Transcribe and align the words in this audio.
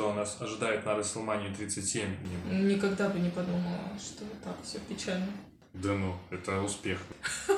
что 0.00 0.14
нас 0.14 0.40
ожидает 0.40 0.86
на 0.86 0.92
WrestleMania 0.92 1.54
37. 1.54 2.08
Никогда 2.50 3.10
бы 3.10 3.18
не 3.18 3.28
подумала, 3.28 3.78
что 3.98 4.24
так 4.42 4.56
все 4.64 4.78
печально. 4.78 5.26
Да 5.74 5.92
ну, 5.92 6.16
это 6.30 6.62
успех. 6.62 6.98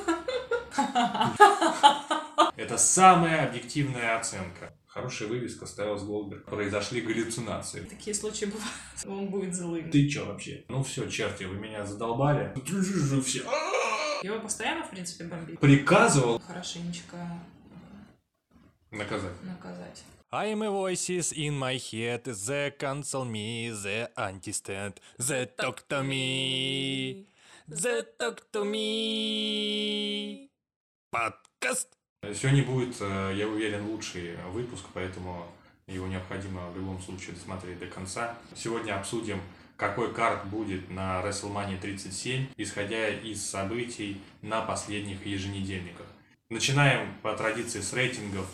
Это 2.56 2.76
самая 2.78 3.48
объективная 3.48 4.18
оценка. 4.18 4.74
Хорошая 4.86 5.28
вывеска 5.28 5.66
ставилась 5.66 6.02
Голдберг. 6.02 6.44
Произошли 6.46 7.00
галлюцинации. 7.00 7.84
Такие 7.84 8.14
случаи 8.14 8.46
бывают. 8.46 8.66
Он 9.06 9.28
будет 9.28 9.54
злым. 9.54 9.90
Ты 9.90 10.08
чё 10.08 10.26
вообще? 10.26 10.64
Ну 10.68 10.82
все, 10.82 11.08
черти, 11.08 11.44
вы 11.44 11.54
меня 11.54 11.86
задолбали. 11.86 12.52
Все. 13.24 13.44
Его 14.22 14.40
постоянно, 14.40 14.84
в 14.84 14.90
принципе, 14.90 15.24
бомбит. 15.24 15.60
Приказывал 15.60 16.40
Хорошенечко 16.40 17.16
наказать. 18.90 19.42
наказать. 19.42 20.02
I'm 20.34 20.62
a 20.62 20.70
voices 20.70 21.32
in 21.32 21.58
my 21.58 21.74
head, 21.74 22.24
the 22.24 22.72
cancel 22.78 23.26
me, 23.26 23.68
the 23.68 24.08
understand, 24.16 24.94
the 25.18 25.44
talk 25.44 25.86
to 25.90 26.02
me, 26.02 27.26
the 27.68 28.06
talk 28.18 28.50
to 28.50 28.64
me. 28.64 30.48
Подкаст. 31.10 31.88
Сегодня 32.34 32.64
будет, 32.64 32.96
э, 33.00 33.34
я 33.36 33.46
уверен, 33.46 33.86
лучший 33.88 34.36
выпуск, 34.54 34.86
поэтому 34.94 35.46
его 35.86 36.06
необходимо 36.06 36.70
в 36.70 36.78
любом 36.78 36.98
случае 37.02 37.34
досмотреть 37.34 37.78
до 37.78 37.88
конца. 37.88 38.38
Сегодня 38.56 38.98
обсудим, 38.98 39.38
какой 39.76 40.14
карт 40.14 40.46
будет 40.46 40.88
на 40.88 41.20
WrestleMania 41.20 41.78
37, 41.78 42.46
исходя 42.56 43.10
из 43.10 43.44
событий 43.44 44.18
на 44.40 44.62
последних 44.62 45.26
еженедельниках. 45.26 46.06
Начинаем 46.48 47.18
по 47.20 47.34
традиции 47.34 47.82
с 47.82 47.92
рейтингов 47.92 48.46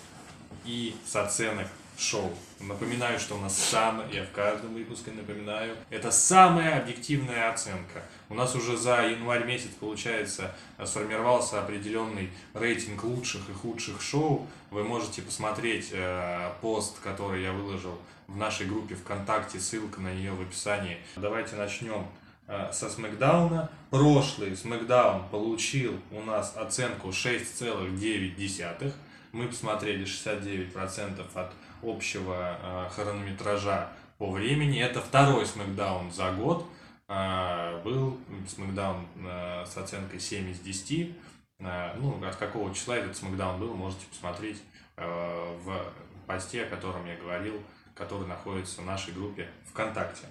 и 0.68 0.94
с 1.06 1.16
оценок 1.16 1.66
шоу. 1.96 2.30
Напоминаю, 2.60 3.18
что 3.18 3.36
у 3.36 3.40
нас 3.40 3.56
самое, 3.56 4.08
я 4.12 4.24
в 4.24 4.30
каждом 4.32 4.74
выпуске 4.74 5.10
напоминаю, 5.10 5.74
это 5.90 6.10
самая 6.10 6.80
объективная 6.80 7.50
оценка. 7.50 8.02
У 8.28 8.34
нас 8.34 8.54
уже 8.54 8.76
за 8.76 9.06
январь 9.06 9.46
месяц, 9.46 9.70
получается, 9.80 10.54
сформировался 10.84 11.60
определенный 11.60 12.30
рейтинг 12.52 13.02
лучших 13.02 13.48
и 13.48 13.52
худших 13.52 14.02
шоу. 14.02 14.46
Вы 14.70 14.84
можете 14.84 15.22
посмотреть 15.22 15.88
э, 15.92 16.52
пост, 16.60 17.00
который 17.00 17.42
я 17.42 17.52
выложил 17.52 17.98
в 18.26 18.36
нашей 18.36 18.66
группе 18.66 18.94
ВКонтакте, 18.94 19.58
ссылка 19.58 20.00
на 20.02 20.12
нее 20.12 20.32
в 20.32 20.42
описании. 20.42 20.98
Давайте 21.16 21.56
начнем 21.56 22.06
э, 22.46 22.70
со 22.72 22.90
Смакдауна. 22.90 23.70
Прошлый 23.90 24.54
Смакдаун 24.54 25.26
получил 25.30 25.98
у 26.10 26.20
нас 26.20 26.54
оценку 26.56 27.08
6,9. 27.08 28.92
Мы 29.32 29.48
посмотрели 29.48 30.04
69% 30.04 31.26
от 31.34 31.52
общего 31.82 32.58
э, 32.62 32.88
хронометража 32.90 33.90
по 34.18 34.30
времени. 34.30 34.80
Это 34.80 35.00
второй 35.00 35.46
Смакдаун 35.46 36.10
за 36.12 36.32
год. 36.32 36.66
Э, 37.08 37.80
был 37.82 38.18
Смакдаун 38.46 39.06
э, 39.16 39.64
с 39.66 39.76
оценкой 39.76 40.20
7 40.20 40.50
из 40.50 40.60
10. 40.60 41.16
Э, 41.60 41.94
ну, 41.96 42.22
от 42.24 42.36
какого 42.36 42.74
числа 42.74 42.96
этот 42.96 43.16
Смакдаун 43.16 43.60
был, 43.60 43.74
можете 43.74 44.06
посмотреть 44.06 44.62
в 44.96 45.92
посте, 46.26 46.64
о 46.64 46.68
котором 46.68 47.06
я 47.06 47.14
говорил, 47.14 47.62
который 47.94 48.26
находится 48.26 48.80
в 48.80 48.84
нашей 48.84 49.14
группе 49.14 49.48
ВКонтакте. 49.70 50.26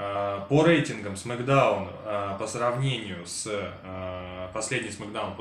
Э, 0.00 0.42
По 0.48 0.62
рейтингам 0.62 1.14
SmackDown 1.14 1.88
э, 2.04 2.36
по 2.38 2.46
сравнению 2.46 3.26
с 3.26 3.48
э, 3.48 4.48
последний 4.54 4.90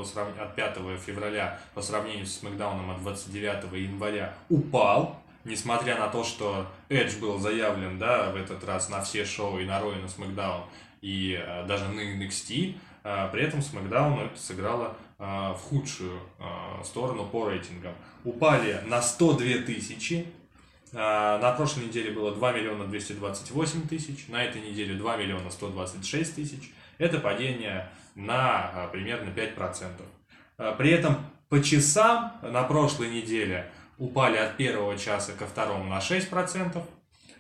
срав- 0.03 0.35
от 0.39 0.55
5 0.55 0.79
февраля 1.05 1.59
по 1.75 1.81
сравнению 1.83 2.25
с 2.25 2.41
SmackDown 2.41 2.91
от 2.95 3.01
29 3.03 3.71
января 3.73 4.33
упал, 4.49 5.21
несмотря 5.43 5.99
на 5.99 6.07
то, 6.07 6.23
что 6.23 6.65
Edge 6.89 7.19
был 7.19 7.37
заявлен, 7.37 7.99
да, 7.99 8.31
в 8.31 8.35
этот 8.35 8.63
раз 8.65 8.89
на 8.89 9.03
все 9.03 9.25
шоу 9.25 9.59
и 9.59 9.65
на 9.65 9.79
Raw, 9.79 9.95
и 9.95 10.01
на 10.01 10.07
SmackDown, 10.07 10.61
и 11.01 11.39
даже 11.67 11.85
на 11.89 12.01
NXT, 12.01 12.75
при 13.31 13.43
этом 13.43 13.59
SmackDown 13.59 14.27
э, 15.19 15.23
в 15.53 15.59
худшую 15.69 16.19
сторону 16.83 17.25
по 17.25 17.47
рейтингам. 17.47 17.93
Упали 18.23 18.81
на 18.87 19.03
102 19.03 19.65
тысячи, 19.67 20.25
На 20.93 21.51
прошлой 21.57 21.85
неделе 21.85 22.11
было 22.11 22.33
2 22.33 22.51
миллиона 22.53 22.85
228 22.85 23.87
тысяч, 23.87 24.27
на 24.29 24.43
этой 24.43 24.61
неделе 24.61 24.95
2 24.95 25.17
миллиона 25.17 25.51
126 25.51 26.35
тысяч. 26.35 26.71
Это 26.97 27.19
падение 27.19 27.89
на 28.15 28.69
а, 28.73 28.87
примерно 28.87 29.29
5%. 29.29 29.91
А, 30.57 30.73
При 30.73 30.89
этом 30.89 31.17
по 31.49 31.61
часам 31.61 32.33
на 32.41 32.63
прошлой 32.63 33.09
неделе 33.09 33.69
упали 33.97 34.37
от 34.37 34.57
первого 34.57 34.97
часа 34.97 35.33
ко 35.33 35.45
второму 35.45 35.85
на 35.85 35.99
6%. 35.99 36.83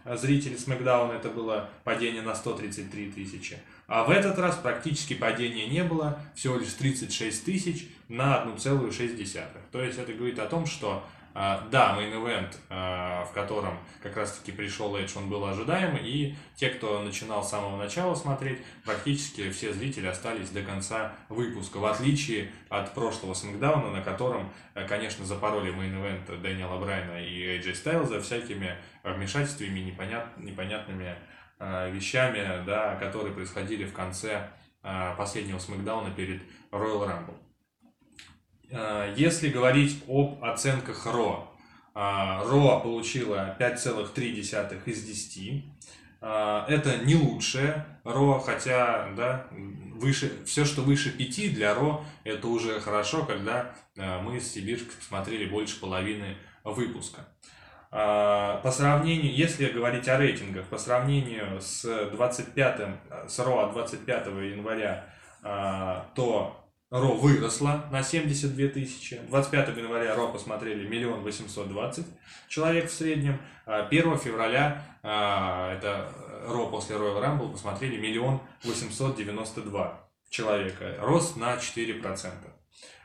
А 0.03 0.15
Зрители 0.15 0.55
Смакдауна 0.55 1.13
это 1.13 1.29
было 1.29 1.69
падение 1.83 2.21
на 2.21 2.33
133 2.33 3.11
тысячи. 3.11 3.57
А 3.87 4.05
в 4.05 4.09
этот 4.09 4.37
раз 4.39 4.55
практически 4.55 5.13
падения 5.13 5.67
не 5.67 5.83
было, 5.83 6.19
всего 6.33 6.57
лишь 6.57 6.71
36 6.73 7.43
тысяч 7.43 7.89
на 8.07 8.45
1,6. 8.45 9.43
То 9.71 9.81
есть 9.81 9.97
это 9.97 10.13
говорит 10.13 10.39
о 10.39 10.45
том, 10.45 10.65
что 10.65 11.03
а, 11.03 11.16
да, 11.69 11.93
мейн 11.93 12.13
event, 12.13 12.55
а, 12.67 13.23
в 13.25 13.31
котором 13.31 13.77
как 14.01 14.17
раз 14.17 14.31
таки 14.39 14.51
пришел 14.51 14.95
Эдж, 14.95 15.15
он 15.15 15.29
был 15.29 15.45
ожидаемый, 15.45 16.01
и 16.03 16.35
те, 16.55 16.69
кто 16.69 16.99
начинал 17.03 17.43
с 17.43 17.51
самого 17.51 17.77
начала 17.77 18.15
смотреть, 18.15 18.57
практически 18.83 19.51
все 19.51 19.71
зрители 19.71 20.07
остались 20.07 20.49
до 20.49 20.63
конца 20.63 21.13
выпуска, 21.29 21.77
в 21.77 21.85
отличие 21.85 22.51
от 22.69 22.91
прошлого 22.95 23.35
Смакдауна, 23.35 23.91
на 23.91 24.01
котором, 24.01 24.51
э, 24.73 24.87
конечно, 24.87 25.25
запороли 25.25 25.69
мейн 25.69 25.93
event 25.93 26.41
Дэниела 26.41 26.79
Брайна 26.79 27.23
и 27.23 27.59
AJ 27.59 27.75
Стайлза 27.75 28.19
всякими 28.19 28.75
вмешательствами, 29.03 29.79
непонят, 29.81 30.35
непонятными 30.37 31.15
а, 31.59 31.87
вещами, 31.89 32.63
да, 32.65 32.95
которые 32.95 33.35
происходили 33.35 33.85
в 33.85 33.93
конце 33.93 34.49
а, 34.81 35.13
последнего 35.13 35.59
Смакдауна 35.59 36.09
перед 36.09 36.41
Royal 36.71 37.07
Rumble. 37.07 37.46
А, 38.71 39.13
Если 39.15 39.49
говорить 39.49 40.03
об 40.07 40.43
оценках 40.43 41.05
РО, 41.05 41.53
а, 41.93 42.43
РО 42.43 42.79
получила 42.81 43.55
5,3 43.59 44.85
из 44.85 45.03
10. 45.03 45.65
А, 46.19 46.65
Это 46.67 46.97
не 46.97 47.15
лучшее 47.15 47.85
РО, 48.03 48.39
хотя 48.39 49.09
да, 49.15 49.47
выше, 49.51 50.43
все, 50.45 50.65
что 50.65 50.81
выше 50.81 51.11
5 51.11 51.53
для 51.53 51.73
РО, 51.73 52.03
это 52.23 52.47
уже 52.47 52.79
хорошо, 52.79 53.23
когда 53.23 53.73
мы 53.95 54.39
с 54.39 54.51
Сибирск 54.51 54.87
смотрели 55.01 55.45
больше 55.45 55.79
половины 55.79 56.37
выпуска. 56.63 57.27
По 57.89 58.71
сравнению, 58.71 59.33
если 59.33 59.67
говорить 59.67 60.07
о 60.07 60.17
рейтингах, 60.17 60.65
по 60.65 60.77
сравнению 60.77 61.61
с 61.61 62.09
25, 62.11 62.81
с 63.27 63.39
РО 63.39 63.59
от 63.59 63.73
25 63.73 64.27
января, 64.27 65.05
то 66.15 66.66
РО 66.89 67.15
выросла 67.15 67.85
на 67.91 68.01
72 68.01 68.69
тысячи. 68.69 69.19
25 69.27 69.75
января 69.77 70.15
РО 70.15 70.29
посмотрели 70.29 70.87
миллион 70.87 71.21
восемьсот 71.21 71.67
двадцать 71.67 72.07
человек 72.47 72.89
в 72.89 72.93
среднем. 72.93 73.41
А 73.65 73.85
1 73.85 74.17
февраля, 74.17 74.85
а, 75.03 75.75
это 75.75 76.09
РО 76.47 76.67
после 76.67 76.95
Royal 76.95 77.21
Rumble, 77.21 77.51
посмотрели 77.51 77.97
миллион 77.97 78.39
восемьсот 78.63 79.17
девяносто 79.17 79.61
два 79.61 80.07
человека. 80.29 80.95
Рост 81.01 81.35
на 81.35 81.55
4%. 81.55 82.31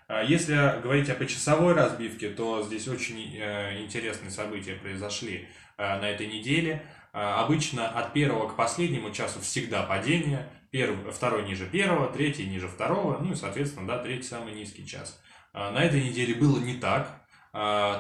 А 0.09 0.23
Если 0.23 0.55
говорить 0.81 1.09
о 1.11 1.15
почасовой 1.15 1.75
разбивке, 1.75 2.29
то 2.29 2.63
здесь 2.63 2.87
очень 2.87 3.37
э, 3.37 3.83
интересные 3.83 4.31
события 4.31 4.75
произошли 4.75 5.49
э, 5.72 5.72
на 5.79 6.09
этой 6.09 6.27
неделе. 6.27 6.83
А, 7.13 7.45
Обычно 7.45 7.89
от 7.89 8.13
первого 8.13 8.49
к 8.49 8.57
последнему 8.57 9.11
часу 9.11 9.41
всегда 9.41 9.83
падение. 9.83 10.49
Первый, 10.71 11.13
второй 11.13 11.45
ниже 11.45 11.67
первого, 11.67 12.11
третий 12.11 12.47
ниже 12.47 12.67
второго, 12.67 13.19
ну 13.19 13.33
и, 13.33 13.37
соответственно, 13.37 13.87
да, 13.87 13.99
третий 13.99 14.23
самый 14.23 14.55
низкий 14.55 14.87
час. 14.87 15.21
А, 15.53 15.71
На 15.71 15.83
этой 15.85 16.03
неделе 16.03 16.35
было 16.35 16.59
не 16.59 16.75
так. 16.75 17.21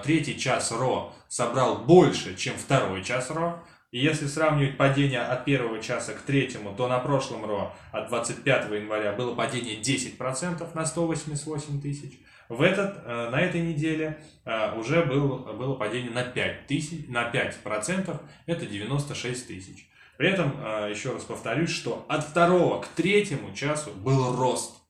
Третий 0.03 0.39
час 0.39 0.73
Ро 0.73 1.13
собрал 1.29 1.85
больше, 1.85 2.37
чем 2.37 2.57
второй 2.57 3.05
час 3.05 3.29
Ро. 3.29 3.63
И 3.91 3.99
если 3.99 4.27
сравнивать 4.27 4.79
падение 4.79 5.21
от 5.21 5.45
первого 5.45 5.79
часа 5.83 6.15
к 6.15 6.23
третьему, 6.23 6.75
то 6.75 6.89
на 6.89 6.99
прошлом 6.99 7.45
Ро 7.45 7.77
от 7.93 8.09
25 8.09 8.71
января 8.71 9.13
было 9.13 9.35
падение 9.35 9.79
10% 9.79 10.75
на 10.75 10.87
188 10.87 11.83
тысяч. 11.83 12.19
В 12.53 12.61
этот, 12.61 12.99
э, 13.07 13.31
на 13.31 13.41
этой 13.41 13.63
неделе 13.63 14.19
э, 14.45 14.79
уже 14.79 15.07
был, 15.07 15.39
было 15.39 15.75
падение 15.75 16.11
на 16.11 16.23
5, 16.23 16.67
тысяч, 16.67 17.09
на 17.09 17.31
5%, 17.31 18.21
это 18.45 18.67
96 18.67 19.49
тысяч. 19.49 19.89
При 20.19 20.29
этом, 20.29 20.55
э, 20.59 20.91
еще 20.91 21.15
раз 21.15 21.25
повторюсь, 21.25 21.71
что 21.71 22.05
от 22.11 22.25
второго 22.25 22.83
к 22.83 22.89
третьему 22.89 23.55
часу 23.55 23.91
был 23.93 24.37
рост. 24.37 24.83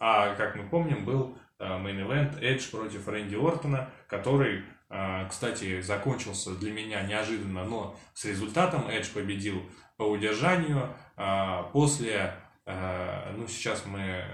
А, 0.00 0.34
как 0.36 0.56
мы 0.56 0.66
помним, 0.66 1.04
был 1.04 1.36
main 1.58 1.94
event 1.94 2.40
Эдж 2.40 2.70
против 2.70 3.06
Рэнди 3.06 3.34
Ортона, 3.34 3.90
который, 4.06 4.62
кстати, 5.28 5.80
закончился 5.80 6.54
для 6.54 6.70
меня 6.70 7.02
неожиданно, 7.02 7.64
но 7.64 7.98
с 8.14 8.24
результатом 8.24 8.88
Эдж 8.88 9.08
победил 9.12 9.60
по 9.96 10.04
удержанию. 10.04 10.94
После 11.72 12.32
ну, 13.36 13.48
сейчас 13.48 13.86
мы, 13.86 14.00
э, 14.00 14.24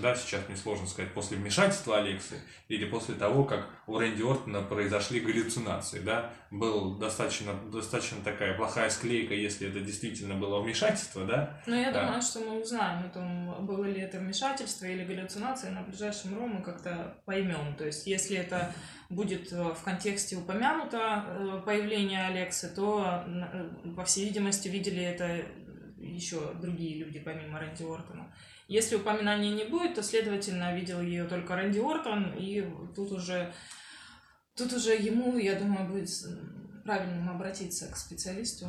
да, 0.00 0.14
сейчас 0.14 0.40
мне 0.48 0.56
сложно 0.56 0.86
сказать, 0.86 1.12
после 1.12 1.36
вмешательства 1.36 1.98
Алексы 1.98 2.36
или 2.68 2.86
после 2.86 3.14
того, 3.14 3.44
как 3.44 3.68
у 3.86 3.98
Рэнди 3.98 4.22
Ортона 4.22 4.62
произошли 4.62 5.20
галлюцинации, 5.20 6.00
да, 6.00 6.30
был 6.50 6.96
достаточно, 6.96 7.52
достаточно 7.70 8.22
такая 8.24 8.54
плохая 8.56 8.88
склейка, 8.88 9.34
если 9.34 9.68
это 9.68 9.80
действительно 9.80 10.34
было 10.34 10.60
вмешательство, 10.60 11.24
да. 11.26 11.60
Ну, 11.66 11.74
я 11.74 11.90
Да. 11.92 12.04
думаю, 12.06 12.22
что 12.22 12.40
мы 12.40 12.62
узнаем, 12.62 13.04
о 13.04 13.08
том, 13.10 13.66
было 13.66 13.84
ли 13.84 14.00
это 14.00 14.18
вмешательство 14.18 14.86
или 14.86 15.04
галлюцинация, 15.04 15.70
на 15.72 15.82
ближайшем 15.82 16.38
Ро 16.38 16.46
мы 16.46 16.62
как-то 16.62 17.16
поймем. 17.26 17.74
То 17.76 17.84
есть, 17.84 18.06
если 18.06 18.36
это 18.38 18.72
будет 19.10 19.52
э, 19.52 19.62
в 19.62 19.82
контексте 19.82 20.36
упомянуто 20.36 21.24
э, 21.26 21.62
появление 21.66 22.26
Алексы, 22.26 22.68
то, 22.74 23.22
э, 23.26 23.68
по 23.94 24.04
всей 24.04 24.24
видимости, 24.26 24.68
видели 24.68 25.02
это 25.02 25.42
еще 26.02 26.54
другие 26.54 26.98
люди, 27.04 27.20
помимо 27.20 27.58
Рэнди 27.58 27.82
Ортона. 27.82 28.34
Если 28.68 28.96
упоминания 28.96 29.50
не 29.50 29.64
будет, 29.64 29.94
то, 29.94 30.02
следовательно, 30.02 30.74
видел 30.74 31.00
ее 31.00 31.24
только 31.24 31.56
Рэнди 31.56 31.78
Ортон, 31.78 32.34
и 32.38 32.66
тут 32.94 33.12
уже, 33.12 33.52
тут 34.56 34.72
уже 34.72 34.94
ему, 34.94 35.36
я 35.38 35.54
думаю, 35.54 35.88
будет 35.88 36.08
правильным 36.84 37.30
обратиться 37.30 37.90
к 37.90 37.96
специалисту. 37.96 38.66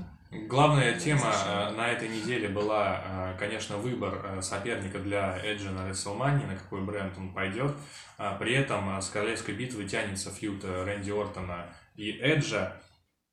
Главная 0.47 0.99
тема 0.99 1.31
э, 1.31 1.69
на 1.71 1.89
этой 1.89 2.09
неделе 2.09 2.47
была, 2.47 3.03
э, 3.05 3.37
конечно, 3.37 3.77
выбор 3.77 4.25
э, 4.25 4.41
соперника 4.41 4.99
для 4.99 5.37
Эджа 5.43 5.69
на 5.69 5.89
WrestleMania, 5.89 6.47
на 6.47 6.55
какой 6.55 6.81
бренд 6.81 7.17
он 7.17 7.33
пойдет. 7.33 7.75
А 8.17 8.35
При 8.35 8.53
этом 8.53 8.99
с 8.99 9.09
королевской 9.09 9.53
битвы 9.53 9.85
тянется 9.85 10.31
фьюд 10.31 10.63
э, 10.63 10.83
Рэнди 10.83 11.11
Ортона 11.11 11.75
и 11.95 12.11
Эджа. 12.11 12.81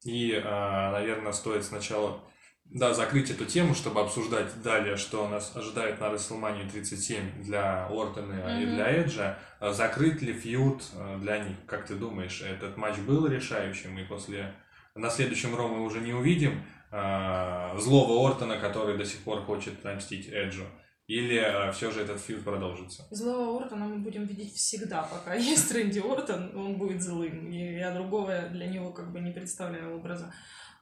И, 0.02 0.32
наверное, 0.32 1.32
стоит 1.32 1.62
сначала 1.62 2.22
да, 2.72 2.94
закрыть 2.94 3.30
эту 3.30 3.44
тему, 3.44 3.74
чтобы 3.74 4.00
обсуждать 4.00 4.62
далее, 4.62 4.96
что 4.96 5.28
нас 5.28 5.56
ожидает 5.56 6.00
на 6.00 6.04
WrestleMania 6.04 6.70
37 6.70 7.42
для 7.42 7.86
Ортона 7.86 8.60
и 8.60 8.64
Мгм. 8.66 8.74
для 8.76 8.90
Эджа. 8.90 9.38
А 9.58 9.72
Закрыт 9.72 10.22
ли 10.22 10.32
фьюд 10.32 10.82
э, 10.94 11.18
для 11.20 11.38
них? 11.38 11.56
Как 11.66 11.86
ты 11.86 11.94
думаешь, 11.96 12.40
этот 12.42 12.76
матч 12.76 12.98
был 12.98 13.26
решающим, 13.26 13.98
и 13.98 14.04
после 14.04 14.54
на 14.94 15.10
следующем 15.10 15.54
Ро 15.56 15.68
мы 15.68 15.82
уже 15.84 16.00
не 16.00 16.12
увидим 16.12 16.62
э, 16.92 17.78
злого 17.78 18.26
Ортона, 18.28 18.58
который 18.58 18.96
до 18.96 19.04
сих 19.04 19.20
пор 19.20 19.42
хочет 19.42 19.78
отомстить 19.80 20.28
Эджу? 20.28 20.64
Или 21.08 21.72
все 21.72 21.90
же 21.90 22.02
этот 22.02 22.20
фьюд 22.20 22.44
продолжится? 22.44 23.04
Злого 23.10 23.62
Ортона 23.64 23.86
мы 23.86 23.96
будем 23.98 24.26
видеть 24.26 24.54
всегда, 24.54 25.02
пока 25.02 25.34
есть 25.52 25.72
Рэнди 25.72 25.98
Ортон, 25.98 26.56
он 26.56 26.76
будет 26.78 27.02
злым. 27.02 27.50
И 27.50 27.78
я 27.78 27.92
другого 27.92 28.42
для 28.52 28.66
него 28.66 28.92
как 28.92 29.12
бы 29.12 29.18
не 29.18 29.32
представляю 29.32 29.96
образа. 29.96 30.32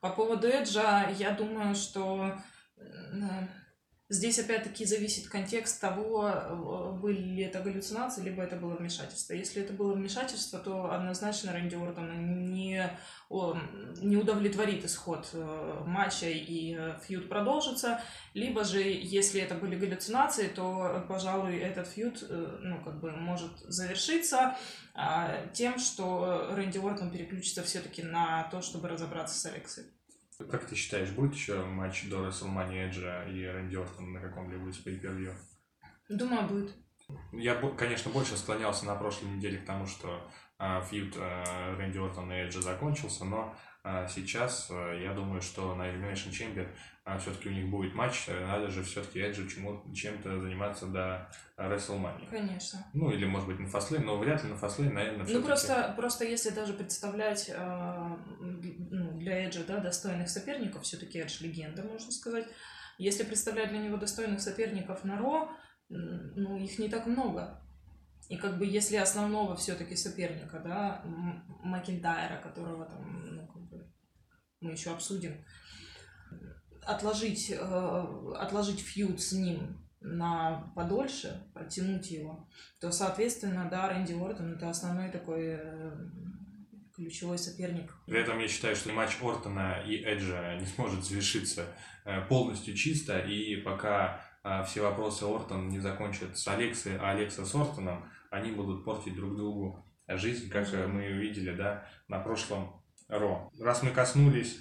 По 0.01 0.11
поводу 0.11 0.47
Эджа, 0.49 1.09
я 1.19 1.33
думаю, 1.33 1.75
что 1.75 2.35
э, 2.77 2.83
здесь 4.09 4.39
опять-таки 4.39 4.85
зависит 4.85 5.29
контекст 5.29 5.81
того, 5.81 6.29
э, 6.29 6.93
были 7.01 7.21
ли 7.21 7.43
это 7.43 7.61
галлюцинации, 7.61 8.23
либо 8.23 8.43
это 8.43 8.57
было 8.57 8.75
вмешательство. 8.75 9.35
Если 9.35 9.63
это 9.63 9.73
было 9.73 9.93
вмешательство, 9.93 10.59
то 10.59 10.91
однозначно 10.93 11.53
Рэнди 11.53 11.75
Ортона 11.75 12.13
не, 12.13 12.91
не 13.31 14.17
удовлетворит 14.17 14.85
исход 14.85 15.29
э, 15.33 15.83
матча 15.87 16.29
и 16.29 16.75
э, 16.75 16.99
фьюд 17.07 17.29
продолжится. 17.29 18.01
Либо 18.35 18.65
же, 18.65 18.81
если 18.81 19.41
это 19.41 19.55
были 19.55 19.77
галлюцинации, 19.77 20.49
то, 20.49 21.05
пожалуй, 21.09 21.59
этот 21.59 21.89
фьюд, 21.89 22.25
ну, 22.31 22.83
как 22.83 23.01
бы, 23.01 23.11
может 23.11 23.59
завершиться 23.61 24.57
а, 24.95 25.47
тем, 25.53 25.79
что 25.79 26.49
Рэнди 26.53 26.79
Ортон 26.79 27.11
переключится 27.11 27.63
все-таки 27.63 28.03
на 28.03 28.45
то, 28.51 28.63
чтобы 28.63 28.89
разобраться 28.89 29.39
с 29.39 29.47
Алексой. 29.47 29.85
Как 30.47 30.67
ты 30.67 30.77
считаешь, 30.77 31.11
будет 31.11 31.35
еще 31.35 31.65
матч 31.65 32.09
до 32.09 32.29
WrestleMania 32.29 32.89
Эджа 32.89 33.25
и 33.25 33.45
Рэнди 33.45 33.75
Ортона 33.75 34.09
на 34.09 34.21
каком-либо 34.21 34.69
из 34.69 34.79
pay-per-view? 34.85 35.35
Думаю, 36.09 36.47
будет. 36.47 36.75
Я, 37.33 37.55
конечно, 37.55 38.13
больше 38.13 38.37
склонялся 38.37 38.87
на 38.87 38.95
прошлой 38.95 39.31
неделе 39.31 39.59
к 39.59 39.67
тому, 39.67 39.87
что 39.87 40.31
а, 40.59 40.81
фьюд 40.83 41.15
а, 41.17 41.77
Рэнди 41.77 41.99
Ортона 41.99 42.33
и 42.33 42.47
Эджа 42.47 42.61
закончился, 42.61 43.25
но 43.25 43.57
а, 43.83 44.07
сейчас 44.07 44.69
а, 44.71 44.95
я 44.95 45.13
думаю, 45.13 45.43
что 45.43 45.75
на 45.75 45.89
Elimination 45.89 46.31
Chamber 46.31 46.69
все-таки 47.17 47.49
у 47.49 47.53
них 47.53 47.71
будет 47.71 47.95
матч, 47.95 48.27
надо 48.29 48.69
же 48.69 48.83
все-таки 48.83 49.21
Эджу 49.21 49.49
чему, 49.49 49.83
чем-то 49.95 50.41
заниматься 50.41 50.87
до 50.87 51.31
а, 51.57 51.71
WrestleMania. 51.71 52.29
Конечно. 52.29 52.85
Ну, 52.93 53.11
или, 53.11 53.25
может 53.25 53.47
быть, 53.49 53.59
на 53.59 53.67
Фастлейн, 53.69 54.05
но 54.05 54.19
вряд 54.19 54.45
ли 54.45 54.51
на 54.51 54.57
Фастлейн, 54.57 54.93
наверное, 54.93 55.27
Ну, 55.27 55.43
просто, 55.43 55.95
просто 55.97 56.25
если 56.27 56.51
даже 56.51 56.75
представлять 56.75 57.49
э, 57.49 58.17
ну, 58.41 59.19
для 59.19 59.47
Эджа 59.49 59.65
да, 59.65 59.79
достойных 59.79 60.29
соперников, 60.29 60.83
все-таки 60.83 61.19
Эдж 61.21 61.43
легенда, 61.43 61.83
можно 61.83 62.13
сказать. 62.13 62.47
Если 62.99 63.23
представлять 63.23 63.71
для 63.71 63.79
него 63.79 63.97
достойных 63.97 64.41
соперников 64.41 65.05
на 65.05 65.17
Ро, 65.19 65.49
ну, 65.89 66.59
их 66.59 66.79
не 66.79 66.89
так 66.89 67.07
много. 67.07 67.63
И 68.29 68.37
как 68.37 68.59
бы 68.59 68.67
если 68.67 68.97
основного 68.97 69.57
все-таки 69.57 69.97
соперника, 69.97 70.59
да, 70.61 71.01
М- 71.05 71.45
Макинтайра, 71.63 72.37
которого 72.43 72.85
там, 72.85 73.37
ну, 73.37 73.47
как 73.47 73.63
бы 73.63 73.87
мы 74.61 74.73
еще 74.73 74.91
обсудим, 74.91 75.45
отложить, 76.89 77.51
э, 77.51 78.33
отложить 78.37 78.81
фьюд 78.81 79.21
с 79.21 79.33
ним 79.33 79.77
на 80.01 80.73
подольше, 80.75 81.47
протянуть 81.53 82.11
его, 82.11 82.49
то, 82.81 82.91
соответственно, 82.91 83.69
да, 83.71 83.89
Рэнди 83.89 84.15
Ортон 84.15 84.55
это 84.55 84.71
основной 84.71 85.11
такой 85.11 85.59
э, 85.61 85.97
ключевой 86.97 87.37
соперник. 87.37 87.95
При 88.07 88.21
этом 88.21 88.39
я 88.39 88.49
считаю, 88.49 88.75
что 88.75 88.91
матч 88.93 89.19
Ортона 89.21 89.83
и 89.87 90.03
Эджа 90.03 90.57
не 90.59 90.65
сможет 90.65 91.05
завершиться 91.05 91.67
э, 92.07 92.23
полностью 92.23 92.75
чисто, 92.75 93.19
и 93.19 93.57
пока 93.57 94.25
все 94.67 94.81
вопросы 94.81 95.25
Ортон 95.25 95.69
не 95.69 95.79
закончат 95.79 96.39
с 96.39 96.49
Алексой, 96.49 96.97
а 96.97 97.11
Алекса 97.11 97.45
с 97.45 97.55
Ортоном, 97.55 98.09
они 98.31 98.51
будут 98.53 98.83
портить 98.83 99.15
друг 99.15 99.37
другу 99.37 99.85
жизнь, 100.07 100.49
как 100.49 100.73
мы 100.73 101.05
увидели, 101.07 101.55
да, 101.55 101.87
на 102.07 102.21
прошлом 102.21 102.81
Ро. 103.09 103.51
Раз 103.61 103.83
мы 103.83 103.91
коснулись 103.91 104.59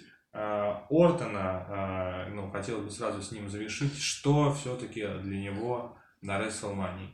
Ортона, 0.90 1.66
э, 1.68 2.30
ну, 2.34 2.50
хотелось 2.52 2.86
бы 2.86 2.92
сразу 2.92 3.22
с 3.22 3.32
ним 3.32 3.50
завершить, 3.50 3.98
что 4.00 4.54
все-таки 4.54 5.08
для 5.24 5.40
него 5.40 5.98
на 6.22 6.40
WrestleMania. 6.40 7.10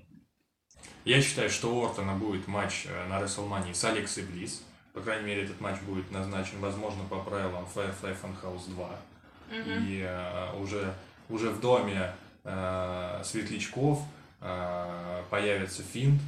Я 1.05 1.21
считаю, 1.21 1.49
что 1.49 1.75
у 1.75 1.85
Ортона 1.85 2.15
будет 2.15 2.47
матч 2.47 2.85
э, 2.87 3.07
на 3.07 3.19
WrestleMania 3.21 3.73
с 3.73 3.83
Алексой 3.85 4.23
Близ. 4.23 4.63
По 4.93 5.01
крайней 5.01 5.25
мере, 5.25 5.43
этот 5.43 5.59
матч 5.59 5.79
будет 5.81 6.11
назначен, 6.11 6.59
возможно, 6.59 7.03
по 7.09 7.19
правилам 7.19 7.65
Firefly 7.73 8.15
Funhouse 8.21 8.69
2. 8.69 8.89
И 9.51 10.01
э, 10.05 10.55
уже, 10.59 10.93
уже 11.29 11.49
в 11.49 11.59
доме 11.59 12.13
э, 12.43 13.21
светлячков 13.23 14.01
э, 14.41 15.23
появится 15.29 15.83
финт, 15.83 16.21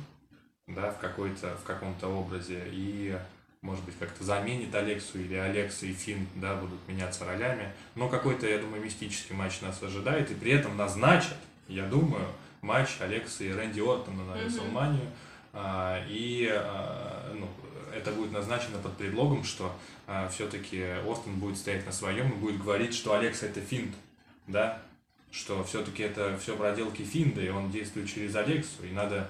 да, 0.68 0.92
в 0.92 1.00
какой-то, 1.00 1.56
в 1.58 1.64
каком-то 1.64 2.08
образе, 2.08 2.64
и, 2.72 3.18
может 3.66 3.84
быть, 3.84 3.96
как-то 4.00 4.24
заменит 4.24 4.74
Алексу, 4.76 5.20
или 5.20 5.34
Алекса 5.36 5.88
и 5.88 5.94
Финт, 5.94 6.30
да, 6.36 6.56
будут 6.56 6.80
меняться 6.88 7.26
ролями. 7.26 7.72
Но 7.96 8.08
какой-то, 8.08 8.48
я 8.48 8.60
думаю, 8.60 8.84
мистический 8.84 9.36
матч 9.36 9.62
нас 9.62 9.82
ожидает, 9.82 10.30
и 10.32 10.36
при 10.36 10.52
этом 10.52 10.78
назначат, 10.78 11.38
я 11.68 11.86
думаю, 11.88 12.28
матч 12.62 12.90
Алекса 13.00 13.44
и 13.44 13.52
Рэнди 13.52 13.80
Ортона 13.80 14.24
на 14.24 14.36
Мгм. 14.36 14.46
WrestleMania. 14.46 15.08
А, 15.54 16.06
И 16.08 16.48
а, 16.52 17.34
ну, 17.34 17.50
это 17.96 18.12
будет 18.12 18.32
назначено 18.32 18.78
под 18.78 18.96
предлогом, 18.98 19.44
что 19.44 19.76
все-таки 20.32 20.84
Остин 21.08 21.40
будет 21.40 21.58
стоять 21.58 21.86
на 21.86 21.92
своем 21.92 22.30
и 22.30 22.36
будет 22.36 22.62
говорить, 22.62 22.94
что 22.94 23.16
Алекс 23.18 23.42
это 23.42 23.62
финт, 23.62 23.96
да, 24.48 24.80
что 25.32 25.64
все-таки 25.64 26.04
это 26.04 26.38
все 26.38 26.56
проделки 26.56 27.02
финда, 27.02 27.42
и 27.42 27.50
он 27.50 27.72
действует 27.72 28.08
через 28.14 28.36
Алексу, 28.36 28.84
и 28.84 28.92
надо 28.92 29.28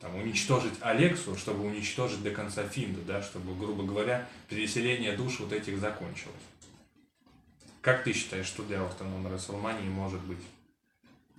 там, 0.00 0.16
уничтожить 0.16 0.74
Алексу, 0.80 1.36
чтобы 1.36 1.64
уничтожить 1.64 2.22
до 2.22 2.30
конца 2.30 2.66
финда, 2.66 3.00
да, 3.02 3.22
чтобы, 3.22 3.54
грубо 3.54 3.84
говоря, 3.84 4.26
переселение 4.48 5.16
душ 5.16 5.40
вот 5.40 5.52
этих 5.52 5.78
закончилось. 5.78 6.34
Как 7.82 8.04
ты 8.04 8.12
считаешь, 8.12 8.46
что 8.46 8.62
для 8.62 8.78
на 8.78 9.30
Расселмании 9.30 9.88
может 9.88 10.20
быть? 10.20 10.42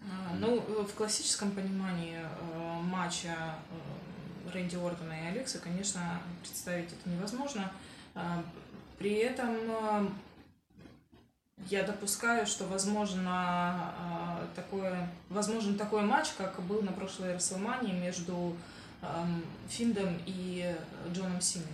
А, 0.04 0.36
Ну, 0.36 0.60
в 0.60 0.94
классическом 0.94 1.52
понимании 1.52 2.18
э, 2.20 2.82
матча 2.82 3.56
э, 3.70 4.52
Рэнди 4.52 4.76
Ортона 4.76 5.14
и 5.14 5.28
Алекса, 5.28 5.60
конечно, 5.60 6.22
представить 6.42 6.92
это 6.92 7.10
невозможно. 7.10 7.72
А, 8.16 8.44
При 8.98 9.16
этом 9.16 9.50
э, 9.50 10.08
я 11.70 11.84
допускаю, 11.84 12.46
что 12.46 12.66
возможно 12.66 13.94
э, 14.00 14.46
такое, 14.56 15.10
возможен 15.30 15.78
такой 15.78 16.02
матч, 16.02 16.30
как 16.38 16.60
был 16.62 16.82
на 16.82 16.92
прошлой 16.92 17.36
Расселмании 17.36 17.94
между 17.94 18.56
эм, 19.02 19.44
Финдом 19.70 20.18
и 20.26 20.76
Джоном 21.12 21.42
Синой. 21.42 21.68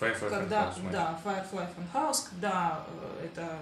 Firefly 0.00 0.30
когда, 0.30 0.70
Funhouse 0.70 0.90
да, 0.90 1.20
Firefly 1.24 1.68
Funhouse, 1.76 2.28
когда 2.30 2.84
э, 2.86 3.26
это 3.26 3.58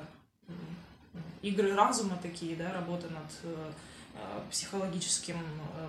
игры 1.43 1.75
разума 1.75 2.17
такие, 2.23 2.55
да, 2.57 2.73
работа 2.73 3.09
над 3.09 3.31
э, 3.43 3.73
э, 4.15 4.41
психологическим 4.51 5.37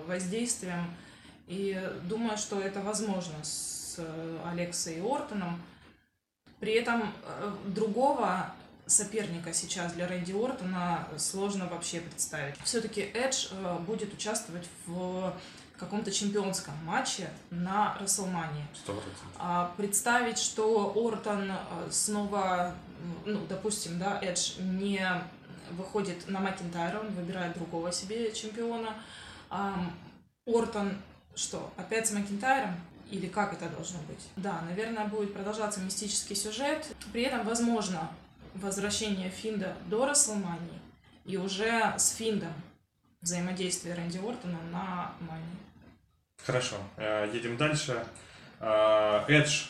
воздействием. 0.06 0.92
И 1.46 1.80
думаю, 2.04 2.36
что 2.36 2.60
это 2.60 2.80
возможно 2.80 3.42
с 3.42 3.98
Алексой 4.44 4.96
и 4.96 5.00
Ортоном. 5.00 5.60
При 6.60 6.74
этом 6.74 7.12
другого 7.66 8.52
соперника 8.90 9.52
сейчас 9.52 9.92
для 9.92 10.06
Рэнди 10.06 10.32
Ортона 10.32 11.08
сложно 11.16 11.66
вообще 11.66 12.00
представить. 12.00 12.56
Все-таки 12.64 13.00
Эдж 13.00 13.48
э, 13.50 13.78
будет 13.86 14.12
участвовать 14.12 14.68
в 14.86 15.34
каком-то 15.78 16.10
чемпионском 16.10 16.74
матче 16.84 17.30
на 17.50 17.96
Расселмании. 17.98 18.66
А 19.38 19.72
представить, 19.76 20.38
что 20.38 20.92
Ортон 20.94 21.50
э, 21.50 21.56
снова, 21.90 22.74
ну, 23.24 23.40
допустим, 23.48 23.98
да, 23.98 24.18
Эдж 24.20 24.58
не 24.58 25.00
выходит 25.70 26.28
на 26.28 26.40
Макинтайра, 26.40 26.98
он 26.98 27.08
выбирает 27.14 27.54
другого 27.54 27.92
себе 27.92 28.32
чемпиона. 28.32 28.94
Ам, 29.48 29.92
Ортон 30.46 30.96
что, 31.34 31.72
опять 31.76 32.06
с 32.06 32.12
Макинтайром? 32.12 32.74
Или 33.10 33.26
как 33.26 33.52
это 33.52 33.68
должно 33.68 33.98
быть? 34.00 34.20
Да, 34.36 34.60
наверное, 34.68 35.06
будет 35.06 35.32
продолжаться 35.32 35.80
мистический 35.80 36.36
сюжет. 36.36 36.86
При 37.12 37.22
этом, 37.22 37.44
возможно, 37.44 38.10
возвращение 38.54 39.30
Финда 39.30 39.76
до 39.86 40.06
Расселмании 40.06 40.80
и 41.24 41.36
уже 41.36 41.94
с 41.96 42.10
Финдом 42.10 42.52
взаимодействие 43.20 43.94
Рэнди 43.94 44.18
Ортона 44.18 44.58
на 44.72 45.12
Мании. 45.20 45.58
Хорошо, 46.44 46.76
э, 46.96 47.30
едем 47.32 47.56
дальше. 47.56 48.04
Э, 48.60 49.24
Эдж, 49.28 49.68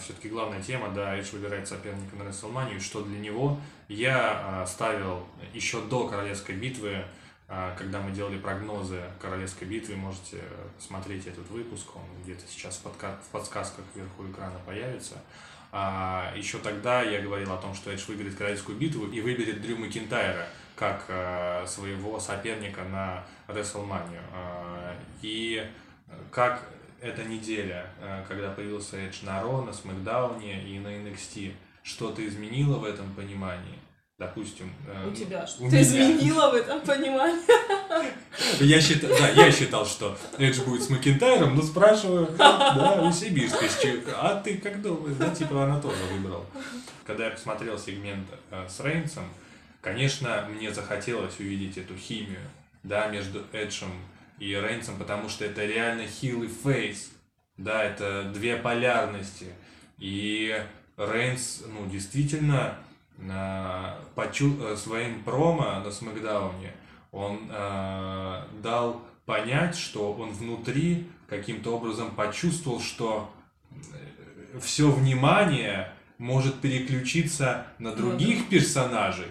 все-таки 0.00 0.28
главная 0.28 0.60
тема, 0.60 0.90
да, 0.90 1.16
Эдж 1.16 1.30
выбирает 1.32 1.68
соперника 1.68 2.16
на 2.16 2.24
и 2.68 2.80
что 2.80 3.02
для 3.02 3.18
него 3.18 3.60
я 3.90 4.62
э, 4.64 4.66
ставил 4.66 5.26
еще 5.52 5.80
до 5.82 6.08
Королевской 6.08 6.54
битвы, 6.54 7.04
э, 7.48 7.74
когда 7.76 8.00
мы 8.00 8.12
делали 8.12 8.38
прогнозы 8.38 9.02
Королевской 9.20 9.66
битвы, 9.66 9.96
можете 9.96 10.42
посмотреть 10.76 11.26
этот 11.26 11.48
выпуск, 11.50 11.96
он 11.96 12.02
где-то 12.22 12.42
сейчас 12.48 12.78
в 12.78 13.30
подсказках 13.32 13.84
вверху 13.94 14.30
экрана 14.30 14.58
появится. 14.64 15.16
А, 15.72 16.32
еще 16.36 16.58
тогда 16.58 17.02
я 17.02 17.20
говорил 17.20 17.52
о 17.52 17.56
том, 17.56 17.74
что 17.74 17.90
Эдж 17.90 18.04
выберет 18.08 18.34
Королевскую 18.34 18.76
битву 18.76 19.06
и 19.06 19.20
выберет 19.20 19.62
Дрю 19.62 19.76
Макинтайра 19.76 20.46
как 20.80 21.04
э, 21.08 21.66
своего 21.66 22.18
соперника 22.18 22.82
на 22.84 23.22
WrestleMania. 23.48 24.22
Э, 24.32 24.94
и 25.20 25.62
как 26.30 26.66
эта 27.02 27.22
неделя, 27.24 27.86
э, 28.00 28.24
когда 28.26 28.50
появился 28.50 28.96
Эдж 28.96 29.22
на 29.22 29.42
Ро, 29.42 29.60
на 29.60 29.74
Смакдауне 29.74 30.64
и 30.64 30.78
на 30.78 30.88
NXT, 30.88 31.52
что-то 31.82 32.26
изменило 32.26 32.78
в 32.78 32.84
этом 32.84 33.12
понимании? 33.14 33.78
Допустим... 34.20 34.70
э, 34.86 35.08
У 35.08 35.14
тебя 35.14 35.42
у 35.44 35.46
что-то 35.46 35.64
меня. 35.64 35.80
изменило 35.80 36.50
в 36.50 36.54
этом 36.54 36.82
понимании? 36.82 37.40
Я 38.62 38.78
считал, 38.78 39.08
да, 39.18 39.28
я 39.30 39.50
считал, 39.50 39.86
что 39.86 40.14
Эдж 40.36 40.60
будет 40.60 40.82
с 40.82 40.90
Макинтайром, 40.90 41.56
но 41.56 41.62
спрашиваю, 41.62 42.28
да, 42.36 43.00
у 43.02 43.10
Сибирской, 43.10 44.02
а 44.14 44.38
ты 44.42 44.58
как 44.58 44.82
думаешь, 44.82 45.16
да, 45.16 45.34
типа 45.34 45.64
она 45.64 45.80
тоже 45.80 46.04
выбрала. 46.12 46.44
Когда 47.06 47.24
я 47.24 47.30
посмотрел 47.30 47.78
сегмент 47.78 48.28
э, 48.50 48.66
с 48.68 48.78
Рейнсом, 48.80 49.24
конечно, 49.80 50.46
мне 50.50 50.70
захотелось 50.70 51.40
увидеть 51.40 51.78
эту 51.78 51.96
химию, 51.96 52.42
да, 52.82 53.06
между 53.06 53.42
Эджем 53.52 53.90
и 54.38 54.54
Рейнсом, 54.54 54.98
потому 54.98 55.30
что 55.30 55.46
это 55.46 55.64
реально 55.64 56.06
хил 56.06 56.42
и 56.42 56.48
фейс, 56.48 57.10
да, 57.56 57.82
это 57.84 58.30
две 58.34 58.56
полярности, 58.56 59.46
и 59.96 60.62
Рейнс, 60.98 61.62
ну, 61.66 61.88
действительно, 61.88 62.76
э, 63.20 63.94
почу- 64.14 64.62
э, 64.62 64.76
своим 64.76 65.22
промо 65.22 65.80
на 65.84 65.90
Смакдауне 65.90 66.72
он 67.12 67.48
э, 67.50 68.42
дал 68.62 69.02
понять, 69.26 69.76
что 69.76 70.12
он 70.12 70.30
внутри 70.30 71.08
каким-то 71.28 71.76
образом 71.76 72.10
почувствовал, 72.12 72.80
что 72.80 73.32
все 74.60 74.90
внимание 74.90 75.92
может 76.18 76.60
переключиться 76.60 77.66
на 77.78 77.94
других 77.94 78.48
персонажей. 78.48 79.28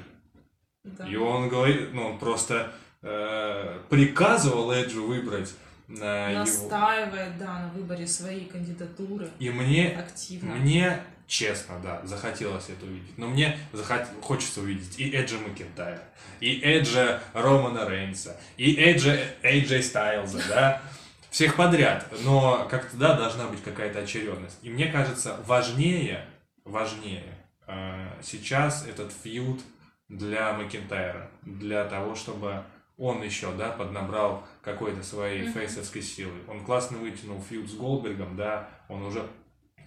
Да. 0.84 1.08
И 1.08 1.16
он 1.16 1.50
говорит, 1.50 1.94
ну, 1.94 2.08
он 2.08 2.20
просто 2.20 2.72
э, 3.02 3.80
приказывал 3.90 4.72
Эджу 4.72 5.06
выбрать 5.06 5.54
э, 5.88 6.30
его. 6.32 6.40
Настаивает, 6.40 7.38
да, 7.38 7.60
на 7.60 7.70
выборе 7.70 8.08
своей 8.08 8.46
кандидатуры 8.46 9.30
И 9.40 9.50
мне 9.50 9.90
активно. 9.90 10.56
Мне, 10.56 11.04
честно, 11.30 11.80
да, 11.82 12.02
захотелось 12.04 12.70
это 12.70 12.86
увидеть. 12.86 13.18
Но 13.18 13.28
мне 13.28 13.58
захот... 13.72 14.02
хочется 14.22 14.62
увидеть 14.62 15.00
и 15.00 15.16
Эджа 15.16 15.38
Макентайра, 15.38 16.04
и 16.42 16.60
Эджа 16.60 17.22
Романа 17.34 17.88
Рейнса, 17.88 18.36
и 18.58 18.76
Эджа 18.76 19.16
Эйджей 19.44 19.84
Стайлза, 19.84 20.42
да, 20.50 20.82
всех 21.30 21.56
подряд. 21.56 22.06
Но 22.24 22.68
как-то, 22.70 22.98
да, 22.98 23.16
должна 23.16 23.46
быть 23.48 23.64
какая-то 23.64 24.00
очередность. 24.00 24.58
И 24.64 24.70
мне 24.70 24.88
кажется, 24.88 25.38
важнее, 25.46 26.26
важнее 26.66 27.38
э, 27.68 28.08
сейчас 28.24 28.86
этот 28.88 29.14
фьюд 29.14 29.62
для 30.10 30.52
Макентайра, 30.54 31.30
для 31.44 31.86
того, 31.86 32.16
чтобы 32.16 32.64
он 32.98 33.22
еще, 33.22 33.52
да, 33.54 33.70
поднабрал 33.70 34.44
какой-то 34.62 35.04
своей 35.04 35.44
Мгм. 35.44 35.54
фейсовской 35.54 36.02
силы. 36.02 36.34
Он 36.48 36.66
классно 36.66 36.98
вытянул 36.98 37.42
фьюд 37.42 37.70
с 37.70 37.76
Голдбергом, 37.76 38.36
да, 38.36 38.68
он 38.90 39.04
уже 39.04 39.26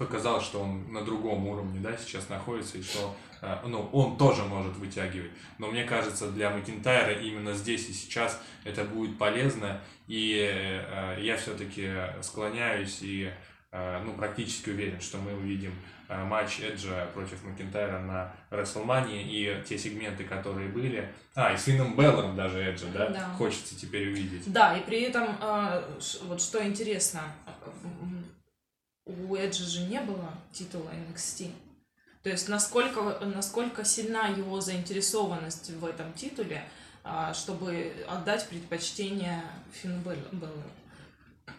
показал, 0.03 0.41
что 0.41 0.61
он 0.61 0.93
на 0.93 1.03
другом 1.05 1.47
уровне, 1.47 1.79
да, 1.81 1.97
сейчас 1.97 2.29
находится, 2.29 2.77
и 2.79 2.83
что, 2.83 3.15
э, 3.41 3.57
ну, 3.67 3.89
он 3.93 4.17
тоже 4.17 4.43
может 4.43 4.77
вытягивать. 4.77 5.31
Но 5.59 5.69
мне 5.69 5.85
кажется, 5.85 6.29
для 6.31 6.51
Макинтайра 6.51 7.13
именно 7.21 7.53
здесь 7.55 7.89
и 7.89 7.93
сейчас 7.93 8.41
это 8.65 8.83
будет 8.85 9.17
полезно, 9.19 9.81
и 10.09 10.35
э, 10.51 11.19
я 11.21 11.37
все-таки 11.37 11.89
склоняюсь 12.21 12.99
и, 13.03 13.31
э, 13.71 14.03
ну, 14.05 14.13
практически 14.15 14.71
уверен, 14.71 15.01
что 15.01 15.19
мы 15.19 15.33
увидим 15.35 15.73
э, 16.09 16.25
матч 16.25 16.61
Эджа 16.61 17.07
против 17.15 17.45
Макинтайра 17.45 18.01
на 18.01 18.35
WrestleMania 18.51 19.23
и 19.23 19.63
те 19.65 19.79
сегменты, 19.79 20.25
которые 20.25 20.69
были. 20.69 21.09
А, 21.35 21.53
и 21.55 21.57
с 21.57 21.65
Финном 21.65 21.97
Беллером 21.97 22.35
даже 22.37 22.59
Эджа, 22.63 22.87
да, 22.93 23.09
Да. 23.09 23.35
хочется 23.39 23.79
теперь 23.79 24.09
увидеть. 24.13 24.53
Да, 24.53 24.77
и 24.77 24.83
при 24.85 25.03
этом, 25.03 25.29
вот 26.25 26.43
что 26.43 26.63
интересно, 26.67 27.23
у 29.07 29.35
Эджа 29.37 29.65
же 29.65 29.81
не 29.87 30.01
было 30.01 30.33
титула 30.53 30.91
NXT. 30.91 31.51
То 32.23 32.31
есть 32.31 32.49
насколько, 32.49 33.19
насколько 33.25 33.85
сильна 33.85 34.29
его 34.29 34.61
заинтересованность 34.61 35.71
в 35.71 35.85
этом 35.85 36.13
титуле, 36.13 36.63
а, 37.05 37.35
чтобы 37.35 37.93
отдать 38.09 38.49
предпочтение 38.49 39.43
Финну 39.73 40.01
Белл- 40.03 40.29
Беллеру. 40.31 40.63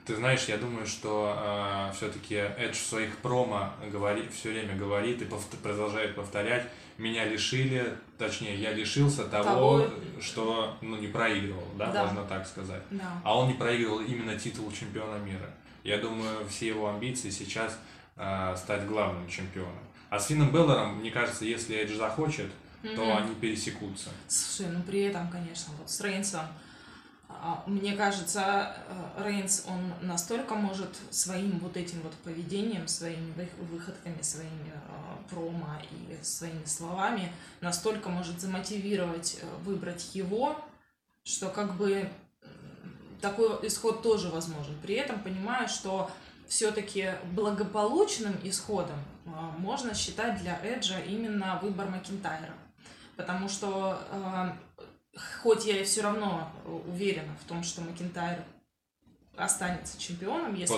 Ты 0.05 0.15
знаешь, 0.15 0.45
я 0.45 0.57
думаю, 0.57 0.85
что 0.87 1.91
все-таки 1.95 2.35
Эдж 2.35 2.75
в 2.75 2.85
своих 2.85 3.17
промо 3.17 3.73
говорит, 3.91 4.31
все 4.33 4.51
время 4.51 4.75
говорит 4.77 5.21
и 5.21 5.25
повт- 5.25 5.57
продолжает 5.61 6.15
повторять, 6.15 6.65
меня 6.97 7.25
лишили, 7.25 7.93
точнее, 8.17 8.55
я 8.55 8.71
лишился 8.71 9.25
того, 9.25 9.79
Того. 9.81 9.89
что 10.21 10.77
ну, 10.81 10.95
не 10.97 11.07
проигрывал, 11.07 11.67
да, 11.77 11.91
Да. 11.91 12.05
можно 12.05 12.23
так 12.23 12.47
сказать. 12.47 12.81
Да. 12.91 13.21
А 13.25 13.37
он 13.37 13.49
не 13.49 13.53
проигрывал 13.55 13.99
именно 13.99 14.37
титул 14.39 14.71
чемпиона 14.71 15.17
мира. 15.17 15.49
Я 15.83 15.97
думаю, 15.97 16.47
все 16.47 16.67
его 16.67 16.89
амбиции 16.89 17.29
сейчас 17.29 17.77
э, 18.15 18.55
стать 18.57 18.85
главным 18.87 19.27
чемпионом. 19.27 19.79
А 20.09 20.19
с 20.19 20.27
Финном 20.27 20.51
Беллером, 20.51 20.97
мне 20.99 21.11
кажется, 21.11 21.43
если 21.45 21.75
Эдж 21.75 21.95
захочет, 21.95 22.51
то 22.83 22.89
Мгм. 23.05 23.17
они 23.17 23.35
пересекутся. 23.35 24.09
Слушай, 24.27 24.71
ну 24.71 24.81
при 24.83 25.01
этом, 25.03 25.29
конечно, 25.29 25.73
вот 25.79 25.89
с 25.89 25.99
Рейнсом, 26.01 26.45
а, 27.29 27.63
мне 27.65 27.93
кажется, 27.95 28.75
э, 29.17 29.23
Рейнс, 29.25 29.65
он 29.67 29.91
настолько 30.07 30.53
может 30.55 30.95
своим 31.09 31.59
вот 31.59 31.75
этим 31.77 32.01
вот 32.01 32.13
поведением, 32.15 32.87
своими 32.87 33.31
вы- 33.33 33.49
выходками, 33.65 34.21
своими 34.21 34.71
э, 34.73 35.29
промо 35.29 35.77
и 35.91 36.23
своими 36.23 36.63
словами, 36.65 37.31
настолько 37.61 38.09
может 38.09 38.39
замотивировать 38.39 39.39
э, 39.41 39.45
выбрать 39.63 40.13
его, 40.13 40.63
что 41.23 41.49
как 41.49 41.75
бы 41.75 42.07
такой 43.23 43.57
исход 43.65 44.03
тоже 44.03 44.27
возможен. 44.27 44.77
При 44.81 44.95
этом 44.95 45.17
понимаю, 45.21 45.69
что 45.69 46.11
все-таки 46.45 47.11
благополучным 47.31 48.35
исходом 48.43 48.99
э, 49.25 49.29
можно 49.57 49.93
считать 49.93 50.41
для 50.41 50.59
Эджа 50.61 50.99
именно 50.99 51.57
выбор 51.63 51.87
Макинтайра. 51.87 52.53
Потому 53.15 53.47
что 53.47 53.97
э, 54.11 55.19
хоть 55.41 55.65
я 55.65 55.79
и 55.79 55.85
все 55.85 56.01
равно 56.01 56.51
уверена 56.85 57.33
в 57.41 57.47
том, 57.47 57.63
что 57.63 57.81
Макинтайр 57.81 58.43
останется 59.37 59.97
чемпионом, 59.97 60.53
если 60.53 60.75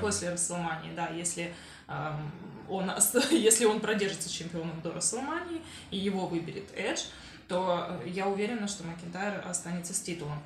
После 0.00 0.28
WrestleMania, 0.28 0.94
да, 0.94 1.08
если 1.08 1.52
эм, 1.88 2.30
он 2.68 2.90
если 3.30 3.64
он 3.66 3.80
продержится 3.80 4.32
чемпионом 4.32 4.80
до 4.80 4.90
WrestleMania 4.90 5.60
и 5.90 5.98
его 5.98 6.26
выберет 6.26 6.70
Эдж, 6.74 7.02
то 7.48 8.00
я 8.06 8.28
уверена, 8.28 8.68
что 8.68 8.84
Макинтайр 8.84 9.44
останется 9.46 9.92
с 9.92 10.00
титулом. 10.00 10.40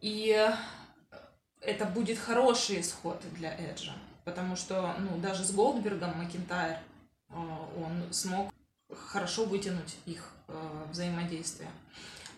И 0.00 0.34
э, 0.34 0.54
это 1.60 1.84
будет 1.84 2.18
хороший 2.18 2.80
исход 2.80 3.22
для 3.34 3.54
Эджа, 3.58 3.92
потому 4.24 4.56
что, 4.56 4.94
ну, 4.98 5.18
даже 5.18 5.44
с 5.44 5.52
Голдбергом 5.52 6.16
Макинтайр, 6.18 6.78
э, 7.28 7.34
он 7.34 8.12
смог 8.12 8.52
хорошо 8.94 9.44
вытянуть 9.44 9.96
их 10.06 10.32
э, 10.48 10.84
взаимодействие. 10.90 11.70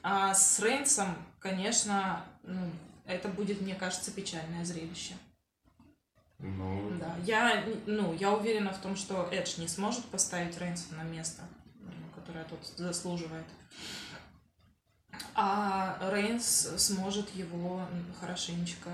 А 0.02 0.34
с 0.34 0.58
Рейнсом, 0.58 1.14
конечно, 1.38 2.24
ну, 2.42 2.70
это 3.06 3.28
будет, 3.28 3.60
мне 3.60 3.74
кажется, 3.74 4.10
печальное 4.10 4.64
зрелище. 4.64 5.14
Ну, 6.38 6.90
Да, 6.98 7.14
я, 7.24 7.64
ну, 7.86 8.12
я 8.14 8.32
уверена 8.32 8.72
в 8.72 8.78
том, 8.78 8.96
что 8.96 9.28
Эдж 9.30 9.60
не 9.60 9.68
сможет 9.68 10.04
поставить 10.06 10.58
Рейнса 10.58 10.94
на 10.94 11.04
место. 11.04 11.42
которое 12.14 12.44
тот 12.44 12.64
заслуживает. 12.76 13.46
А 15.34 15.98
Рейнс 16.12 16.70
сможет 16.76 17.30
его 17.34 17.86
хорошенечко 18.20 18.90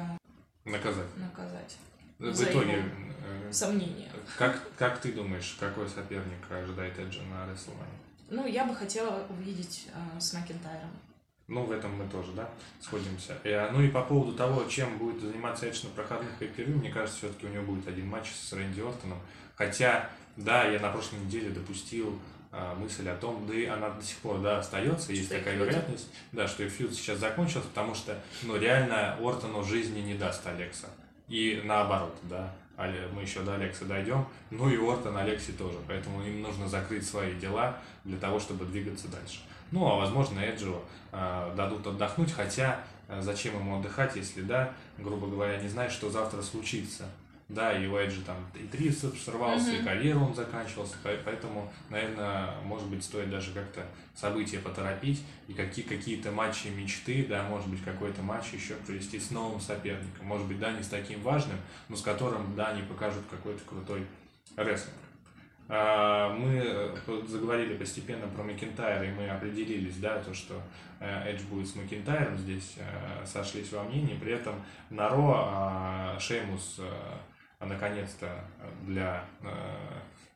Наказать. 0.65 1.17
наказать. 1.17 1.77
В 2.19 2.33
За 2.35 2.45
итоге, 2.45 2.73
его 2.73 2.89
э, 3.27 3.53
Сомнения. 3.53 4.11
как, 4.37 4.61
как 4.77 5.01
ты 5.01 5.13
думаешь, 5.13 5.57
какой 5.59 5.89
соперник 5.89 6.51
ожидает 6.51 6.99
Эджа 6.99 7.23
на 7.23 7.45
WrestleMania? 7.45 7.99
Ну, 8.31 8.47
я 8.47 8.65
бы 8.65 8.75
хотела 8.75 9.25
увидеть 9.31 9.89
э, 9.95 10.21
с 10.21 10.33
Макентайром. 10.33 10.91
Ну, 11.49 11.65
в 11.65 11.73
этом 11.73 11.97
мы 11.97 12.07
тоже, 12.09 12.33
да, 12.33 12.51
сходимся. 12.81 13.39
Э, 13.43 13.71
ну 13.71 13.81
и 13.81 13.89
по 13.89 14.03
поводу 14.03 14.35
того, 14.35 14.65
чем 14.65 14.99
будет 14.99 15.23
заниматься 15.23 15.67
Эдж 15.67 15.85
на 15.85 15.91
проходных 15.91 16.31
pay 16.41 16.67
мне 16.69 16.91
кажется, 16.91 17.19
все-таки 17.19 17.47
у 17.47 17.51
него 17.51 17.65
будет 17.65 17.89
один 17.89 18.07
матч 18.09 18.31
с 18.33 18.53
Рэнди 18.53 18.81
Ортоном. 18.81 19.19
Хотя, 19.55 20.11
да, 20.37 20.67
я 20.67 20.79
на 20.79 20.91
прошлой 20.91 21.21
неделе 21.21 21.51
допустил 21.51 22.11
а, 22.11 22.38
мысль 22.78 23.09
о 23.09 23.17
том, 23.17 23.47
да 23.47 23.55
и 23.55 23.67
она 23.67 23.90
до 23.90 24.02
сих 24.02 24.17
пор, 24.19 24.38
да, 24.40 24.59
остается, 24.59 25.12
есть 25.12 25.26
Что 25.26 25.37
их 25.37 25.40
такая 25.40 25.57
фьюд. 25.57 25.69
вероятность, 25.69 26.09
да, 26.33 26.49
что 26.49 26.62
и 26.62 26.69
фьюд 26.69 26.95
сейчас 26.95 27.19
закончился, 27.19 27.69
потому 27.69 27.95
что, 27.95 28.19
ну, 28.43 28.57
реально 28.57 29.17
Ортону 29.21 29.62
жизни 29.62 30.00
не 30.00 30.14
даст 30.14 30.47
Алекса. 30.47 30.88
И 31.28 31.61
наоборот, 31.64 32.17
да, 32.23 32.55
мы 33.12 33.23
еще 33.23 33.40
до 33.43 33.57
Алекса 33.57 33.85
дойдем, 33.85 34.25
ну 34.50 34.71
и 34.71 34.76
Ортон 34.76 35.17
Алекси 35.17 35.52
тоже, 35.52 35.78
поэтому 35.87 36.23
им 36.23 36.43
нужно 36.43 36.69
закрыть 36.69 37.07
свои 37.07 37.35
дела 37.35 37.76
для 38.05 38.19
того, 38.19 38.38
чтобы 38.38 38.64
двигаться 38.64 39.09
дальше. 39.09 39.40
Ну, 39.71 39.87
а 39.87 39.97
возможно, 39.97 40.40
Эджу 40.40 40.81
э, 41.12 41.52
дадут 41.57 41.87
отдохнуть, 41.87 42.33
хотя 42.33 42.81
э, 43.09 43.21
зачем 43.21 43.57
ему 43.57 43.78
отдыхать, 43.78 44.17
если, 44.17 44.43
да, 44.43 44.73
грубо 44.97 45.26
говоря, 45.26 45.61
не 45.61 45.69
знает, 45.69 45.93
что 45.93 46.09
завтра 46.09 46.40
случится. 46.40 47.05
Да, 47.49 47.73
и 47.73 47.87
у 47.87 47.97
Эджи 47.97 48.21
там 48.23 48.37
и 48.55 48.67
трицепс 48.67 49.23
сорвался, 49.23 49.71
и 49.73 49.76
Мгм. 49.76 49.85
карьера 49.87 50.19
он 50.19 50.35
заканчивался, 50.35 50.97
по- 51.02 51.17
поэтому, 51.25 51.73
наверное, 51.88 52.50
может 52.62 52.87
быть, 52.88 53.02
стоит 53.02 53.31
даже 53.31 53.52
как-то 53.52 53.87
события 54.14 54.59
поторопить 54.59 55.23
и 55.47 55.55
какие, 55.55 55.83
какие-то 55.87 56.31
матчи 56.31 56.67
мечты, 56.67 57.25
да, 57.26 57.45
может 57.45 57.69
быть, 57.69 57.83
какой-то 57.83 58.21
матч 58.21 58.52
еще 58.52 58.75
провести 58.75 59.19
с 59.19 59.31
новым 59.31 59.61
соперником. 59.62 60.26
Может 60.26 60.47
быть, 60.47 60.59
да, 60.59 60.73
не 60.73 60.83
с 60.83 60.88
таким 60.88 61.23
важным, 61.23 61.57
но 61.88 61.97
с 61.97 62.02
которым, 62.02 62.55
да, 62.55 62.67
они 62.69 62.83
покажут 62.83 63.25
какой-то 63.31 63.64
крутой 63.64 64.05
рестлинг. 64.57 64.95
А, 65.71 66.35
Мы 66.35 66.62
э, 66.64 66.97
заговорили 67.26 67.76
постепенно 67.76 68.26
про 68.28 68.43
Макентайра, 68.43 69.05
и 69.07 69.11
мы 69.11 69.28
определились, 69.28 69.97
да, 69.97 70.19
то, 70.21 70.35
что 70.35 70.61
э, 71.00 71.31
Эдж 71.31 71.43
будет 71.45 71.67
с 71.69 71.75
Макентайром, 71.75 72.37
здесь 72.37 72.75
э, 72.76 73.25
сошлись 73.26 73.73
во 73.73 73.85
мнении. 73.85 74.14
При 74.14 74.33
этом 74.33 74.55
на 74.90 75.09
Ро 75.11 75.35
а, 75.47 76.19
Шеймус 76.19 76.81
наконец-то 77.61 78.45
для 78.87 79.25
э, 79.43 79.49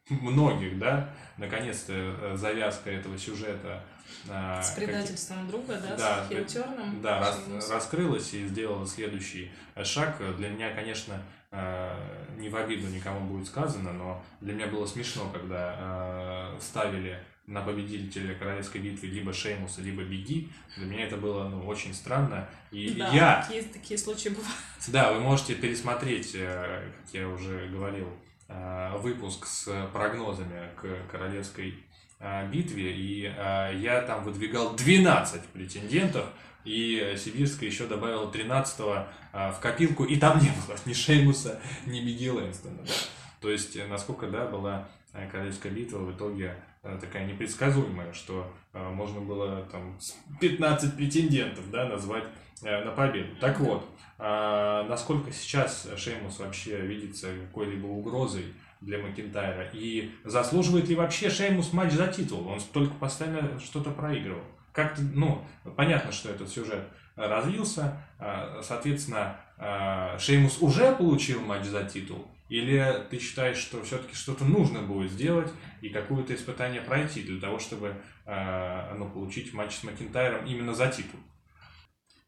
многих, 0.10 0.78
да, 0.78 1.10
наконец-то 1.38 1.92
э, 1.92 2.36
завязка 2.36 2.90
этого 2.90 3.16
сюжета 3.16 3.82
э, 4.28 4.60
С 4.62 4.70
предательством 4.72 5.46
друга, 5.48 5.78
да, 5.80 5.96
Да, 5.96 6.24
с 6.24 6.28
хилтерном. 6.28 7.00
да, 7.00 7.20
рас- 7.20 7.70
раскрылась 7.70 8.34
и 8.34 8.46
сделала 8.46 8.86
следующий 8.86 9.50
э, 9.74 9.84
шаг. 9.84 10.16
Для 10.36 10.48
меня, 10.48 10.74
конечно, 10.74 11.14
э, 11.52 11.96
не 12.38 12.48
в 12.48 12.56
обиду 12.56 12.88
никому 12.88 13.20
будет 13.20 13.46
сказано, 13.46 13.92
но 13.92 14.22
для 14.40 14.54
меня 14.54 14.66
было 14.66 14.86
смешно, 14.86 15.30
когда 15.32 15.76
э, 15.78 16.58
ставили 16.60 17.18
на 17.46 17.60
победителя 17.60 18.34
королевской 18.34 18.80
битвы 18.80 19.08
либо 19.08 19.32
Шеймуса, 19.32 19.82
либо 19.82 20.02
Беги. 20.02 20.48
Для 20.76 20.86
меня 20.86 21.04
это 21.06 21.16
было 21.16 21.48
ну, 21.48 21.66
очень 21.66 21.92
странно. 21.92 22.48
И 22.70 22.94
Да, 22.94 23.10
я, 23.12 23.42
такие, 23.42 23.62
такие 23.64 23.98
случаи 23.98 24.28
бывают. 24.28 24.48
да, 24.88 25.12
вы 25.12 25.20
можете 25.20 25.54
пересмотреть, 25.56 26.32
э, 26.34 26.90
как 26.96 27.14
я 27.14 27.28
уже 27.28 27.68
говорил, 27.68 28.08
э, 28.48 28.96
выпуск 28.98 29.46
с 29.46 29.88
прогнозами 29.92 30.70
к 30.76 31.10
королевской 31.10 31.74
э, 32.20 32.48
битве, 32.48 32.92
и 32.92 33.22
я 33.22 34.04
там 34.06 34.24
выдвигал 34.24 34.76
12 34.76 35.42
претендентов, 35.46 36.26
и 36.64 37.16
Сибирская 37.18 37.68
еще 37.68 37.86
добавила 37.88 38.30
13 38.30 38.78
в 38.78 39.58
копилку, 39.60 40.04
и 40.04 40.16
там 40.16 40.38
не 40.38 40.50
было 40.50 40.76
ни 40.84 40.92
Шеймуса, 40.92 41.60
ни 41.86 42.00
Бигги 42.00 42.28
Лэнстона. 42.28 42.78
да. 42.86 42.92
То 43.40 43.50
есть, 43.50 43.76
насколько, 43.88 44.28
да, 44.28 44.46
была 44.46 44.88
королевская 45.32 45.72
битва 45.72 45.98
в 45.98 46.16
итоге 46.16 46.54
такая 46.82 47.26
непредсказуемая, 47.26 48.12
что 48.12 48.52
э, 48.72 48.88
можно 48.90 49.20
было 49.20 49.62
там 49.70 49.98
с 50.00 50.16
15 50.40 50.96
претендентов, 50.96 51.70
да, 51.70 51.86
назвать 51.86 52.24
э, 52.62 52.84
на 52.84 52.90
победу. 52.90 53.36
Так 53.40 53.60
вот, 53.60 53.88
а, 54.24 54.84
насколько 54.84 55.32
сейчас 55.32 55.88
Шеймус 55.96 56.38
вообще 56.38 56.80
видится 56.80 57.28
какой-либо 57.48 57.86
угрозой 57.86 58.54
для 58.80 58.98
Макентайра? 58.98 59.68
И 59.72 60.12
заслуживает 60.24 60.88
ли 60.88 60.94
вообще 60.94 61.28
Шеймус 61.28 61.72
матч 61.72 61.92
за 61.92 62.06
титул? 62.06 62.46
Он 62.46 62.60
только 62.72 62.94
постоянно 62.94 63.58
что-то 63.58 63.90
проигрывал. 63.90 64.44
Как-то, 64.72 65.02
ну, 65.02 65.44
понятно, 65.76 66.12
что 66.12 66.30
этот 66.30 66.48
сюжет 66.48 66.84
развился, 67.16 68.00
а, 68.18 68.60
соответственно, 68.62 69.36
а, 69.58 70.16
Шеймус 70.18 70.58
уже 70.60 70.94
получил 70.94 71.40
матч 71.40 71.64
за 71.64 71.84
титул? 71.84 72.28
Или 72.52 73.06
ты 73.08 73.18
считаешь, 73.18 73.56
что 73.56 73.82
все-таки 73.82 74.14
что-то 74.14 74.44
нужно 74.44 74.82
будет 74.82 75.10
сделать 75.10 75.50
и 75.80 75.88
какое-то 75.88 76.34
испытание 76.34 76.82
пройти 76.82 77.22
для 77.22 77.40
того, 77.40 77.58
чтобы 77.58 77.96
а, 78.26 78.94
ну, 78.94 79.10
получить 79.10 79.54
матч 79.54 79.76
с 79.76 79.84
Макентайром 79.84 80.44
именно 80.44 80.74
за 80.74 80.88
титул? 80.88 81.18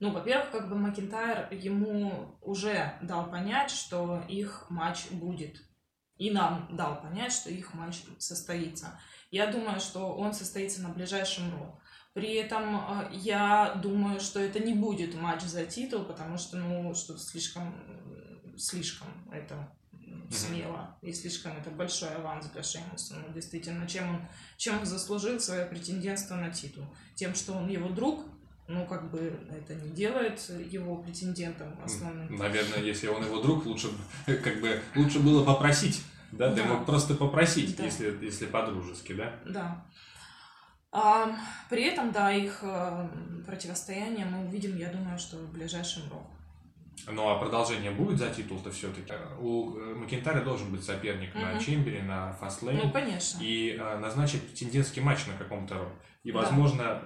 Ну, 0.00 0.12
во-первых, 0.12 0.50
как 0.50 0.70
бы 0.70 0.76
Макентайр 0.76 1.52
ему 1.52 2.38
уже 2.40 2.94
дал 3.02 3.30
понять, 3.30 3.70
что 3.70 4.24
их 4.26 4.64
матч 4.70 5.10
будет. 5.10 5.60
И 6.16 6.30
нам 6.30 6.74
дал 6.74 7.02
понять, 7.02 7.34
что 7.34 7.50
их 7.50 7.74
матч 7.74 7.96
состоится. 8.16 8.98
Я 9.30 9.48
думаю, 9.48 9.78
что 9.78 10.14
он 10.14 10.32
состоится 10.32 10.80
на 10.80 10.88
ближайшем 10.88 11.52
Ро. 11.52 11.78
При 12.14 12.32
этом 12.36 12.76
э, 12.76 13.10
я 13.12 13.74
думаю, 13.74 14.20
что 14.20 14.40
это 14.40 14.58
не 14.58 14.72
будет 14.72 15.14
матч 15.14 15.42
за 15.42 15.66
титул, 15.66 16.02
потому 16.06 16.38
что, 16.38 16.56
ну, 16.56 16.94
что 16.94 17.18
слишком, 17.18 17.74
слишком 18.56 19.08
это 19.30 19.70
смело 20.34 20.96
и 21.02 21.12
слишком 21.12 21.56
это 21.56 21.70
большой 21.70 22.10
аванс 22.14 22.46
для 22.46 22.62
Шеймуса. 22.62 23.14
Ну, 23.16 23.32
действительно, 23.32 23.86
чем 23.86 24.08
он, 24.16 24.20
чем 24.56 24.78
он 24.78 24.86
заслужил 24.86 25.38
свое 25.40 25.66
претендентство 25.66 26.36
на 26.36 26.50
титул? 26.50 26.84
Тем, 27.14 27.34
что 27.34 27.52
он 27.54 27.68
его 27.68 27.88
друг, 27.88 28.24
ну, 28.68 28.86
как 28.86 29.10
бы 29.10 29.38
это 29.50 29.74
не 29.74 29.90
делает 29.90 30.40
его 30.70 30.96
претендентом 30.96 31.78
основным. 31.84 32.34
Наверное, 32.36 32.80
если 32.80 33.08
он 33.08 33.24
его 33.24 33.40
друг, 33.42 33.66
лучше 33.66 33.88
бы- 34.26 34.34
как 34.36 34.60
бы 34.60 34.80
лучше 34.96 35.20
было 35.20 35.44
попросить. 35.44 36.02
Да, 36.32 36.50
ты 36.52 36.62
Да. 36.62 36.68
мог 36.68 36.86
просто 36.86 37.14
попросить, 37.14 37.76
Да. 37.76 37.84
если, 37.84 38.18
если 38.22 38.46
по-дружески, 38.46 39.12
да? 39.12 39.38
Да. 39.46 39.86
А, 40.90 41.36
при 41.70 41.82
этом, 41.84 42.12
да, 42.12 42.32
их 42.32 42.60
э, 42.62 43.08
противостояние 43.46 44.26
мы 44.26 44.46
увидим, 44.46 44.76
я 44.76 44.90
думаю, 44.92 45.18
что 45.18 45.36
в 45.38 45.52
ближайшем 45.52 46.04
Ро. 46.10 46.24
Ну 47.06 47.28
а 47.28 47.38
продолжение 47.38 47.90
будет 47.90 48.18
за 48.18 48.30
титул-то 48.30 48.70
все-таки. 48.70 49.12
У 49.38 49.76
э, 49.76 49.94
Макентаря 49.94 50.40
должен 50.40 50.70
быть 50.70 50.84
соперник 50.84 51.34
на 51.34 51.52
Мгм. 51.52 51.60
Чембере, 51.60 52.02
на 52.02 52.32
Фастлейн. 52.34 52.80
Ну, 52.84 52.90
конечно. 52.90 53.38
и 53.42 53.76
э, 53.78 53.98
назначить 53.98 54.42
претендентский 54.46 55.02
матч 55.02 55.26
на 55.26 55.34
каком-то 55.36 55.74
Ро. 55.74 55.88
И, 56.22 56.32
Да. 56.32 56.38
возможно, 56.40 57.02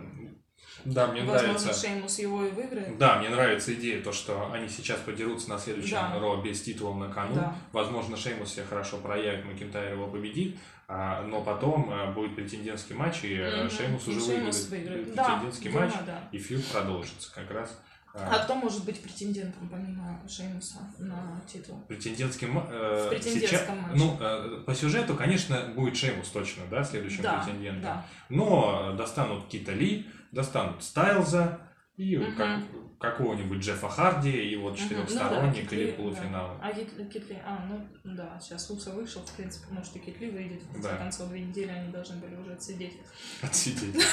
да, 0.85 1.09
мне 1.09 1.23
Возможно, 1.23 1.49
нравится... 1.49 1.75
Шеймус 1.75 2.19
его 2.21 2.45
и 2.45 2.51
выиграет. 2.51 2.97
Да, 2.99 3.19
мне 3.19 3.31
нравится 3.31 3.75
идея, 3.75 4.01
то, 4.03 4.13
что 4.13 4.53
они 4.53 4.69
сейчас 4.69 5.01
подерутся 5.01 5.51
на 5.51 5.59
следующем 5.59 5.97
Да. 5.97 6.19
Ро 6.21 6.37
без 6.37 6.63
титула 6.63 6.95
на 6.95 7.13
кону. 7.13 7.35
Да. 7.35 7.55
Возможно, 7.73 8.17
Шеймус 8.17 8.53
себя 8.55 8.65
хорошо 8.65 8.99
проявит, 8.99 9.45
Макентайр 9.45 9.95
его 9.95 10.07
победит, 10.07 10.57
а, 10.87 11.23
но 11.23 11.43
потом 11.43 11.91
э, 11.91 12.13
будет 12.13 12.37
претендентский 12.37 12.95
матч, 12.95 13.25
и 13.25 13.37
Мгм. 13.37 13.71
Шеймус 13.71 14.07
уже 14.07 14.21
Шеймус 14.21 14.69
выиграет 14.69 14.89
выиграет. 14.89 15.15
Да, 15.17 15.25
претендентский 15.25 15.71
думаю, 15.71 15.87
матч, 15.91 15.95
да. 16.07 16.29
и 16.31 16.39
feud 16.39 16.65
продолжится 16.67 17.35
как 17.35 17.51
раз. 17.51 17.81
А, 18.21 18.35
А 18.35 18.39
кто 18.45 18.55
может 18.55 18.85
быть 18.85 19.01
претендентом 19.03 19.69
помимо 19.69 20.21
Шеймуса 20.29 20.79
на 20.99 21.41
титул? 21.53 21.81
Претендентский 21.89 22.47
ма- 22.47 22.67
э, 22.71 23.07
В 23.07 23.09
претендентском 23.11 23.59
сейчас- 23.61 23.69
матче. 23.83 23.97
Ну, 23.99 24.17
э, 24.21 24.63
по 24.67 24.75
сюжету, 24.75 25.15
конечно, 25.15 25.73
будет 25.75 25.97
Шеймус 25.97 26.29
точно, 26.29 26.63
да, 26.71 26.83
следующим 26.85 27.23
Да, 27.23 27.39
претендентом. 27.43 27.83
да. 27.83 28.07
Но 28.29 28.95
достанут 28.97 29.47
Кита 29.49 29.73
Ли, 29.73 30.07
достанут 30.33 30.83
Стайлза 30.83 31.61
и 31.97 32.17
Мгм. 32.17 32.37
как- 32.37 32.61
какого-нибудь 33.01 33.59
Джеффа 33.61 33.89
Харди, 33.89 34.31
и 34.31 34.57
вот 34.57 34.77
четырехсторонник 34.77 35.65
ну 35.65 35.71
да, 35.71 35.77
или 35.77 35.91
полуфинал. 35.93 36.59
да. 36.61 36.69
А 36.69 36.73
Кит, 36.73 36.91
Кит 37.13 37.31
Ли- 37.31 37.39
а, 37.47 37.65
ну 37.69 37.89
да, 38.05 38.39
сейчас 38.41 38.69
Уса 38.71 38.91
вышел, 38.91 39.23
в 39.25 39.33
принципе, 39.37 39.73
может 39.73 39.95
и 39.95 40.01
Кит 40.01 40.21
Ли 40.21 40.31
выйдет. 40.31 40.63
В 40.65 40.73
конце 40.73 40.91
Да. 40.91 40.97
концов, 40.97 41.29
две 41.29 41.41
недели 41.43 41.71
они 41.71 41.93
должны 41.93 42.17
были 42.17 42.35
уже 42.35 42.55
отсидеть, 42.55 42.95
Отсидеть. 43.41 44.05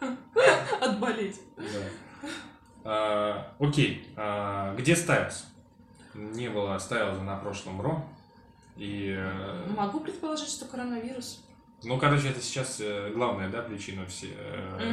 отболеть. 0.80 1.40
Да. 1.56 2.28
А, 2.84 3.52
Окей, 3.58 4.08
а, 4.16 4.74
где 4.76 4.96
Стайлз? 4.96 5.46
Не 6.14 6.48
было 6.48 6.78
Стайлза 6.78 7.22
на 7.22 7.36
прошлом 7.36 7.80
Ро. 7.80 8.04
И, 8.76 9.14
э, 9.16 9.66
Могу 9.76 10.00
предположить, 10.00 10.48
что 10.48 10.64
коронавирус. 10.64 11.44
ну, 11.84 11.98
короче, 11.98 12.28
это 12.30 12.40
сейчас 12.40 12.78
э, 12.80 13.10
главная, 13.14 13.48
да, 13.50 13.62
причина 13.62 14.06
все, 14.06 14.28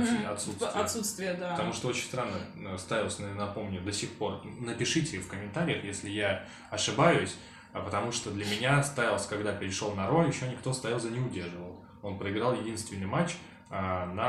все- 0.06 0.28
отсутствия. 0.28 0.68
Отсутствие, 0.68 1.34
да. 1.36 1.52
Потому 1.52 1.74
что 1.74 1.88
очень 1.88 2.04
странно, 2.04 2.38
наверное, 2.56 3.34
напомню, 3.36 3.82
до 3.82 3.92
сих 3.92 4.12
пор. 4.14 4.42
Напишите 4.60 5.20
в 5.20 5.28
комментариях, 5.28 5.84
если 5.84 6.10
я 6.10 6.46
ошибаюсь, 6.70 7.36
а 7.74 7.80
потому 7.82 8.12
что 8.12 8.32
для 8.32 8.46
меня 8.46 8.82
Стайлз, 8.84 9.26
когда 9.28 9.54
перешел 9.54 9.94
на 9.96 10.08
Ро, 10.08 10.26
еще 10.26 10.48
никто 10.50 10.74
Стайлза 10.74 11.10
не 11.10 11.20
удерживал. 11.20 11.84
Он 12.02 12.18
проиграл 12.18 12.54
единственный 12.54 13.08
матч 13.08 13.36
на 13.70 14.24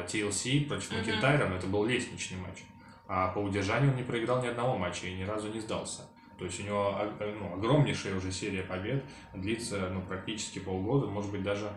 а, 0.00 0.06
TLC 0.06 0.66
против. 0.68 0.90
Макентайра, 0.98 1.46
но 1.48 1.56
это 1.56 1.66
был 1.66 1.84
лестничный 1.86 2.38
матч. 2.38 2.64
А 3.08 3.28
по 3.28 3.38
удержанию 3.38 3.90
он 3.90 3.96
не 3.96 4.02
проиграл 4.02 4.42
ни 4.42 4.48
одного 4.48 4.76
матча 4.76 5.06
и 5.06 5.14
ни 5.14 5.22
разу 5.22 5.52
не 5.52 5.60
сдался. 5.60 6.02
То 6.38 6.44
есть 6.44 6.60
у 6.60 6.64
него 6.64 6.88
ог- 6.90 7.18
ну, 7.38 7.54
огромнейшая 7.54 8.14
уже 8.16 8.30
серия 8.30 8.62
побед, 8.62 9.04
длится 9.32 9.88
ну, 9.90 10.02
практически 10.02 10.58
полгода, 10.58 11.06
может 11.06 11.30
быть 11.30 11.42
даже 11.42 11.70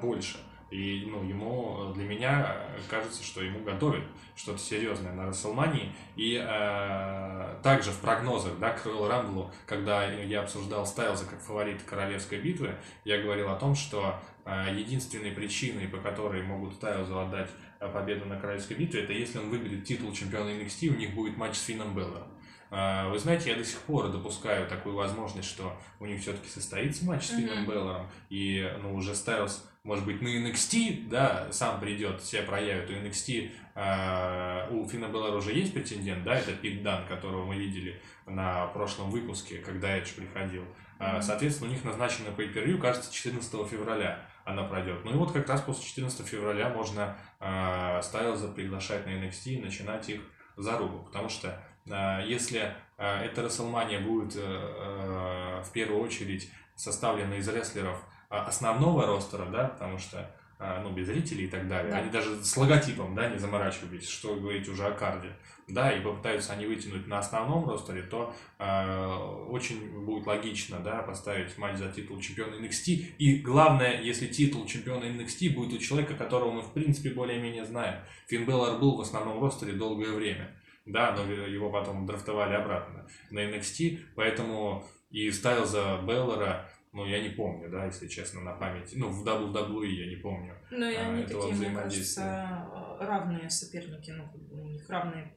больше. 0.00 0.38
И 0.74 1.06
ну, 1.06 1.22
ему, 1.22 1.92
для 1.94 2.02
меня 2.02 2.52
э, 2.52 2.80
кажется, 2.90 3.22
что 3.22 3.40
ему 3.40 3.60
готовят 3.60 4.02
что-то 4.34 4.58
серьезное 4.58 5.12
на 5.12 5.26
Расселмании. 5.26 5.94
И 6.16 6.34
э, 6.36 7.54
также 7.62 7.92
в 7.92 8.00
прогнозах 8.00 8.58
да, 8.58 8.70
к 8.70 8.84
Royal 8.84 9.08
Rumble, 9.08 9.52
когда 9.66 10.04
я 10.04 10.40
обсуждал 10.40 10.84
Стайлза 10.84 11.26
как 11.26 11.40
фаворит 11.40 11.84
королевской 11.84 12.40
битвы, 12.40 12.74
я 13.04 13.22
говорил 13.22 13.50
о 13.50 13.54
том, 13.54 13.76
что 13.76 14.18
э, 14.44 14.74
единственной 14.76 15.30
причиной, 15.30 15.86
по 15.86 15.98
которой 15.98 16.42
могут 16.42 16.74
Стайлзу 16.74 17.20
отдать 17.20 17.50
э, 17.78 17.88
победу 17.88 18.24
на 18.26 18.36
королевской 18.40 18.76
битве, 18.76 19.04
это 19.04 19.12
если 19.12 19.38
он 19.38 19.50
выберет 19.50 19.84
титул 19.84 20.12
чемпиона 20.12 20.48
NXT, 20.48 20.88
у 20.88 20.98
них 20.98 21.14
будет 21.14 21.36
матч 21.36 21.54
с 21.54 21.66
Финном 21.66 21.94
Беллером. 21.94 22.33
А, 22.70 23.08
Вы 23.08 23.18
знаете, 23.18 23.50
я 23.50 23.56
до 23.56 23.64
сих 23.64 23.78
пор 23.80 24.08
допускаю 24.08 24.68
такую 24.68 24.94
возможность, 24.94 25.48
что 25.48 25.76
у 26.00 26.06
них 26.06 26.20
все-таки 26.20 26.48
состоится 26.48 27.04
матч 27.04 27.24
с. 27.24 27.30
Финном 27.30 27.66
Беллером, 27.66 28.08
и 28.30 28.70
ну, 28.82 28.94
уже 28.94 29.14
Стайлз, 29.14 29.64
может 29.84 30.04
быть, 30.06 30.22
на 30.22 30.28
NXT, 30.28 31.08
да, 31.08 31.48
сам 31.50 31.80
придет, 31.80 32.22
себя 32.22 32.42
проявит. 32.42 32.90
У 32.90 32.92
NXT 32.92 33.50
а, 33.74 34.68
у 34.70 34.86
Финна 34.88 35.06
Беллера 35.06 35.36
уже 35.36 35.52
есть 35.52 35.74
претендент, 35.74 36.24
да, 36.24 36.36
это 36.36 36.52
Пит 36.52 36.82
Дан, 36.82 37.06
которого 37.06 37.44
мы 37.44 37.56
видели 37.56 38.00
на 38.26 38.68
прошлом 38.68 39.10
выпуске, 39.10 39.58
когда 39.58 39.96
Эдж 39.96 40.14
приходил. 40.14 40.64
Мгм. 40.98 41.22
Соответственно, 41.22 41.70
у 41.70 41.72
них 41.72 41.84
назначено 41.84 42.28
pay 42.28 42.54
per 42.54 42.78
кажется, 42.78 43.12
14 43.12 43.66
февраля 43.68 44.26
она 44.44 44.64
пройдет. 44.64 45.04
Ну 45.04 45.12
и 45.12 45.14
вот 45.14 45.32
как 45.32 45.48
раз 45.48 45.60
после 45.62 45.84
14 45.84 46.26
февраля 46.26 46.68
можно 46.68 47.16
а, 47.40 48.00
Стайлза 48.02 48.48
приглашать 48.48 49.06
на 49.06 49.10
NXT 49.10 49.54
и 49.54 49.60
начинать 49.60 50.08
их 50.08 50.20
зарубу. 50.56 51.04
Потому 51.04 51.28
что 51.28 51.60
если 51.86 52.74
а, 52.96 53.22
эта 53.22 53.42
Расселмания 53.42 54.00
будет 54.00 54.36
э, 54.36 54.40
э, 54.40 55.62
в 55.62 55.70
первую 55.72 56.02
очередь 56.02 56.50
составлена 56.76 57.36
из 57.36 57.48
рестлеров 57.48 58.02
основного 58.28 59.06
ростера, 59.06 59.46
да, 59.46 59.68
потому 59.68 59.98
что 59.98 60.34
ну, 60.58 60.90
без 60.92 61.06
зрителей 61.06 61.44
и 61.44 61.48
так 61.48 61.68
далее. 61.68 61.92
Да. 61.92 61.98
Они 61.98 62.10
даже 62.10 62.42
с 62.42 62.56
логотипом, 62.56 63.14
да, 63.14 63.28
не 63.28 63.38
заморачивались, 63.38 64.08
что 64.08 64.34
говорить 64.36 64.68
уже 64.68 64.86
о 64.86 64.92
карде. 64.92 65.36
Да, 65.66 65.92
и 65.92 66.00
попытаются 66.00 66.52
они 66.52 66.66
вытянуть 66.66 67.06
на 67.06 67.18
основном 67.18 67.68
ростере, 67.68 68.02
то 68.02 68.34
а, 68.58 69.46
очень 69.48 70.04
будет 70.04 70.26
логично, 70.26 70.78
да, 70.80 71.02
поставить 71.02 71.56
матч 71.56 71.78
за 71.78 71.90
титул 71.90 72.20
чемпиона 72.20 72.54
NXT. 72.56 73.16
И 73.18 73.38
главное, 73.38 74.00
если 74.00 74.26
титул 74.26 74.66
чемпиона 74.66 75.04
NXT 75.04 75.54
будет 75.54 75.80
у 75.80 75.82
человека, 75.82 76.14
которого 76.14 76.50
мы 76.50 76.62
в 76.62 76.72
принципе 76.72 77.10
более-менее 77.10 77.64
знаем. 77.64 78.00
Финн 78.28 78.44
Беллар 78.44 78.78
был 78.78 78.96
в 78.96 79.00
основном 79.00 79.42
ростере 79.42 79.72
долгое 79.72 80.12
время. 80.12 80.54
Да, 80.86 81.14
но 81.16 81.22
его 81.32 81.70
потом 81.70 82.06
драфтовали 82.06 82.54
обратно 82.54 83.06
на 83.30 83.38
NXT, 83.38 83.98
поэтому 84.14 84.86
и 85.10 85.30
ставил 85.30 85.64
за 85.64 86.00
Беллара, 86.06 86.68
ну, 86.92 87.06
я 87.06 87.20
не 87.20 87.30
помню, 87.30 87.70
да, 87.70 87.86
если 87.86 88.06
честно, 88.06 88.40
на 88.40 88.52
память. 88.52 88.92
Ну, 88.94 89.10
в 89.10 89.26
WWE 89.26 89.86
я 89.86 90.06
не 90.08 90.16
помню. 90.16 90.54
Ну 90.70 90.88
и 90.88 90.94
а, 90.94 91.08
они 91.08 91.22
этого 91.22 91.48
такие, 91.48 91.68
мне 91.68 91.76
кажется, 91.76 92.68
равные 93.00 93.50
соперники, 93.50 94.10
ну, 94.10 94.30
у 94.62 94.68
них 94.68 94.88
равные 94.88 95.34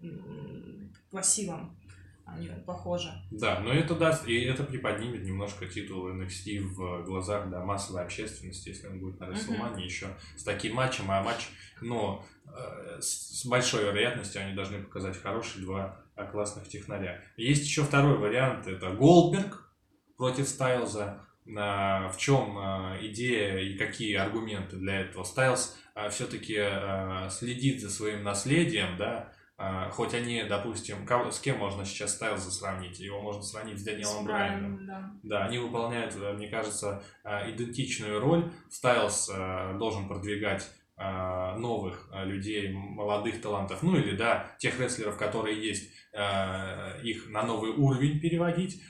по 1.10 1.24
силам, 1.24 1.78
они 2.26 2.50
похожи. 2.66 3.10
Да, 3.32 3.60
но 3.62 3.72
это 3.72 3.96
даст, 3.96 4.28
и 4.28 4.42
это 4.42 4.64
приподнимет 4.64 5.24
немножко 5.24 5.66
титул 5.66 6.10
NXT 6.10 6.60
в 6.60 7.04
глазах 7.06 7.50
да, 7.50 7.64
массовой 7.64 8.04
общественности, 8.04 8.70
если 8.70 8.88
он 8.88 9.00
будет 9.00 9.20
на 9.20 9.28
Мгм. 9.28 9.36
Расселмане 9.36 9.86
еще 9.86 10.08
с 10.36 10.44
таким 10.44 10.76
матчем, 10.76 11.10
а 11.10 11.24
матч, 11.24 11.50
э, 11.82 11.86
с 13.00 13.28
с 13.42 13.46
большой 13.46 13.84
вероятностью 13.86 14.42
они 14.42 14.54
должны 14.56 14.84
показать 14.84 15.22
хорошие 15.22 15.64
два 15.64 16.00
э, 16.16 16.26
классных 16.26 16.68
технаря. 16.68 17.22
Есть 17.38 17.66
еще 17.66 17.84
второй 17.84 18.18
вариант, 18.18 18.68
это 18.68 18.90
Голдберг 18.90 19.70
против 20.18 20.48
Стайлза. 20.48 21.22
А, 21.56 22.10
В 22.10 22.18
чем 22.18 22.58
идея 23.02 23.60
и 23.60 23.78
какие 23.78 24.16
аргументы 24.16 24.76
для 24.78 25.02
этого? 25.02 25.24
Стайлз 25.24 25.78
все-таки 26.12 26.58
следит 27.30 27.82
за 27.82 27.90
своим 27.90 28.24
наследием, 28.24 28.98
да, 28.98 29.32
хоть 29.92 30.14
они, 30.14 30.44
допустим, 30.44 31.06
кого- 31.08 31.32
с 31.32 31.40
кем 31.40 31.58
можно 31.58 31.86
сейчас 31.86 32.14
Стайлза 32.16 32.52
сравнить? 32.52 33.00
Его 33.00 33.22
можно 33.22 33.42
сравнить 33.42 33.80
с 33.80 33.84
Дэниелом 33.84 34.26
Брайаном. 34.26 34.86
Да. 34.86 35.12
Да, 35.24 35.46
они 35.46 35.58
выполняют, 35.58 36.16
э, 36.16 36.34
мне 36.34 36.48
кажется, 36.50 37.02
э, 37.24 37.50
идентичную 37.52 38.20
роль. 38.20 38.52
Стайлз 38.70 39.32
э, 39.34 39.76
должен 39.80 40.08
продвигать 40.08 40.64
э, 40.64 40.77
новых 40.98 42.10
э, 42.12 42.26
людей, 42.26 42.72
молодых 42.74 43.42
талантов, 43.42 43.84
ну 43.84 43.96
или, 43.96 44.16
да, 44.16 44.52
тех 44.58 44.80
рестлеров, 44.80 45.18
которые 45.18 45.64
есть, 45.64 45.92
э, 46.14 47.02
их 47.04 47.30
на 47.30 47.44
новый 47.44 47.72
уровень 47.72 48.20
переводить, 48.20 48.82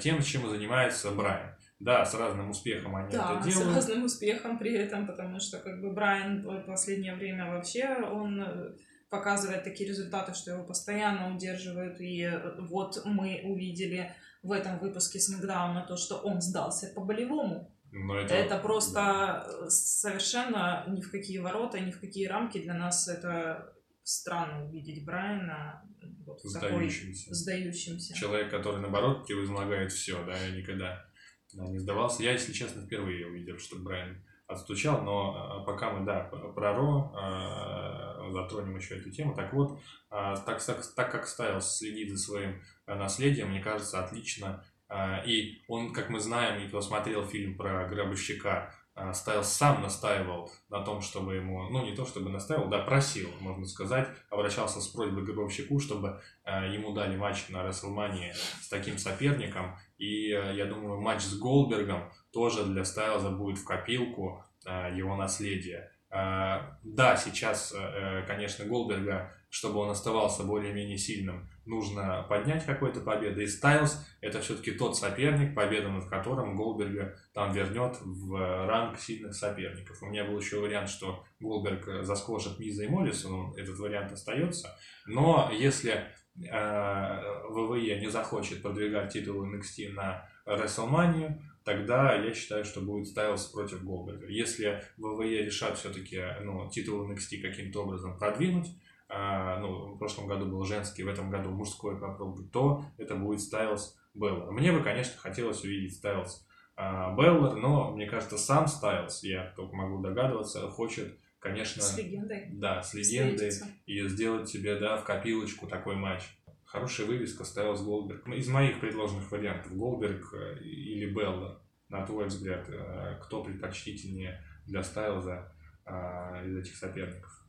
тем, 0.00 0.22
чем 0.22 0.48
занимается 0.48 1.10
Брайан. 1.10 1.54
Да, 1.80 2.04
с 2.04 2.14
разным 2.14 2.50
успехом 2.50 2.96
они 2.96 3.10
Да, 3.10 3.36
это 3.38 3.50
с 3.50 3.54
делают. 3.54 3.76
разным 3.76 4.04
успехом 4.04 4.58
при 4.58 4.74
этом, 4.74 5.06
потому 5.06 5.40
что 5.40 5.58
как 5.58 5.82
бы 5.82 5.92
Брайан 5.92 6.40
в 6.40 6.62
последнее 6.62 7.14
время 7.14 7.50
вообще 7.50 7.96
он 8.10 8.42
э, 8.42 8.74
показывает 9.10 9.64
такие 9.64 9.88
результаты, 9.88 10.34
что 10.34 10.52
его 10.52 10.64
постоянно 10.64 11.34
удерживают. 11.34 12.00
И 12.00 12.22
э, 12.22 12.60
вот 12.60 13.02
мы 13.04 13.42
увидели 13.44 14.14
в 14.42 14.52
этом 14.52 14.78
выпуске 14.78 15.18
Смакдауна 15.18 15.84
то, 15.86 15.96
что 15.96 16.16
он 16.16 16.40
сдался 16.40 16.92
по-болевому. 16.94 17.70
Но 17.96 18.18
Это 18.18 18.58
просто 18.58 19.46
э, 19.46 19.68
совершенно 19.68 20.84
ни 20.88 21.00
в 21.00 21.12
какие 21.12 21.38
ворота, 21.38 21.78
ни 21.78 21.92
в 21.92 22.00
какие 22.00 22.26
рамки 22.26 22.58
для 22.58 22.74
нас 22.74 23.06
это 23.06 23.72
странно 24.02 24.66
увидеть 24.66 25.06
Брайана 25.06 25.82
вот 26.26 26.40
в 26.40 26.52
такой 26.52 26.90
сдающимся. 26.90 27.34
сдающимся. 27.34 28.14
Человек, 28.14 28.50
который, 28.50 28.80
наоборот, 28.80 29.26
превозмогает 29.26 29.92
все, 29.92 30.24
да, 30.26 30.36
я 30.36 30.56
никогда 30.56 31.06
да, 31.52 31.66
не 31.68 31.78
сдавался. 31.78 32.24
Я, 32.24 32.32
если 32.32 32.52
честно, 32.52 32.82
впервые 32.84 33.28
увидел, 33.28 33.58
что 33.58 33.76
Брайан 33.76 34.24
отстучал, 34.48 35.02
но 35.02 35.62
э, 35.62 35.66
пока 35.66 35.92
мы, 35.92 36.04
да, 36.04 36.24
про 36.24 36.74
Ро 36.74 37.14
э, 37.16 38.32
затронем 38.32 38.76
еще 38.76 38.96
эту 38.96 39.12
тему. 39.12 39.36
Так 39.36 39.52
вот, 39.52 39.78
э, 40.10 40.34
так, 40.44 40.62
так, 40.64 40.94
так 40.96 41.12
как 41.12 41.28
Стайлс 41.28 41.78
следит 41.78 42.10
за 42.10 42.18
своим 42.18 42.60
э, 42.86 42.94
наследием, 42.94 43.50
мне 43.50 43.62
кажется, 43.62 44.04
отлично. 44.04 44.64
Э, 44.94 45.26
И 45.26 45.64
он, 45.68 45.92
как 45.92 46.08
мы 46.08 46.20
знаем, 46.20 46.62
и 46.62 46.68
кто 46.68 46.80
смотрел 46.80 47.26
фильм 47.26 47.56
про 47.56 47.86
гробовщика, 47.88 48.72
э, 48.94 49.12
Стайлс 49.12 49.48
сам 49.48 49.82
настаивал 49.82 50.50
на 50.68 50.82
том, 50.82 51.00
чтобы 51.02 51.34
ему, 51.34 51.68
ну 51.70 51.84
не 51.84 51.96
то 51.96 52.06
чтобы 52.06 52.30
настаивал, 52.30 52.68
да, 52.68 52.78
просил, 52.78 53.28
можно 53.40 53.66
сказать, 53.66 54.08
обращался 54.30 54.80
с 54.80 54.86
просьбой 54.86 55.24
к 55.24 55.26
гробовщику, 55.26 55.80
чтобы 55.80 56.20
э, 56.44 56.72
ему 56.72 56.92
дали 56.92 57.16
матч 57.16 57.48
на 57.48 57.64
Расселмании 57.64 58.32
с 58.62 58.68
таким 58.68 58.98
соперником. 58.98 59.76
И 59.98 60.28
я 60.28 60.66
думаю, 60.66 61.00
матч 61.00 61.22
с 61.22 61.38
Голдбергом 61.38 62.12
тоже 62.32 62.64
для 62.64 62.84
Стайлза 62.84 63.30
будет 63.30 63.58
в 63.58 63.64
копилку 63.64 64.44
его 64.66 65.14
наследия. 65.14 65.90
Да, 66.10 67.16
сейчас, 67.16 67.74
э, 67.76 68.24
конечно, 68.26 68.64
Голдберга, 68.64 69.32
чтобы 69.50 69.78
он 69.80 69.90
оставался 69.90 70.44
более-менее 70.44 70.98
сильным, 70.98 71.48
нужно 71.66 72.24
поднять 72.28 72.64
какой-то 72.64 73.00
победой. 73.00 73.44
И 73.44 73.46
Стайлз 73.46 74.04
это 74.20 74.40
все-таки 74.40 74.72
тот 74.72 74.96
соперник, 74.96 75.54
победа 75.54 75.88
над 75.88 76.06
которым 76.06 76.56
Голдберга 76.56 77.16
там 77.32 77.52
вернет 77.52 77.96
в 78.00 78.66
ранг 78.66 78.98
сильных 78.98 79.34
соперников. 79.34 80.02
У 80.02 80.06
меня 80.06 80.24
был 80.24 80.38
еще 80.38 80.60
вариант, 80.60 80.88
что 80.88 81.24
Голдберг 81.40 81.88
э, 81.88 82.02
заскложит 82.02 82.58
Миза 82.58 82.84
и 82.84 82.88
Моллиса, 82.88 83.28
но 83.28 83.54
этот 83.56 83.78
вариант 83.78 84.12
остается. 84.12 84.76
Но 85.06 85.50
если 85.52 85.92
э, 85.92 87.22
ВВЕ 87.50 88.00
не 88.00 88.10
захочет 88.10 88.62
продвигать 88.62 89.12
титул 89.12 89.44
NXT 89.44 89.92
на 89.92 90.28
WrestleMania, 90.46 91.40
тогда 91.64 92.14
я 92.14 92.34
считаю, 92.34 92.64
что 92.64 92.80
будет 92.80 93.08
Стайлз 93.08 93.46
против 93.46 93.84
Голдберга. 93.84 94.26
Если 94.28 94.82
ВВЕ 94.98 95.44
решат 95.44 95.78
все-таки 95.78 96.22
ну, 96.42 96.68
титул 96.70 97.10
NXT 97.10 97.40
каким-то 97.40 97.84
образом 97.84 98.18
продвинуть, 98.18 98.68
ну, 99.08 99.94
в 99.94 99.98
прошлом 99.98 100.26
году 100.26 100.46
был 100.46 100.64
женский, 100.64 101.02
в 101.02 101.08
этом 101.08 101.30
году 101.30 101.50
мужской 101.50 101.98
попробовать, 101.98 102.50
то 102.50 102.84
это 102.96 103.14
будет 103.14 103.40
Стайлз 103.40 103.96
Беллар. 104.14 104.50
Мне 104.50 104.72
бы, 104.72 104.82
конечно, 104.82 105.18
хотелось 105.18 105.62
увидеть 105.64 105.96
Стайлз 105.96 106.46
а, 106.76 107.14
Беллар, 107.14 107.56
но 107.56 107.92
мне 107.92 108.06
кажется, 108.06 108.38
сам 108.38 108.66
Стайлз, 108.66 109.22
я 109.22 109.52
только 109.56 109.74
могу 109.76 110.02
догадываться, 110.02 110.68
хочет, 110.70 111.18
конечно, 111.38 111.82
С 111.82 111.96
легендой. 111.98 112.48
да, 112.52 112.82
с 112.82 112.94
легендой 112.94 113.50
встретиться. 113.50 113.66
и 113.86 114.08
сделать 114.08 114.48
себе, 114.48 114.76
да, 114.78 114.96
в 114.96 115.04
копилочку 115.04 115.66
такой 115.66 115.96
матч. 115.96 116.22
Хорошая 116.64 117.06
вывеска 117.06 117.44
Стайлз 117.44 117.82
Голдберг. 117.82 118.26
Ну, 118.26 118.34
Из 118.34 118.48
моих 118.48 118.80
предложенных 118.80 119.30
вариантов, 119.30 119.76
Голдберг 119.76 120.34
э, 120.34 120.58
или 120.60 121.12
Белла, 121.12 121.62
на 121.88 122.04
твой 122.04 122.26
взгляд, 122.26 122.68
э, 122.68 123.20
кто 123.22 123.44
предпочтительнее 123.44 124.42
для 124.66 124.82
Стайлза 124.82 125.54
э, 125.86 126.48
из 126.48 126.56
этих 126.56 126.74
соперников? 126.74 127.43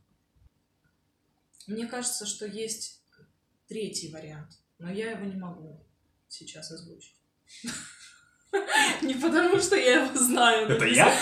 Мне 1.66 1.86
кажется, 1.86 2.26
что 2.26 2.46
есть 2.46 3.02
третий 3.68 4.12
вариант, 4.12 4.58
но 4.78 4.90
я 4.90 5.10
его 5.12 5.24
не 5.24 5.36
могу 5.36 5.84
сейчас 6.28 6.70
озвучить. 6.70 7.16
Не 9.02 9.14
потому, 9.14 9.58
что 9.58 9.76
я 9.76 10.04
его 10.04 10.18
знаю. 10.18 10.68
Это 10.68 10.86
я? 10.86 11.12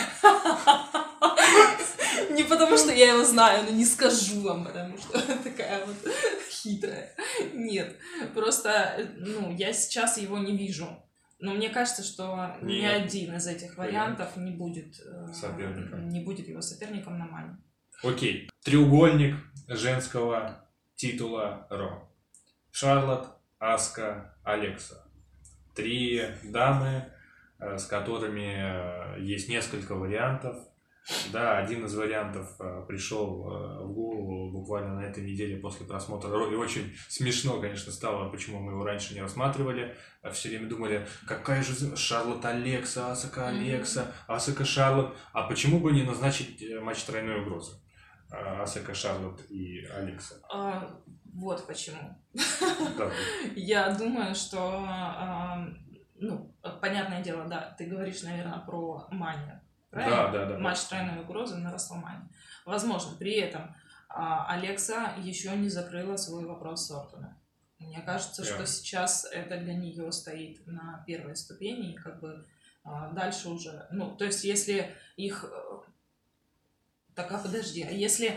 Не 2.31 2.45
потому, 2.45 2.77
что 2.77 2.93
я 2.93 3.13
его 3.13 3.25
знаю, 3.25 3.65
но 3.65 3.71
не 3.71 3.85
скажу 3.85 4.41
вам, 4.43 4.65
потому 4.65 4.97
что 4.99 5.21
такая 5.43 5.85
вот 5.85 5.97
хитрая. 6.49 7.15
Нет, 7.53 7.97
просто, 8.35 9.11
ну, 9.17 9.55
я 9.57 9.73
сейчас 9.73 10.19
его 10.19 10.39
не 10.39 10.57
вижу. 10.57 10.89
Но 11.41 11.53
мне 11.55 11.69
кажется, 11.69 12.03
что 12.03 12.57
ни 12.63 12.81
Нет. 12.81 13.05
один 13.05 13.35
из 13.35 13.47
этих 13.47 13.77
вариантов 13.77 14.37
не 14.37 14.53
будет, 14.53 14.99
э, 15.01 15.33
Соперником. 15.33 16.09
не 16.09 16.21
будет 16.21 16.49
его 16.49 16.63
соперником 16.63 17.19
на 17.19 17.27
мане. 17.27 17.59
Окей. 18.05 18.51
Треугольник 18.63 19.35
женского 19.67 20.69
титула 20.95 21.67
Ро. 21.71 22.07
Шарлот, 22.71 23.29
Аска, 23.59 24.37
Алекса. 24.43 25.09
Три 25.75 26.23
дамы, 26.43 27.11
э, 27.59 27.79
с 27.79 27.87
которыми 27.87 29.17
э, 29.17 29.23
есть 29.23 29.49
несколько 29.49 29.95
вариантов. 29.95 30.57
Да, 31.33 31.57
один 31.57 31.87
из 31.87 31.95
вариантов 31.95 32.55
э, 32.61 32.85
пришел 32.87 33.43
в 33.45 33.93
голову 33.93 34.51
буквально 34.51 34.97
на 34.97 35.05
этой 35.05 35.25
неделе 35.25 35.57
после 35.57 35.87
просмотра 35.87 36.29
Ро. 36.29 36.53
И 36.53 36.57
очень 36.57 36.95
смешно, 37.09 37.59
конечно, 37.59 37.91
стало, 37.91 38.29
почему 38.29 38.61
мы 38.61 38.73
его 38.73 38.85
раньше 38.85 39.15
не 39.15 39.23
рассматривали. 39.23 39.97
Все 40.33 40.51
время 40.51 40.69
думали, 40.69 41.07
какая 41.27 41.63
же 41.63 41.97
Шарлот 41.97 42.45
Алекса, 42.45 43.13
Асака. 43.13 43.49
Алекса, 43.49 44.13
Асака 44.27 44.67
Шарлот. 44.67 45.17
А 45.33 45.45
почему 45.45 45.81
бы 45.81 45.93
не 45.93 46.03
назначить 46.03 46.63
матч 46.83 47.03
тройной 47.05 47.41
угрозы? 47.41 47.79
Асака 48.63 48.95
Шарлот 48.95 49.41
и 49.51 49.85
Алекса. 49.87 50.37
А, 50.53 51.01
вот 51.33 51.67
почему. 51.67 52.17
Да. 52.99 53.11
Я 53.55 53.91
думаю, 53.95 54.35
что, 54.35 54.59
а, 54.87 55.69
ну, 56.17 56.55
понятное 56.81 57.23
дело, 57.23 57.47
да, 57.47 57.75
ты 57.79 57.87
говоришь, 57.87 58.23
наверное, 58.23 58.59
про 58.61 59.07
манию. 59.11 59.61
Правильно? 59.91 60.17
Да, 60.17 60.33
да, 60.33 60.47
да. 60.47 60.59
матч 60.59 60.81
тройной 60.81 61.21
угрозы 61.23 61.57
на 61.57 61.73
Расселмане. 61.73 62.29
Возможно, 62.67 63.17
при 63.17 63.35
этом 63.35 63.75
а, 64.09 64.47
Алекса 64.53 65.15
еще 65.19 65.57
не 65.57 65.69
закрыла 65.69 66.17
свой 66.17 66.45
вопрос 66.47 66.87
с 66.87 66.91
Ортоном. 66.91 67.39
Мне 67.79 68.01
кажется, 68.01 68.43
Да. 68.43 68.49
что 68.49 68.67
сейчас 68.67 69.25
это 69.31 69.59
для 69.59 69.75
нее 69.75 70.11
стоит 70.13 70.67
на 70.67 71.05
первой 71.07 71.37
ступени, 71.37 71.93
и 71.93 71.97
как 71.97 72.21
бы 72.21 72.47
а, 72.85 73.11
дальше 73.13 73.49
уже, 73.49 73.87
ну, 73.91 74.17
то 74.17 74.25
есть 74.25 74.45
если 74.45 74.95
их... 75.17 75.45
э, 77.15 77.17
Так, 77.17 77.33
а 77.33 77.39
подожди, 77.39 77.83
а 77.83 77.91
если, 77.91 78.33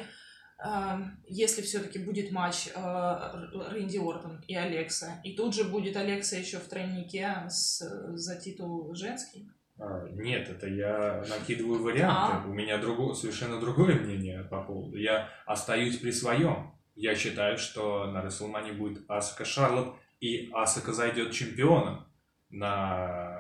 а, 0.60 1.00
если 1.28 1.62
все-таки 1.62 2.00
будет 2.00 2.32
матч 2.32 2.70
а, 2.76 3.34
Р- 3.54 3.74
Рэнди 3.74 3.98
Ортон 3.98 4.42
и 4.48 4.56
Алекса, 4.56 5.20
и 5.24 5.36
тут 5.36 5.54
же 5.56 5.63
будет 5.66 5.96
Алекса 5.98 6.36
еще 6.38 6.58
в 6.58 6.68
тройнике 6.68 7.46
с, 7.50 7.80
за 8.16 8.36
титул 8.40 8.94
женский? 8.96 9.50
А, 9.80 10.08
Нет, 10.13 10.50
это 10.50 10.68
я 10.68 11.24
накидываю 11.30 11.84
варианты. 11.84 12.38
А. 12.38 12.44
У 12.48 12.54
меня 12.54 12.78
друго- 12.80 13.13
совершенно 13.13 13.60
другое 13.60 13.96
мнение 13.96 14.44
по 14.44 14.63
поводу. 14.63 14.98
Я 14.98 15.30
остаюсь 15.46 15.98
при 15.98 16.12
своем. 16.12 16.72
Я 16.96 17.13
считаю, 17.16 17.60
что 17.60 18.06
на 18.12 18.24
Расселмане 18.24 18.74
будет 18.74 19.04
Асака 19.08 19.46
Шарлот, 19.46 19.94
и 20.20 20.50
Асака 20.52 20.94
зайдет 20.94 21.32
чемпионом 21.32 22.08
на 22.50 23.37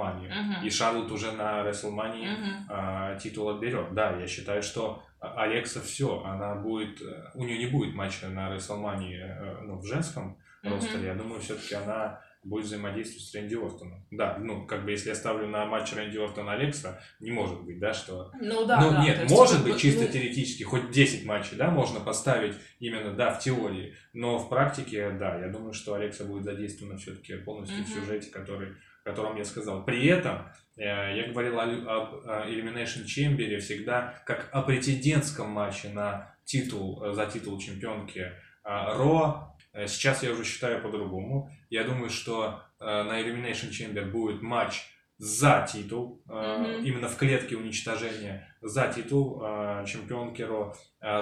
Манию. 0.00 0.30
Мгм. 0.30 0.66
И 0.66 0.70
Шарлот 0.70 1.10
уже 1.12 1.32
на 1.32 1.62
Расселмане 1.62 2.30
Мгм. 2.30 2.66
а, 2.68 3.16
титул 3.16 3.48
отберет. 3.50 3.94
Да, 3.94 4.16
я 4.18 4.26
считаю, 4.26 4.62
что 4.62 5.02
а- 5.20 5.42
Алекса 5.42 5.80
все, 5.80 6.22
она 6.24 6.54
будет, 6.54 7.00
э, 7.02 7.30
у 7.34 7.44
нее 7.44 7.58
не 7.58 7.66
будет 7.66 7.94
матча 7.94 8.28
на 8.28 8.48
Расселмане 8.50 9.36
ну, 9.62 9.78
в 9.78 9.84
женском 9.86 10.38
Мгм. 10.62 10.74
ростере. 10.74 11.06
Я 11.08 11.14
думаю, 11.14 11.40
все-таки 11.40 11.74
она 11.74 12.20
будет 12.42 12.64
взаимодействовать 12.64 13.22
с 13.26 13.34
Рэнди 13.34 13.54
Ортоном. 13.54 14.06
Да, 14.10 14.38
ну, 14.40 14.66
как 14.66 14.84
бы, 14.84 14.92
если 14.92 15.10
я 15.10 15.14
ставлю 15.14 15.46
на 15.46 15.66
матч 15.66 15.92
Рэнди 15.92 16.16
Ортон 16.16 16.48
Алекса, 16.48 16.98
не 17.20 17.30
может 17.30 17.60
быть, 17.64 17.78
да, 17.78 17.92
что... 17.92 18.32
Ну 18.40 18.64
да, 18.64 18.80
ну, 18.80 18.90
да, 18.92 19.04
нет, 19.04 19.18
есть, 19.20 19.30
может 19.30 19.62
быть, 19.62 19.78
чисто 19.78 20.04
ну, 20.04 20.08
теоретически, 20.08 20.62
хоть 20.62 20.90
10 20.90 21.26
матчей, 21.26 21.56
да, 21.58 21.70
можно 21.70 22.00
поставить 22.00 22.56
именно, 22.78 23.12
да, 23.12 23.34
в 23.34 23.40
теории, 23.40 23.94
но 24.14 24.38
в 24.38 24.48
практике, 24.48 25.10
да, 25.10 25.38
я 25.38 25.48
думаю, 25.48 25.74
что 25.74 25.92
Алекса 25.92 26.24
будет 26.24 26.44
задействована 26.44 26.96
все-таки 26.96 27.34
полностью 27.36 27.84
в 27.84 27.90
Мгм. 27.90 28.00
сюжете, 28.00 28.30
который, 28.30 28.74
котором 29.04 29.36
я 29.36 29.44
сказал. 29.44 29.84
При 29.84 30.06
этом, 30.06 30.48
э, 30.76 30.82
я 31.16 31.28
говорил 31.32 31.58
об 31.60 32.14
Elimination 32.26 33.04
Chamber 33.04 33.58
всегда 33.58 34.14
как 34.26 34.48
о 34.52 34.62
претендентском 34.62 35.48
матче 35.50 35.88
на 35.88 36.34
титул, 36.44 37.02
э, 37.02 37.12
за 37.12 37.26
титул 37.26 37.58
чемпионки 37.58 38.32
а, 38.62 38.94
Ро. 38.94 39.56
Э, 39.72 39.86
Сейчас 39.86 40.22
я 40.22 40.32
уже 40.32 40.44
считаю 40.44 40.82
по-другому. 40.82 41.50
Я 41.70 41.84
думаю, 41.84 42.10
что 42.10 42.62
на 42.78 43.20
Elimination 43.20 43.70
Chamber 43.70 44.10
будет 44.10 44.42
матч 44.42 44.86
за 45.18 45.66
титул, 45.70 46.22
Мгм. 46.26 46.82
именно 46.82 47.08
в 47.08 47.16
клетке 47.16 47.54
уничтожения, 47.56 48.48
за 48.62 48.88
титул 48.88 49.40
чемпионки 49.86 50.40
Ро. 50.42 50.74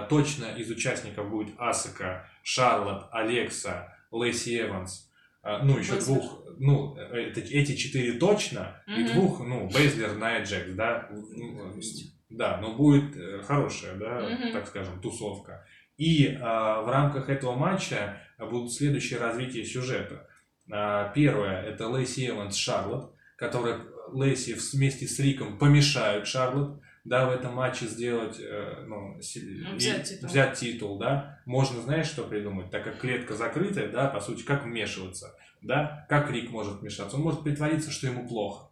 Точно 0.08 0.46
из 0.56 0.70
участников 0.70 1.28
будет 1.28 1.54
Асака, 1.58 2.28
Шарлот, 2.44 3.08
Алекса, 3.10 3.92
Лэйси 4.12 4.60
Эванс. 4.62 5.07
Э, 5.48 5.62
Ну, 5.62 5.78
еще 5.78 5.92
Бейзлер. 5.94 6.16
двух, 6.18 6.44
ну, 6.58 6.96
э, 6.98 7.00
это- 7.30 7.40
эти 7.40 7.74
четыре 7.74 8.18
точно, 8.18 8.82
и 8.86 9.00
Мгм. 9.02 9.06
двух, 9.14 9.40
ну, 9.40 9.68
Бейзлер, 9.68 10.14
Найя 10.16 10.44
Джекс, 10.44 10.72
да. 10.74 11.08
Ну, 11.10 11.72
Пусть. 11.74 12.14
Да, 12.28 12.58
но 12.60 12.76
будет 12.76 13.16
э, 13.16 13.40
хорошая, 13.42 13.94
да, 13.96 14.20
Мгм. 14.28 14.52
так 14.52 14.66
скажем, 14.66 15.00
тусовка. 15.00 15.64
И 15.96 16.36
а, 16.40 16.82
в 16.82 16.90
рамках 16.90 17.28
этого 17.30 17.54
матча 17.56 18.20
будут 18.38 18.72
следующие 18.74 19.18
развития 19.18 19.64
сюжета. 19.64 20.28
А, 20.70 21.08
первое 21.14 21.62
это 21.62 21.88
Лэйси 21.88 22.28
Эванс 22.28 22.56
Шарлот, 22.56 23.14
которая 23.36 23.80
Лэйси 24.12 24.54
вместе 24.76 25.06
с 25.08 25.18
Риком 25.18 25.58
помешают 25.58 26.26
Шарлот, 26.28 26.80
да, 27.08 27.26
в 27.26 27.30
этом 27.32 27.54
матче 27.54 27.86
сделать, 27.86 28.38
э, 28.40 28.84
ну, 28.86 29.14
Ну, 29.14 29.18
и- 29.18 29.76
взять 29.76 30.08
титул. 30.08 30.28
взять 30.28 30.58
титул, 30.58 30.98
да. 30.98 31.40
Можно, 31.46 31.80
знаешь, 31.82 32.06
что 32.06 32.24
придумать? 32.24 32.70
Так 32.70 32.84
как 32.84 32.98
клетка 33.00 33.34
закрытая, 33.34 33.88
да, 33.90 34.08
по 34.08 34.20
сути, 34.20 34.42
как 34.42 34.64
вмешиваться, 34.64 35.34
да, 35.62 36.06
как 36.08 36.30
Рик 36.30 36.50
может 36.50 36.80
вмешаться? 36.80 37.16
Он 37.16 37.22
может 37.22 37.42
притвориться, 37.42 37.90
что 37.90 38.06
ему 38.06 38.28
плохо. 38.28 38.70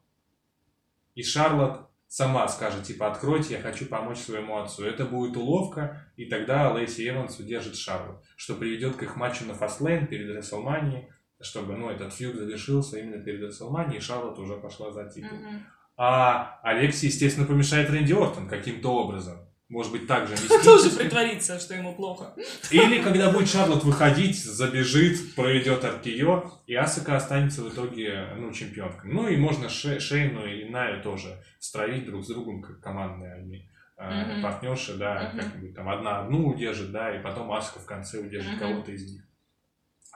И 1.14 1.22
Шарлот 1.22 1.88
сама 2.08 2.46
скажет, 2.48 2.84
типа, 2.84 3.10
откройте, 3.10 3.54
я 3.54 3.60
хочу 3.60 3.86
помочь 3.86 4.18
своему 4.18 4.58
отцу. 4.58 4.84
Это 4.84 5.06
будет 5.06 5.36
уловка, 5.36 6.06
и 6.16 6.26
тогда 6.26 6.70
Лейси 6.72 7.08
Эванс 7.08 7.38
удержит 7.40 7.76
Шарлот, 7.76 8.22
что 8.36 8.54
приведет 8.54 8.96
к 8.96 9.02
их 9.02 9.16
матчу 9.16 9.44
на 9.46 9.54
Фастлейн 9.54 10.06
перед 10.06 10.34
Расселманией, 10.36 11.08
чтобы, 11.40 11.76
ну, 11.76 11.90
этот 11.90 12.12
фьюд 12.14 12.36
завершился 12.36 12.98
именно 12.98 13.22
перед 13.22 13.42
Расселманией, 13.42 13.98
и 13.98 14.00
Шарлот 14.00 14.38
уже 14.38 14.56
пошла 14.56 14.90
за 14.92 15.08
титул. 15.08 15.36
Мгм. 15.38 15.66
А 15.96 16.60
Алекси, 16.62 17.06
естественно, 17.06 17.46
помешает 17.46 17.88
Рэнди 17.90 18.12
Ортон 18.12 18.48
каким-то 18.48 18.88
образом. 18.92 19.38
Может 19.68 19.90
быть, 19.92 20.06
также 20.06 20.34
Тоже 20.48 20.84
мистически. 20.84 20.98
притворится, 21.02 21.58
что 21.58 21.74
ему 21.74 21.94
плохо. 21.94 22.34
Или 22.70 23.02
когда 23.02 23.32
будет 23.32 23.48
Шарлот 23.48 23.82
выходить, 23.82 24.38
забежит, 24.44 25.34
проведет 25.34 25.84
Аркио, 25.84 26.52
и 26.66 26.74
Асака 26.74 27.16
останется 27.16 27.62
в 27.62 27.68
итоге, 27.72 28.28
ну, 28.36 28.52
чемпионкой. 28.52 29.10
Ну, 29.12 29.26
и 29.28 29.36
можно 29.36 29.68
Ше- 29.68 29.98
Шейну 29.98 30.46
и 30.46 30.68
Наю 30.68 31.02
тоже 31.02 31.42
стравить 31.58 32.06
друг 32.06 32.24
с 32.24 32.28
другом, 32.28 32.62
как 32.62 32.80
командные 32.80 33.34
они 33.34 33.68
Мгм. 33.98 34.42
партнерши, 34.42 34.94
да, 34.98 35.30
Мгм. 35.32 35.40
как-нибудь 35.40 35.74
там 35.74 35.88
одна 35.88 36.20
одну 36.20 36.48
удержит, 36.48 36.92
да, 36.92 37.16
и 37.18 37.22
потом 37.22 37.50
Аска 37.50 37.80
в 37.80 37.86
конце 37.86 38.18
удержит 38.20 38.52
Мгм. 38.52 38.60
кого-то 38.60 38.92
из 38.92 39.10
них. 39.10 39.22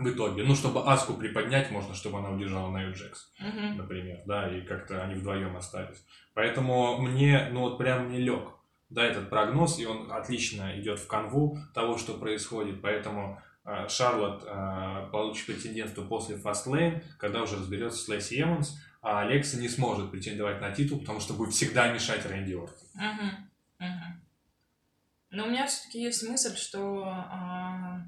В 0.00 0.08
итоге, 0.08 0.42
ну, 0.44 0.54
чтобы 0.54 0.82
Аску 0.90 1.14
приподнять, 1.14 1.70
можно, 1.70 1.94
чтобы 1.94 2.18
она 2.18 2.30
удержала 2.30 2.70
Наю 2.70 2.94
Джекс 2.94 3.30
Мгм. 3.38 3.76
например, 3.76 4.22
да, 4.24 4.50
и 4.50 4.62
как-то 4.62 5.02
они 5.02 5.14
вдвоем 5.14 5.56
остались. 5.56 6.02
Поэтому 6.32 6.98
мне, 7.02 7.48
ну 7.52 7.60
вот 7.60 7.76
прям 7.76 8.10
не 8.10 8.18
лег, 8.18 8.48
да, 8.88 9.04
этот 9.04 9.28
прогноз, 9.28 9.78
и 9.78 9.84
он 9.84 10.10
отлично 10.10 10.80
идет 10.80 10.98
в 11.00 11.06
канву 11.06 11.58
того, 11.74 11.98
что 11.98 12.14
происходит, 12.14 12.80
поэтому 12.80 13.42
э, 13.66 13.88
Шарлот 13.88 14.42
э, 14.46 15.08
получит 15.12 15.46
претендентство 15.46 16.02
после 16.02 16.36
Fastlane, 16.36 17.02
когда 17.18 17.42
уже 17.42 17.56
разберется 17.56 18.02
с 18.02 18.08
Лэйси 18.08 18.40
Эванс, 18.40 18.80
а 19.02 19.20
Алекса 19.20 19.58
не 19.58 19.68
сможет 19.68 20.10
претендовать 20.10 20.60
на 20.62 20.70
титул, 20.72 21.00
потому 21.00 21.20
что 21.20 21.34
будет 21.34 21.52
всегда 21.52 21.92
мешать 21.92 22.24
Рэнди 22.24 22.54
Ортон. 22.54 22.88
Мгм. 22.94 23.50
Мгм. 23.78 24.22
Но 25.30 25.44
у 25.44 25.50
меня 25.50 25.66
все-таки 25.66 26.02
есть 26.02 26.28
мысль, 26.28 26.56
что 26.56 27.04
а, 27.04 28.00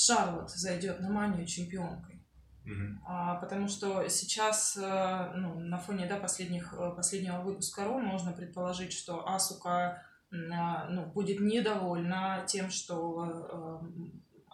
Шарлот 0.00 0.50
зайдет 0.50 1.00
на 1.00 1.10
манию 1.10 1.46
чемпионкой. 1.46 2.24
Мгм. 2.64 3.02
А, 3.06 3.34
потому 3.34 3.68
что 3.68 4.08
сейчас, 4.08 4.76
э, 4.76 5.32
ну, 5.34 5.60
на 5.60 5.78
фоне 5.78 6.06
да, 6.06 6.16
последних, 6.16 6.72
э, 6.72 6.90
последнего 6.96 7.42
выпуска 7.42 7.84
Ро 7.84 7.98
можно 7.98 8.32
предположить, 8.32 8.94
что 8.94 9.28
Асука 9.28 10.02
а, 10.32 10.88
ну, 10.88 11.04
будет 11.06 11.40
недовольна 11.40 12.44
тем, 12.46 12.70
что 12.70 13.82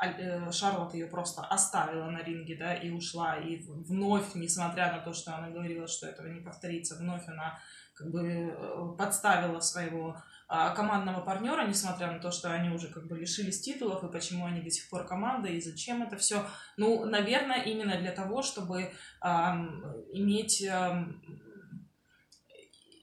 э, 0.03 0.51
Шарлот 0.51 0.95
ее 0.95 1.07
просто 1.07 1.43
оставила 1.43 2.11
на 2.11 2.23
ринге, 2.25 2.57
да, 2.57 2.75
и 2.75 2.91
ушла, 2.91 3.37
и 3.37 3.63
вновь, 3.69 4.35
несмотря 4.35 4.91
на 4.91 4.99
то, 4.99 5.13
что 5.13 5.37
она 5.37 5.51
говорила, 5.51 5.87
что 5.87 6.09
этого 6.09 6.27
не 6.27 6.41
повторится, 6.41 6.97
вновь 6.97 7.29
она 7.29 7.59
как 7.95 8.11
бы 8.11 8.97
подставила 8.99 9.61
своего 9.61 10.17
командного 10.49 11.23
партнера, 11.23 11.67
несмотря 11.67 12.13
на 12.13 12.19
то, 12.19 12.31
что 12.31 12.53
они 12.53 12.71
уже 12.71 12.89
как 12.89 13.07
бы 13.07 13.19
лишились 13.19 13.61
титулов, 13.61 14.05
и 14.05 14.13
почему 14.13 14.47
они 14.47 14.61
до 14.61 14.71
сих 14.71 14.89
пор 14.89 15.07
команда, 15.07 15.49
и 15.49 15.61
зачем 15.61 16.03
это 16.03 16.17
все. 16.17 16.47
Ну, 16.77 17.05
наверное, 17.05 17.63
именно 17.63 17.99
для 17.99 18.13
того, 18.13 18.43
чтобы 18.43 18.93
ам, 19.21 19.83
иметь 20.13 20.65
ам, 20.67 21.21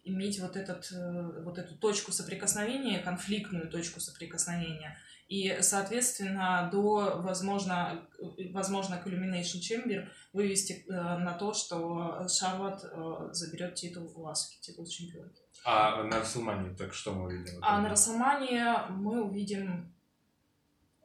иметь 0.04 0.40
вот, 0.40 0.56
этот, 0.56 0.92
э, 0.92 1.42
вот 1.44 1.58
эту 1.58 1.76
точку 1.76 2.12
соприкосновения, 2.12 3.00
конфликтную 3.00 3.70
точку 3.70 4.00
соприкосновения. 4.00 4.98
И, 5.28 5.58
соответственно, 5.62 6.70
до, 6.72 7.22
возможно, 7.22 8.08
э, 8.20 8.52
возможно, 8.52 9.02
Culmination 9.04 9.60
Chamber 9.62 10.08
вывести 10.34 10.86
э, 10.88 10.92
на 10.92 11.34
то, 11.34 11.54
что 11.54 12.28
Шарлот 12.28 12.84
э, 12.84 13.30
заберет 13.32 13.76
титул 13.76 14.08
в 14.08 14.28
Асуки, 14.28 14.60
титул 14.62 14.86
чемпионки. 14.86 15.43
А 15.66 16.04
на 16.04 16.20
Расселмане 16.20 16.76
так 16.76 16.94
что 16.94 17.14
мы 17.14 17.26
увидим? 17.26 17.60
А 17.62 17.80
на 17.82 17.90
Расселмане 17.90 18.76
мы 18.90 19.22
увидим 19.24 19.94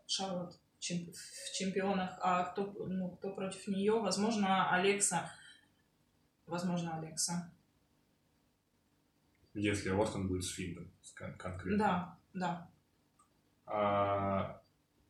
Шарлот 0.06 0.54
в 0.78 0.80
чемпионах, 1.54 2.18
а 2.20 2.44
кто, 2.44 2.72
ну, 2.86 3.10
кто 3.10 3.34
против 3.34 3.66
нее? 3.68 4.00
Возможно, 4.00 4.70
Алекса. 4.70 5.30
Возможно, 6.46 6.96
Алекса. 6.98 7.52
Если 9.54 9.90
Остин 9.90 10.28
будет 10.28 10.44
с 10.44 10.50
Финдом 10.50 10.90
кон- 11.16 11.34
конкретно. 11.36 11.78
Да, 11.78 12.18
да. 12.34 12.70
А, 13.66 14.60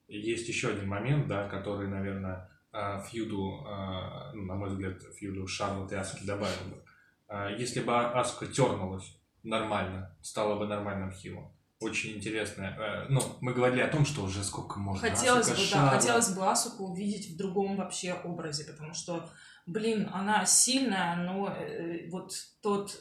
есть 0.08 0.48
еще 0.48 0.70
один 0.70 0.88
момент, 0.88 1.28
да, 1.28 1.48
который, 1.48 1.88
наверное, 1.88 2.50
а, 2.72 3.00
фьюду, 3.02 3.62
а, 3.66 4.32
ну, 4.32 4.44
на 4.46 4.54
мой 4.54 4.70
взгляд, 4.70 5.02
фьюду 5.14 5.46
Шарлотт 5.46 5.92
и 5.92 5.96
Аски 5.96 6.24
добавил 6.24 6.70
бы. 6.70 6.82
А, 7.28 7.50
Если 7.50 7.80
бы 7.80 7.94
Аска 7.94 8.46
тернулась 8.46 9.17
нормально, 9.42 10.16
стала 10.22 10.58
бы 10.58 10.66
нормальным 10.66 11.12
хилом. 11.12 11.52
Очень 11.80 12.16
интересно. 12.16 12.64
Э, 12.78 13.06
Ну, 13.08 13.20
мы 13.40 13.52
говорили 13.54 13.80
о 13.82 13.88
том, 13.88 14.04
что 14.04 14.22
уже 14.24 14.42
сколько 14.42 14.78
можно. 14.80 15.08
Хотелось 15.08 15.46
Асука, 15.46 15.56
бы, 15.60 15.62
да, 15.62 15.68
Шарлотт. 15.70 15.94
хотелось 16.00 16.30
бы 16.34 16.50
Асуку 16.50 16.84
увидеть 16.88 17.30
в 17.30 17.36
другом 17.36 17.76
вообще 17.76 18.14
образе, 18.14 18.64
потому 18.64 18.94
что, 18.94 19.30
блин, 19.66 20.10
она 20.12 20.44
сильная, 20.44 21.14
но 21.16 21.48
э, 21.48 22.08
вот 22.10 22.32
тот 22.62 22.98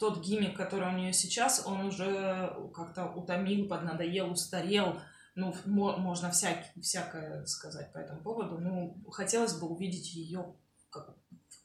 тот 0.00 0.20
гиммик, 0.24 0.56
который 0.56 0.88
у 0.88 0.96
нее 0.96 1.12
сейчас, 1.12 1.66
он 1.66 1.86
уже 1.86 2.52
как-то 2.72 3.06
утомил, 3.06 3.66
поднадоел, 3.68 4.30
устарел. 4.30 5.00
Ну, 5.34 5.52
мо- 5.66 5.96
можно 5.96 6.30
всяк, 6.30 6.58
всякое 6.80 7.44
сказать 7.46 7.92
по 7.92 7.98
этому 7.98 8.20
поводу. 8.22 8.58
Ну, 8.58 8.96
хотелось 9.10 9.54
бы 9.58 9.66
увидеть 9.68 10.12
ее 10.14 10.54
как- 10.90 11.16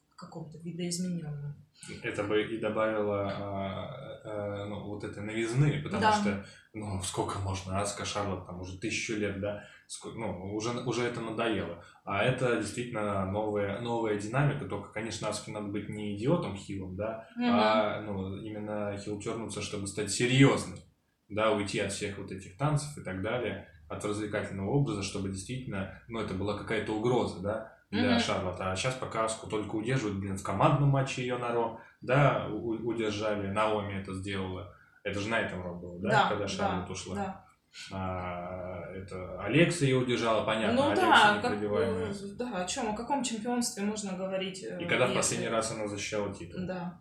в 0.10 0.16
каком-то 0.16 0.58
видоизмененном. 0.58 1.56
Это 2.02 2.24
бы 2.24 2.42
и 2.44 2.60
добавило 2.60 3.30
а, 3.30 4.20
а, 4.24 4.66
ну, 4.68 4.84
вот 4.86 5.04
этой 5.04 5.22
новизны, 5.24 5.82
потому 5.84 6.02
Да. 6.02 6.14
что, 6.14 6.46
ну, 6.74 7.02
сколько 7.04 7.40
можно, 7.40 7.82
Аска, 7.82 8.06
Шарлотт, 8.06 8.46
там 8.46 8.62
уже 8.62 8.80
тысячу 8.80 9.16
лет, 9.18 9.40
да, 9.42 9.64
Ск- 9.88 10.14
ну, 10.16 10.56
уже, 10.56 10.70
уже 10.86 11.04
это 11.04 11.20
надоело. 11.20 11.84
А 12.06 12.24
это 12.24 12.56
действительно 12.58 13.26
новая, 13.30 13.80
новая 13.82 14.18
динамика, 14.18 14.66
только, 14.66 14.92
конечно, 14.94 15.28
Аске 15.28 15.52
надо 15.52 15.68
быть 15.68 15.90
не 15.90 16.16
идиотом 16.16 16.56
хилом, 16.56 16.96
да, 16.96 17.28
а 17.52 18.02
ну, 18.02 18.38
именно 18.38 18.98
хилтернуться, 18.98 19.62
чтобы 19.62 19.88
стать 19.88 20.10
серьезным, 20.10 20.80
да, 21.28 21.52
уйти 21.52 21.80
от 21.80 21.92
всех 21.92 22.18
вот 22.18 22.32
этих 22.32 22.58
танцев 22.58 22.98
и 22.98 23.02
так 23.04 23.22
далее, 23.22 23.68
от 23.90 24.04
развлекательного 24.06 24.70
образа, 24.72 25.04
чтобы 25.04 25.30
действительно, 25.30 26.02
ну, 26.08 26.20
это 26.22 26.34
была 26.34 26.58
какая-то 26.58 26.94
угроза, 26.94 27.42
да, 27.42 27.73
для 27.94 28.12
Мгм. 28.12 28.20
Шарлотта. 28.20 28.72
А 28.72 28.76
сейчас 28.76 28.96
пока 28.96 29.26
Аску 29.26 29.48
только 29.48 29.76
удерживают, 29.76 30.18
блин, 30.20 30.36
в 30.38 30.44
командном 30.44 30.90
матче 30.90 31.22
ее 31.22 31.38
на 31.38 31.52
Ро, 31.54 31.80
да, 32.02 32.48
удержали, 32.50 33.48
Наоми 33.52 33.94
это 34.02 34.14
сделала. 34.14 34.74
Это 35.04 35.20
же 35.20 35.30
на 35.30 35.40
этом 35.40 35.62
Ро 35.62 35.76
было, 35.76 36.00
да, 36.02 36.10
да, 36.10 36.30
когда 36.30 36.44
да, 36.44 36.48
Шарлотт 36.48 36.90
ушла. 36.90 37.16
да. 37.16 37.46
А, 37.92 38.82
это 38.92 39.42
Алекса 39.44 39.86
ее 39.86 39.98
удержала, 39.98 40.44
понятно, 40.46 40.76
Ну 40.76 40.88
Алекса 40.92 41.06
да, 41.06 41.40
как, 41.42 41.54
э, 41.64 42.14
да, 42.38 42.64
о 42.64 42.66
чем, 42.66 42.90
о 42.90 42.96
каком 42.96 43.24
чемпионстве 43.24 43.84
можно 43.84 44.14
говорить? 44.14 44.64
э, 44.64 44.78
И 44.82 44.86
когда 44.86 45.06
в 45.06 45.10
если- 45.10 45.16
последний 45.16 45.48
раз 45.50 45.72
она 45.72 45.88
защищала 45.88 46.34
титул. 46.34 46.66
Да. 46.68 47.00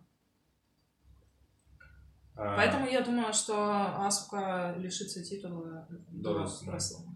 А, 2.35 2.55
Поэтому 2.57 2.87
я 2.87 3.01
думаю, 3.01 3.31
что 3.33 3.53
Асука 4.05 4.73
лишится 4.77 5.23
титула 5.23 5.87
До 6.09 6.33
до 6.33 6.71
Расселмани. 6.71 7.12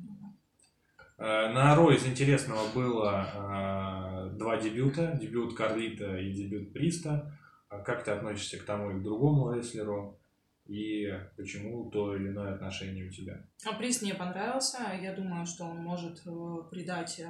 Э, 1.18 1.50
На 1.50 1.76
Ро 1.76 1.92
из 1.92 2.06
интересного 2.06 2.68
было 2.74 3.28
э, 3.34 4.38
два 4.38 4.58
дебюта. 4.58 5.18
Дебют 5.20 5.56
Карлита 5.56 6.18
и 6.18 6.32
дебют 6.32 6.74
Приста. 6.74 7.32
А 7.70 7.80
Как 7.80 8.04
ты 8.04 8.12
относишься 8.12 8.58
к 8.58 8.64
тому 8.64 8.92
и 8.92 9.00
к 9.00 9.04
другому 9.04 9.52
рестлеру? 9.54 10.20
И 10.68 11.08
почему 11.38 11.90
то 11.90 12.14
или 12.16 12.28
иное 12.28 12.54
отношение 12.54 13.08
у 13.08 13.10
тебя? 13.10 13.42
А 13.66 13.74
приз 13.74 14.02
мне 14.02 14.14
понравился. 14.14 14.80
Я 15.02 15.14
думаю, 15.14 15.46
что 15.46 15.64
он 15.64 15.78
может 15.78 16.22
э, 16.26 16.70
придать 16.70 17.22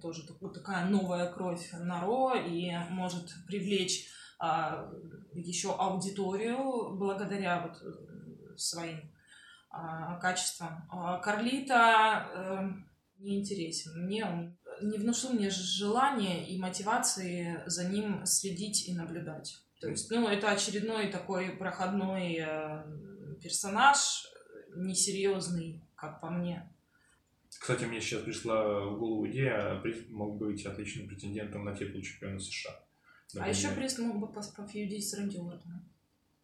тоже 0.00 0.26
такую, 0.26 0.52
такая 0.52 0.86
новая 0.86 1.30
кровь 1.30 1.70
на 1.72 2.00
Ро 2.00 2.34
и 2.34 2.72
может 2.90 3.34
привлечь 3.46 4.06
а, 4.38 4.90
еще 5.32 5.74
аудиторию 5.74 6.96
благодаря 6.96 7.60
вот 7.62 8.58
своим 8.58 9.00
а, 9.70 10.18
качествам. 10.18 10.88
Карлита 11.22 12.84
не 13.18 13.40
интересен. 13.40 14.04
Мне 14.04 14.24
он 14.24 14.56
не 14.82 14.98
внушил 14.98 15.30
мне 15.30 15.50
желания 15.50 16.48
и 16.48 16.58
мотивации 16.58 17.62
за 17.66 17.88
ним 17.88 18.24
следить 18.26 18.88
и 18.88 18.94
наблюдать. 18.94 19.58
То 19.80 19.88
есть, 19.88 20.10
ну, 20.10 20.26
это 20.28 20.50
очередной 20.50 21.10
такой 21.10 21.50
проходной 21.50 22.36
э, 22.40 22.84
персонаж, 23.42 24.26
несерьезный, 24.74 25.82
как 25.94 26.20
по 26.20 26.30
мне. 26.30 26.68
Кстати, 27.50 27.84
мне 27.84 28.00
сейчас 28.00 28.22
пришла 28.22 28.80
в 28.80 28.98
голову 28.98 29.28
идея, 29.28 29.78
Прист 29.80 30.08
мог 30.10 30.38
быть 30.38 30.64
отличным 30.66 31.06
претендентом 31.06 31.64
на 31.64 31.76
титул 31.76 32.02
чемпиона 32.02 32.38
США. 32.40 32.72
А 33.38 33.48
еще 33.48 33.68
Например. 33.68 33.74
Прист 33.76 33.98
мог 33.98 34.18
бы 34.20 34.32
пофьюдить 34.32 35.08
с 35.08 35.14
Рэнди 35.14 35.36
Ортоном. 35.36 35.88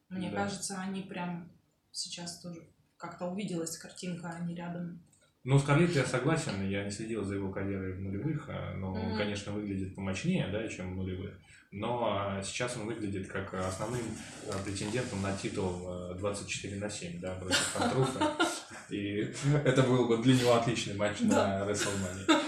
Мне 0.08 0.30
Да. 0.30 0.36
кажется, 0.44 0.80
они 0.80 1.02
прям 1.02 1.50
сейчас 1.92 2.40
тоже 2.40 2.68
как-то 2.96 3.26
увиделась 3.26 3.76
картинка, 3.78 4.30
они 4.30 4.54
рядом. 4.54 5.02
Ну, 5.42 5.58
с 5.58 5.64
Карлитой 5.64 6.02
я 6.02 6.04
согласен, 6.04 6.68
я 6.68 6.84
не 6.84 6.90
следил 6.90 7.24
за 7.24 7.36
его 7.36 7.50
карьерой 7.50 7.94
в 7.94 8.00
нулевых, 8.02 8.44
а, 8.48 8.74
но 8.76 8.92
он, 8.92 9.08
Мгм. 9.10 9.16
конечно, 9.16 9.52
выглядит 9.52 9.94
помощнее, 9.94 10.46
да, 10.52 10.68
чем 10.68 10.92
в 10.92 10.96
нулевых. 10.96 11.32
Но 11.72 12.04
а, 12.12 12.42
сейчас 12.42 12.76
он 12.76 12.84
выглядит 12.86 13.26
как 13.28 13.54
основным 13.54 14.02
а, 14.48 14.62
претендентом 14.62 15.22
на 15.22 15.34
титул 15.34 15.82
а, 15.86 16.14
24 16.14 16.76
на 16.76 16.90
7, 16.90 17.20
да, 17.20 17.34
против 17.36 17.56
Фантруфа. 17.56 18.32
И 18.90 19.32
это 19.64 19.82
был 19.82 20.08
бы 20.08 20.18
для 20.18 20.34
него 20.34 20.54
отличный 20.56 20.94
матч 20.94 21.20
на 21.20 21.64
WrestleMania. 21.64 22.42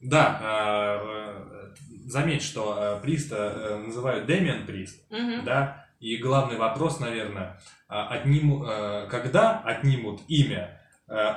Да, 0.00 0.40
э, 1.72 1.72
заметь, 2.06 2.42
что 2.42 2.98
Приста 3.02 3.36
э, 3.56 3.76
называют 3.86 4.26
Дэмиан 4.26 4.66
Прист, 4.66 5.04
да, 5.08 5.86
и 6.00 6.16
главный 6.16 6.56
вопрос, 6.56 6.98
наверное, 7.00 7.60
отниму, 7.86 8.64
э, 8.64 9.06
когда 9.08 9.60
отнимут 9.60 10.22
имя 10.28 10.76
э, 10.76 10.79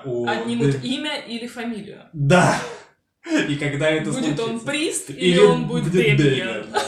у 0.05 0.27
Отнимут 0.27 0.71
Дэм- 0.71 0.81
имя 0.81 1.17
или 1.17 1.47
фамилию. 1.47 2.09
Да. 2.13 2.59
И 3.47 3.55
когда 3.55 3.89
это 3.89 4.11
будет 4.11 4.39
он 4.39 4.59
случится? 4.59 4.65
Прист 4.65 5.09
или, 5.09 5.39
он 5.39 5.67
будет 5.67 5.91
да. 5.91 6.83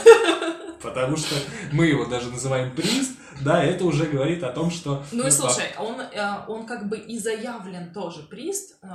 Потому 0.82 1.16
что 1.16 1.34
мы 1.72 1.86
его 1.86 2.04
даже 2.04 2.30
называем 2.30 2.74
Прист, 2.76 3.18
да, 3.42 3.62
это 3.62 3.84
уже 3.84 4.06
говорит 4.06 4.42
о 4.44 4.50
том, 4.52 4.70
что... 4.70 5.02
Ну 5.12 5.24
и 5.24 5.28
а, 5.28 5.30
слушай, 5.30 5.74
он, 5.78 6.00
э, 6.00 6.44
он 6.48 6.66
как 6.66 6.88
бы 6.88 6.96
и 6.96 7.18
заявлен 7.18 7.92
тоже 7.92 8.22
Прист, 8.22 8.78
э, 8.82 8.86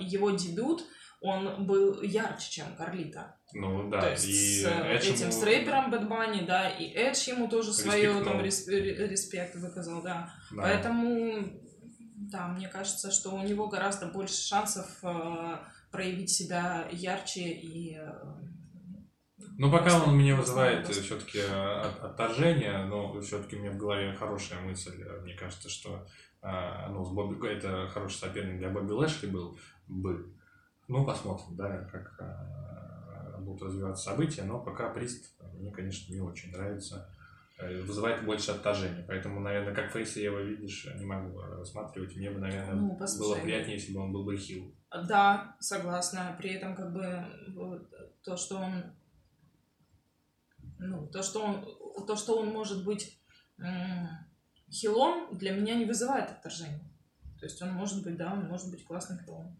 его 0.00 0.30
дебют, 0.30 0.84
он 1.20 1.66
был 1.66 2.02
ярче, 2.02 2.50
чем 2.50 2.66
Карлита. 2.76 3.36
Ну 3.54 3.88
да, 3.90 4.00
То 4.02 4.10
есть 4.10 4.28
и 4.28 4.62
с 4.62 4.66
э, 4.66 4.94
Эдж 4.94 5.10
этим 5.10 5.30
ему- 5.30 5.32
с 5.32 5.42
рэпером 5.42 5.90
Бэд 5.90 6.08
Банни, 6.08 6.44
да, 6.46 6.68
и 6.68 6.84
Эдж 6.92 7.28
ему 7.28 7.48
тоже 7.48 7.72
свое 7.72 8.22
там 8.22 8.42
респект 8.42 9.56
выказал, 9.56 10.02
да. 10.02 10.30
да. 10.52 10.62
Поэтому, 10.62 11.48
да, 12.30 12.48
мне 12.48 12.68
кажется, 12.68 13.10
что 13.10 13.30
у 13.34 13.42
него 13.42 13.68
гораздо 13.68 14.06
больше 14.06 14.36
шансов 14.40 14.86
э, 15.02 15.56
проявить 15.90 16.30
себя 16.30 16.86
ярче 16.92 17.48
и... 17.50 17.96
э, 17.96 18.12
Ну, 19.58 19.70
пока 19.72 19.96
он 19.96 20.02
Просто- 20.02 20.34
вызывает 20.36 20.88
все-таки 20.88 21.40
отторжение, 21.40 22.84
но 22.84 23.20
все-таки 23.20 23.56
у 23.56 23.60
меня 23.60 23.70
в 23.72 23.76
голове 23.78 24.14
хорошая 24.14 24.60
мысль. 24.60 25.02
Мне 25.22 25.34
кажется, 25.34 25.68
что 25.68 26.06
а, 26.40 26.88
ну, 26.90 27.04
с 27.04 27.10
Бобби, 27.10 27.48
это 27.48 27.88
хороший 27.88 28.18
соперник 28.18 28.58
для 28.58 28.68
Бобби 28.70 28.92
Лэшли 28.92 29.26
был 29.26 29.58
бы. 29.88 30.32
Ну, 30.86 31.04
посмотрим, 31.04 31.56
да, 31.56 31.84
как 31.90 32.16
а, 32.20 33.38
будут 33.40 33.62
развиваться 33.62 34.04
события, 34.10 34.44
но 34.44 34.60
пока 34.60 34.90
Прист 34.90 35.34
мне, 35.54 35.72
конечно, 35.72 36.12
не 36.12 36.20
очень 36.20 36.52
нравится. 36.52 37.12
Э, 37.58 37.82
Вызывает 37.82 38.24
больше 38.24 38.52
отторжения. 38.52 39.04
Поэтому, 39.06 39.40
наверное, 39.40 39.74
как 39.74 39.90
фейса 39.90 40.20
я 40.20 40.26
его 40.26 40.38
видишь, 40.38 40.86
не 40.96 41.04
могу 41.04 41.40
рассматривать. 41.40 42.14
Мне 42.16 42.30
бы, 42.30 42.38
наверное, 42.38 42.74
Ну, 42.74 42.96
было 42.96 43.34
приятнее, 43.34 43.76
если 43.76 43.92
бы 43.92 44.00
он 44.00 44.12
был 44.12 44.24
бы 44.24 44.36
хил. 44.36 44.72
Да, 44.90 45.56
согласна. 45.58 46.36
При 46.38 46.50
этом 46.50 46.76
как 46.76 46.92
бы 46.92 47.24
вот, 47.48 47.92
то, 48.22 48.36
что 48.36 48.58
он... 48.58 48.84
Ну, 50.78 51.08
то, 51.08 51.22
что 51.24 51.42
он, 51.42 52.06
то, 52.06 52.14
что 52.14 52.38
он 52.38 52.50
может 52.50 52.84
быть 52.84 53.20
хилом, 54.70 55.36
для 55.36 55.52
меня 55.52 55.74
не 55.74 55.84
вызывает 55.84 56.30
отторжения. 56.30 56.88
То 57.40 57.46
есть 57.46 57.60
он 57.60 57.70
может 57.70 58.04
быть, 58.04 58.16
да, 58.16 58.32
он 58.32 58.46
может 58.46 58.70
быть 58.70 58.84
классным 58.84 59.18
хилом. 59.24 59.58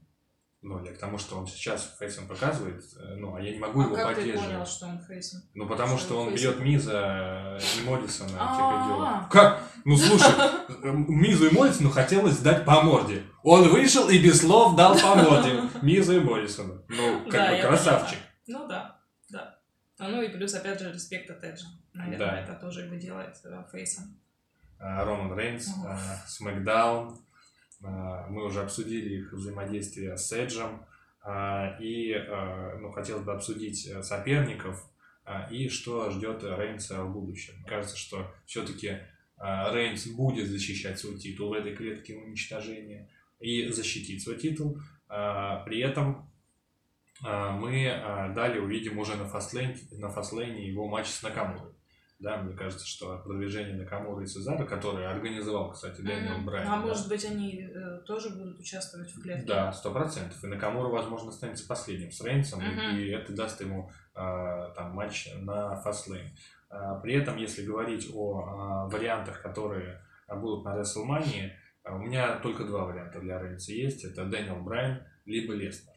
Ну, 0.61 0.85
я 0.85 0.93
к 0.93 0.99
тому, 0.99 1.19
что 1.19 1.37
он 1.39 1.47
сейчас 1.47 1.97
фейсом 2.01 2.27
показывает, 2.27 2.83
э, 2.99 3.15
ну, 3.15 3.37
а 3.37 3.41
я 3.41 3.53
не 3.53 3.61
могу 3.61 3.81
А 3.81 3.85
его 3.85 3.95
как 3.95 4.09
ты 4.09 4.15
поддерживать. 4.17 4.49
понял, 4.49 4.67
что 4.67 4.87
он 4.87 4.99
фейсом? 4.99 5.43
Ну, 5.55 5.69
потому 5.69 5.97
Что 5.97 6.07
что 6.07 6.21
он 6.21 6.31
фейсом? 6.31 6.53
бьет 6.55 6.61
Миза 6.65 7.59
и 7.61 7.79
типа, 7.79 8.41
А-а-а. 8.41 8.89
делает. 8.89 9.29
Как? 9.31 9.63
Ну, 9.85 9.97
слушай, 9.97 10.35
Мизу 10.83 11.47
и 11.47 11.55
Моррисону 11.55 11.91
хотелось 11.91 12.39
дать 12.39 12.65
по 12.65 12.83
морде. 12.83 13.23
Он 13.45 13.69
вышел 13.69 14.09
и 14.09 14.19
без 14.19 14.41
слов 14.41 14.75
дал 14.75 14.99
по 14.99 15.15
морде 15.15 15.63
Мизу 15.83 16.17
и 16.17 16.21
Моррисону. 16.21 16.83
Ну, 16.89 17.31
как 17.31 17.51
бы 17.57 17.63
красавчик. 17.63 18.19
Ну 18.49 18.67
да, 18.67 19.01
да. 19.31 19.59
А 19.99 20.09
Ну 20.09 20.23
и 20.23 20.29
плюс, 20.29 20.55
опять 20.55 20.81
же, 20.81 20.93
респект 20.93 21.31
от 21.31 21.45
Эджа. 21.45 21.67
Наверное, 21.93 22.43
это 22.43 22.55
тоже 22.55 22.81
его 22.87 22.97
делает 22.97 23.37
э, 23.45 23.65
фейсом. 23.71 24.19
А, 24.81 25.05
Роман 25.05 25.37
Рейнс, 25.39 25.69
а, 25.87 25.99
Смакдаун. 26.27 27.19
А, 27.83 28.26
Мы 28.29 28.45
уже 28.45 28.62
обсудили 28.62 29.20
их 29.20 29.33
взаимодействие 29.33 30.16
с 30.16 30.33
Эджем. 30.33 30.85
А, 31.22 31.76
И 31.81 32.12
а, 32.12 32.79
ну, 32.81 32.91
хотелось 32.91 33.24
бы 33.24 33.33
обсудить 33.33 33.87
э, 33.87 34.03
соперников 34.03 34.89
и 35.51 35.68
что 35.68 36.11
ждет 36.11 36.43
Рейнса 36.43 37.05
в 37.05 37.12
будущем. 37.12 37.53
Мне 37.59 37.68
кажется, 37.68 37.99
что 37.99 38.33
все-таки 38.47 39.01
Рейнс 39.39 40.07
будет 40.07 40.49
защищать 40.49 40.99
свой 40.99 41.18
титул 41.18 41.51
в 41.51 41.53
этой 41.53 41.76
клетке 41.76 42.16
уничтожения 42.16 43.11
и 43.39 43.68
защитить 43.68 44.22
свой 44.22 44.39
титул. 44.39 44.81
При 45.07 45.81
этом 45.81 46.31
мы 47.20 48.33
далее 48.35 48.62
увидим 48.62 48.99
уже 48.99 49.16
на 49.16 49.29
Fastlane 49.29 49.67
е, 49.67 49.77
на 49.99 50.09
Fastlane 50.09 50.60
е 50.60 50.66
его 50.66 50.89
матч 50.89 51.09
с 51.09 51.22
Накамурой. 51.22 51.74
Да, 52.19 52.39
мне 52.39 52.57
кажется, 52.57 52.85
что 52.85 53.16
продвижение 53.19 53.77
Накамуры 53.77 54.25
и 54.25 54.27
Сезара, 54.27 54.64
который 54.64 55.07
организовал, 55.07 55.71
кстати, 55.71 56.01
Дэниел 56.01 56.39
Мгм. 56.39 56.47
Брайан. 56.47 56.66
А 56.66 56.81
да. 56.81 56.87
может 56.87 57.09
быть, 57.09 57.25
они 57.25 57.62
э, 57.73 57.99
тоже 58.05 58.31
будут 58.31 58.59
участвовать 58.59 59.12
в 59.12 59.23
клетке? 59.23 59.47
Да, 59.47 59.73
сто 59.73 59.93
процентов. 59.93 60.43
И 60.43 60.49
Накамура, 60.49 60.89
возможно, 60.89 61.29
останется 61.29 61.66
последним 61.69 62.11
с 62.11 62.21
Рейнсом, 62.25 62.61
и- 62.61 62.64
Мгм. 62.64 62.97
и 62.99 63.09
это 63.11 63.33
даст 63.33 63.61
ему 63.61 63.91
а, 64.21 64.71
там 64.71 64.91
матч 64.97 65.29
на 65.37 65.77
Fastlane. 65.77 66.29
А, 66.71 66.97
При 66.99 67.14
этом, 67.14 67.37
если 67.37 67.64
говорить 67.64 68.11
о 68.12 68.41
а, 68.49 68.89
вариантах, 68.89 69.41
которые 69.41 70.03
будут 70.29 70.64
на 70.64 70.77
WrestleMania, 70.77 71.53
у 71.85 71.99
меня 71.99 72.37
только 72.41 72.64
два 72.64 72.85
варианта 72.85 73.21
для 73.21 73.41
Рейнса 73.41 73.73
есть. 73.73 74.03
Это 74.05 74.25
Дэниел 74.25 74.57
Брайан, 74.61 75.05
либо 75.25 75.55
Леснер. 75.55 75.95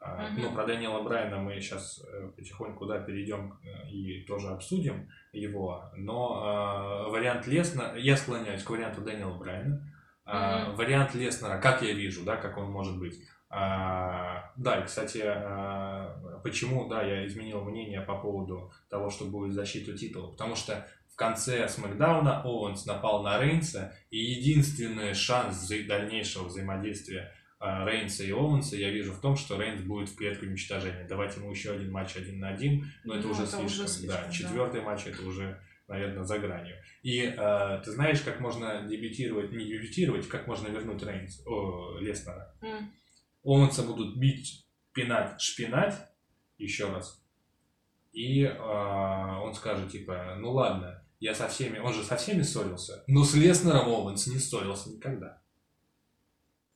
А. 0.00 0.30
Ну, 0.36 0.52
про 0.52 0.64
Дэниела 0.64 1.02
Брайана 1.02 1.38
мы 1.38 1.60
сейчас 1.60 2.02
потихоньку 2.34 2.86
да, 2.86 3.00
перейдем 3.00 3.58
э, 3.62 3.90
и 3.90 4.24
тоже 4.24 4.48
обсудим 4.48 5.10
его. 5.32 5.90
Но 5.94 6.42
а, 6.42 7.08
вариант 7.08 7.46
Леснера, 7.46 7.96
я 7.96 8.16
склоняюсь 8.16 8.62
к 8.62 8.70
варианту 8.70 9.02
Дэниела 9.02 9.36
Брайана. 9.36 9.86
Мгм. 10.24 10.76
Вариант 10.76 11.14
Леснера, 11.14 11.58
как 11.58 11.82
я 11.82 11.92
вижу, 11.92 12.24
да, 12.24 12.36
как 12.36 12.56
он 12.56 12.70
может 12.70 12.98
быть. 12.98 13.16
А, 13.50 14.52
да, 14.56 14.80
и, 14.80 14.86
кстати, 14.86 15.22
а, 15.24 16.40
почему, 16.42 16.88
да, 16.88 17.02
я 17.02 17.26
изменил 17.26 17.62
мнение 17.62 18.00
по 18.00 18.16
поводу 18.16 18.72
того, 18.88 19.10
что 19.10 19.24
будет 19.26 19.52
защита 19.52 19.96
титула. 19.96 20.30
Потому 20.30 20.54
что 20.54 20.86
в 21.12 21.16
конце 21.16 21.68
Смакдауна 21.68 22.42
Оуэнс 22.42 22.86
напал 22.86 23.22
на 23.22 23.40
Рейнса, 23.40 23.92
и 24.10 24.18
единственный 24.18 25.12
шанс 25.14 25.68
вза- 25.70 25.86
дальнейшего 25.86 26.44
взаимодействия 26.44 27.34
Рейнса 27.60 28.24
и 28.24 28.32
Оуэнса 28.32 28.76
я 28.76 28.90
вижу 28.90 29.12
в 29.12 29.20
том, 29.20 29.36
что 29.36 29.60
Рейнс 29.60 29.82
будет 29.82 30.08
в 30.08 30.16
клетку 30.16 30.46
уничтожения. 30.46 31.06
Давать 31.06 31.36
ему 31.36 31.50
еще 31.50 31.72
один 31.72 31.92
матч 31.92 32.16
один 32.16 32.38
на 32.40 32.48
один, 32.48 32.86
но 33.04 33.14
это 33.14 33.26
Ну, 33.26 33.32
уже 33.32 33.42
это 33.44 33.58
уже 33.58 33.68
слишком. 33.68 33.86
слишком, 33.88 34.08
да, 34.22 34.26
да. 34.26 34.32
четвертый 34.32 34.80
матч 34.80 35.06
это 35.06 35.22
уже, 35.26 35.60
наверное, 35.86 36.24
за 36.24 36.38
гранью. 36.38 36.76
И 37.02 37.20
э, 37.20 37.82
ты 37.84 37.90
знаешь, 37.90 38.20
как 38.22 38.40
можно 38.40 38.82
дебютировать, 38.88 39.52
не 39.52 39.64
дебютировать, 39.66 40.26
как 40.26 40.46
можно 40.46 40.68
вернуть 40.68 41.02
Рейнс, 41.02 41.42
о, 41.46 41.98
Леснера. 41.98 42.54
М. 42.62 42.92
Оуэнса 43.42 43.82
будут 43.82 44.16
бить, 44.16 44.66
пинать, 44.94 45.38
шпинать 45.40 45.94
еще 46.56 46.90
раз. 46.90 47.22
И 48.12 48.42
э, 48.42 48.56
он 48.58 49.54
скажет, 49.54 49.90
типа, 49.92 50.36
ну 50.38 50.52
ладно, 50.52 51.06
я 51.20 51.34
со 51.34 51.46
всеми, 51.48 51.78
он 51.78 51.92
же 51.92 52.02
со 52.04 52.16
всеми 52.16 52.40
ссорился, 52.40 53.04
но 53.06 53.22
с 53.22 53.34
Леснером 53.34 53.86
Оуэнс 53.88 54.28
не 54.28 54.38
ссорился 54.38 54.90
никогда. 54.90 55.39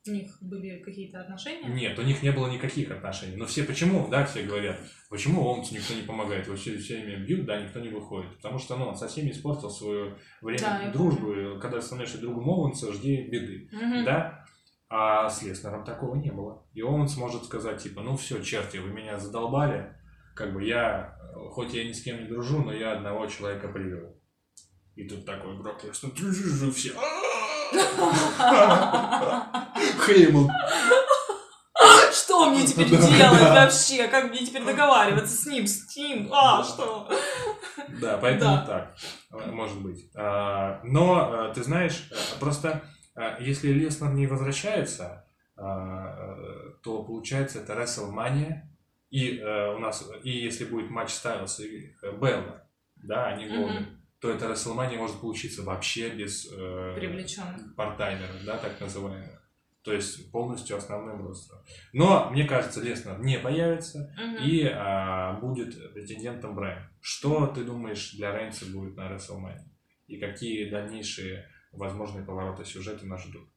У 0.07 0.11
них 0.11 0.37
были 0.41 0.79
какие-то 0.83 1.21
отношения? 1.21 1.67
Нет, 1.67 1.97
у 1.97 2.03
них 2.03 2.21
не 2.21 2.31
было 2.31 2.47
никаких 2.47 2.91
отношений. 2.91 3.37
Но 3.37 3.45
все 3.45 3.63
почему, 3.63 4.07
да, 4.07 4.23
все 4.25 4.43
говорят, 4.43 4.79
почему 5.09 5.41
Оуэнсу 5.41 5.73
никто 5.73 5.95
не 5.95 6.03
помогает, 6.03 6.45
его 6.45 6.55
все, 6.55 6.77
все 6.77 7.01
время 7.01 7.25
бьют, 7.25 7.45
да, 7.45 7.59
никто 7.59 7.79
не 7.79 7.89
выходит. 7.89 8.35
Потому 8.37 8.59
что, 8.59 8.75
ну, 8.77 8.85
он 8.85 8.95
со 8.95 9.07
всеми 9.07 9.31
испортил 9.31 9.69
свое 9.69 10.15
время 10.41 10.59
Да, 10.59 10.81
я 10.83 10.91
дружбы. 10.91 11.59
Когда 11.59 11.81
становишься 11.81 12.19
другом 12.19 12.49
Оуэнса, 12.49 12.93
жди 12.93 13.27
беды. 13.29 13.67
Мгм. 13.71 14.05
Да? 14.05 14.45
А 14.89 15.27
с 15.27 15.41
Леснером 15.41 15.83
такого 15.83 16.15
не 16.15 16.31
было. 16.31 16.63
И 16.73 16.81
Оуэнс 16.81 17.17
может 17.17 17.45
сказать, 17.45 17.81
типа, 17.81 18.01
ну 18.01 18.15
все, 18.15 18.43
черти, 18.43 18.77
вы 18.77 18.89
меня 18.89 19.17
задолбали. 19.17 19.95
Как 20.35 20.53
бы 20.53 20.63
я, 20.63 21.17
хоть 21.51 21.73
я 21.73 21.83
ни 21.83 21.93
с 21.93 22.03
кем 22.03 22.21
не 22.21 22.27
дружу, 22.27 22.61
но 22.61 22.71
я 22.71 22.93
одного 22.93 23.25
человека 23.25 23.69
привел. 23.69 24.15
И 24.95 25.07
тут 25.07 25.25
такой 25.25 25.57
Брок 25.57 25.83
Леснер, 25.83 26.71
все. 26.71 26.91
Хейман. 30.05 30.49
Что 32.11 32.49
мне 32.49 32.65
теперь 32.65 32.89
Да, 32.89 32.97
делать 32.97 33.39
да. 33.39 33.65
вообще? 33.65 34.07
Как 34.07 34.29
мне 34.29 34.39
теперь 34.45 34.63
договариваться 34.63 35.35
с 35.35 35.45
ним, 35.45 35.67
с 35.67 35.95
ним? 35.95 36.29
А, 36.31 36.63
что? 36.63 37.09
Да, 38.01 38.17
поэтому 38.17 38.55
Да. 38.55 38.65
так, 38.65 38.95
может 39.51 39.81
быть. 39.81 40.09
А, 40.15 40.79
Но, 40.83 41.49
э, 41.49 41.53
ты 41.53 41.63
знаешь, 41.63 42.07
э, 42.11 42.15
просто 42.39 42.83
э, 43.15 43.37
если 43.39 43.69
Леснер 43.71 44.11
не 44.11 44.27
возвращается, 44.27 45.25
а, 45.57 46.15
то 46.83 47.03
получается 47.03 47.59
это 47.59 47.73
WrestleMania, 47.73 48.61
и 49.09 49.39
у 49.41 49.79
нас, 49.79 50.03
и 50.23 50.29
если 50.29 50.65
будет 50.65 50.89
матч 50.89 51.11
Стайлса 51.11 51.63
и 51.63 51.93
Белла, 52.19 52.67
да, 52.95 53.27
они 53.27 53.45
Мгм. 53.45 54.01
То 54.25 54.31
это 54.31 54.45
WrestleMania 54.47 54.97
может 54.97 55.19
получиться 55.21 55.61
вообще 55.61 56.09
без 56.09 56.51
э, 56.51 56.93
Привлеченных. 56.95 57.75
партаймеров, 57.75 58.43
да, 58.43 58.57
так 58.57 58.79
называемых. 58.81 59.39
То 59.83 59.93
есть 59.93 60.31
полностью 60.31 60.77
основным 60.77 61.27
ростером. 61.27 61.61
Но, 61.93 62.31
мне 62.31 62.45
кажется, 62.45 62.81
Леснер 62.81 63.19
не 63.19 63.37
появится, 63.37 64.11
Мгм. 64.17 64.43
и 64.43 64.63
а, 64.65 65.33
будет 65.39 65.93
претендентом 65.93 66.55
Брайан. 66.55 66.89
Что 67.01 67.45
ты 67.45 67.63
думаешь 67.63 68.13
для 68.13 68.35
Рейнса 68.35 68.65
будет 68.65 68.95
на 68.97 69.11
WrestleMania? 69.11 69.61
И 70.07 70.17
какие 70.17 70.71
дальнейшие 70.71 71.47
возможные 71.71 72.25
повороты 72.25 72.65
сюжета 72.65 73.05
нас 73.05 73.21
ждут? 73.23 73.47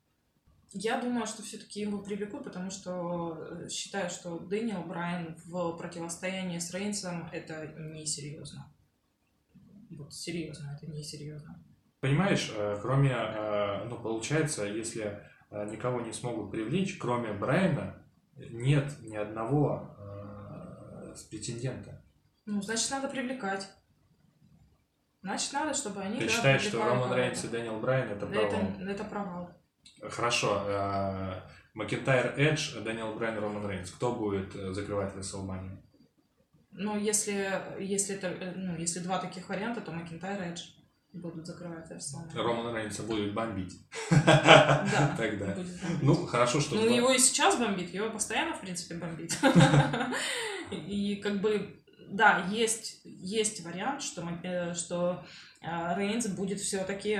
Я 0.74 1.00
думаю, 1.00 1.26
что 1.26 1.42
все-таки 1.42 1.80
его 1.80 2.02
привлекут, 2.02 2.44
потому 2.44 2.70
что 2.70 3.38
э, 3.64 3.68
считаю, 3.70 4.10
что 4.10 4.38
Дэниел 4.38 4.82
Брайан 4.82 5.34
в 5.46 5.78
противостоянии 5.78 6.58
с 6.58 6.74
Рейнсом 6.74 7.26
это 7.32 7.74
несерьезно. 7.78 8.70
Вот 9.90 10.12
серьезно, 10.12 10.76
это 10.76 10.90
несерьезно. 10.90 11.64
Понимаешь, 12.00 12.52
э, 12.54 12.78
кроме, 12.80 13.10
э, 13.10 13.84
ну, 13.88 13.98
получается, 13.98 14.64
если 14.64 15.20
э, 15.50 15.70
никого 15.70 16.00
не 16.00 16.12
смогут 16.12 16.50
привлечь, 16.50 16.96
кроме 16.98 17.32
Брайана, 17.32 18.02
нет 18.36 18.92
ни 19.00 19.16
одного 19.16 19.96
с 21.12 21.22
претендента. 21.24 22.04
Ну, 22.46 22.62
значит, 22.62 22.88
надо 22.92 23.08
привлекать. 23.08 23.68
Значит, 25.22 25.52
надо, 25.52 25.74
чтобы 25.74 26.00
они 26.00 26.20
Ты 26.20 26.26
да, 26.26 26.32
считаешь, 26.32 26.62
что 26.62 26.84
Роман. 26.84 27.12
Рейнс 27.12 27.44
и 27.44 27.48
Дэниел 27.48 27.80
Брайан 27.80 28.10
это 28.10 28.26
провал? 28.26 28.52
это, 28.52 28.82
это 28.84 29.04
провал. 29.04 29.50
Хорошо. 30.02 31.42
Макентайр 31.74 32.38
Эдж, 32.38 32.78
Дэниел 32.80 33.14
Брайан, 33.14 33.38
Роман 33.40 33.68
Рейнс. 33.68 33.90
Кто 33.90 34.14
будет 34.14 34.52
закрывать 34.52 35.14
WrestleMania? 35.16 35.82
Ну, 36.80 36.96
если, 36.96 37.60
если, 37.80 38.14
это, 38.14 38.28
э, 38.28 38.52
ну, 38.54 38.76
если 38.76 39.00
два 39.00 39.18
таких 39.18 39.48
варианта, 39.48 39.80
то 39.80 39.90
Макентайр 39.90 40.40
и 40.42 40.46
Эдж 40.46 40.62
будут 41.12 41.44
закрывать 41.44 41.90
WrestleMania. 41.90 42.40
Роман 42.40 42.76
Рейнса 42.76 43.02
будет 43.02 43.34
бомбить. 43.34 43.80
Да, 44.10 45.14
Тогда. 45.18 45.56
Ну, 46.02 46.14
хорошо, 46.26 46.60
что... 46.60 46.76
Ну, 46.76 46.88
его 46.88 47.10
и 47.10 47.18
сейчас 47.18 47.58
бомбит, 47.58 47.92
его 47.92 48.10
постоянно, 48.10 48.54
в 48.54 48.60
принципе, 48.60 48.94
бомбит. 48.94 49.36
И 50.70 51.16
как 51.16 51.40
бы, 51.40 51.82
да, 52.10 52.46
есть, 52.48 53.00
есть 53.04 53.64
вариант, 53.64 54.02
что, 54.02 54.22
э, 54.44 54.74
что 54.74 55.24
э, 55.60 55.94
Рейнс 55.96 56.28
будет 56.28 56.60
все-таки 56.60 57.18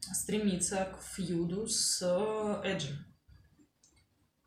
стремиться 0.00 0.88
к 0.96 1.02
фьюду 1.02 1.66
с 1.66 2.02
Эджем. 2.64 3.07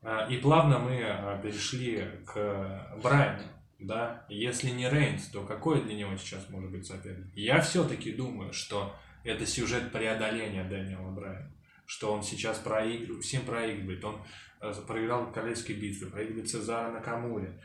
А, 0.02 0.26
И 0.28 0.36
плавно 0.38 0.78
мы 0.78 1.02
а, 1.02 1.38
перешли 1.42 2.04
к 2.26 2.98
Брайану. 3.02 3.42
Да? 3.78 4.24
Если 4.28 4.70
не 4.70 4.88
Рейнс, 4.88 5.26
то 5.28 5.42
какой 5.44 5.82
для 5.82 5.94
него 5.94 6.16
сейчас 6.16 6.48
может 6.50 6.70
быть 6.70 6.86
соперник? 6.86 7.34
Я 7.34 7.60
все-таки 7.60 8.12
думаю, 8.12 8.52
что 8.52 8.94
это 9.24 9.44
сюжет 9.46 9.90
преодоления 9.92 10.64
Дэниела 10.64 11.10
Брайана. 11.10 11.50
Что 11.86 12.12
он 12.12 12.22
сейчас 12.22 12.58
проигрывает, 12.58 13.24
всем 13.24 13.42
проигрывает. 13.42 14.04
Он 14.04 14.22
э, 14.60 14.72
проиграл 14.86 15.26
в 15.26 15.32
королевской 15.32 15.74
битве, 15.74 16.06
проигрывает 16.06 16.48
Цезара 16.48 16.92
на 16.92 17.00
Камуре. 17.00 17.60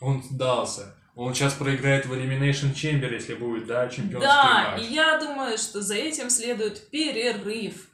Он 0.00 0.22
сдался. 0.22 0.96
Он 1.14 1.34
сейчас 1.34 1.52
проиграет 1.54 2.06
в 2.06 2.12
Elimination 2.14 2.72
Chamber, 2.72 3.12
если 3.12 3.34
будет, 3.34 3.66
да, 3.66 3.86
чемпионский 3.88 4.20
Да, 4.26 4.70
матч. 4.72 4.82
и 4.82 4.94
я 4.94 5.18
думаю, 5.18 5.58
что 5.58 5.82
за 5.82 5.96
этим 5.96 6.30
следует 6.30 6.88
перерыв. 6.90 7.89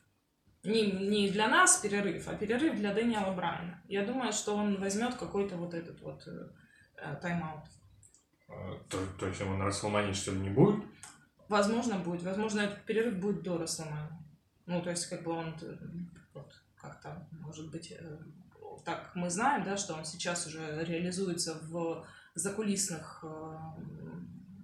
Не, 0.67 0.91
не 0.91 1.31
для 1.31 1.49
нас 1.49 1.79
перерыв, 1.79 2.29
а 2.29 2.35
перерыв 2.35 2.77
для 2.77 2.93
Дэниела 2.95 3.33
Брайана. 3.33 3.83
Я 3.89 4.05
думаю, 4.05 4.33
что 4.33 4.57
он 4.57 4.81
возьмет 4.81 5.15
какой-то 5.15 5.57
вот 5.57 5.75
этот 5.75 6.01
вот 6.01 6.27
э, 6.27 6.49
э, 6.97 7.17
тайм-аут. 7.23 7.65
Э, 8.49 8.79
То, 8.89 8.99
то 9.19 9.27
есть 9.27 9.41
его 9.41 9.57
на 9.57 9.67
Расселмане 9.67 10.13
что 10.13 10.33
ли 10.33 10.41
не 10.41 10.51
будет? 10.51 10.85
Возможно, 11.49 11.99
будет. 11.99 12.23
Возможно, 12.23 12.61
этот 12.61 12.85
перерыв 12.85 13.19
будет 13.19 13.43
до 13.43 13.59
Расселмани. 13.59 14.11
Ну, 14.67 14.83
то 14.83 14.91
есть, 14.91 15.07
как 15.07 15.23
бы 15.23 15.33
он 15.33 15.55
э, 15.63 15.77
вот, 16.35 16.53
как-то, 16.77 17.29
может 17.31 17.71
быть, 17.71 17.93
э, 17.93 18.19
так 18.85 19.13
мы 19.15 19.31
знаем, 19.31 19.65
да, 19.65 19.77
что 19.77 19.95
он 19.95 20.05
сейчас 20.05 20.47
уже 20.47 20.85
реализуется 20.85 21.59
в 21.63 22.07
закулисных 22.35 23.25
э, 23.25 23.57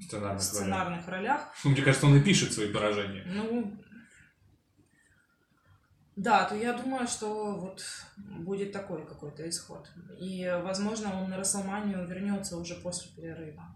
Сценарных 0.00 0.42
сценарных 0.42 1.08
ролях. 1.08 1.48
Ну, 1.64 1.70
Мне 1.70 1.82
кажется, 1.82 2.06
он 2.06 2.16
и 2.16 2.20
пишет 2.20 2.52
свои 2.52 2.72
поражения. 2.72 3.24
Ну, 3.26 3.72
да, 6.22 6.44
то 6.44 6.54
я 6.54 6.72
думаю, 6.72 7.06
что 7.08 7.54
вот 7.56 7.82
будет 8.16 8.72
такой 8.72 9.04
какой-то 9.04 9.48
исход. 9.48 9.90
И, 10.18 10.48
возможно, 10.62 11.20
он 11.20 11.28
на 11.28 11.36
Расселманию 11.36 12.06
вернется 12.06 12.56
уже 12.56 12.76
после 12.76 13.10
перерыва. 13.16 13.74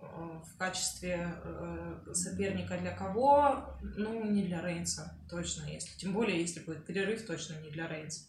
Э, 0.00 0.40
В 0.44 0.56
качестве 0.56 1.34
э, 1.44 2.12
соперника 2.14 2.78
для 2.78 2.92
кого? 2.92 3.76
Ну, 3.82 4.24
не 4.24 4.44
для 4.44 4.62
Рейнса, 4.62 5.18
точно, 5.28 5.68
если. 5.68 5.98
Тем 5.98 6.14
более, 6.14 6.40
если 6.40 6.60
будет 6.60 6.86
перерыв, 6.86 7.26
точно 7.26 7.60
не 7.60 7.70
для 7.70 7.86
Рейнса. 7.88 8.26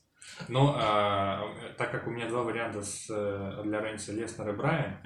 Но 0.47 0.76
а, 0.78 1.41
так 1.78 1.91
как 1.91 2.07
у 2.07 2.09
меня 2.09 2.28
два 2.30 2.43
варианта 2.43 2.82
с, 2.82 3.07
э, 3.09 3.61
для 3.64 3.82
Рейнса 3.82 4.14
Леснер 4.14 4.49
и 4.49 4.53
Брайан, 4.53 4.97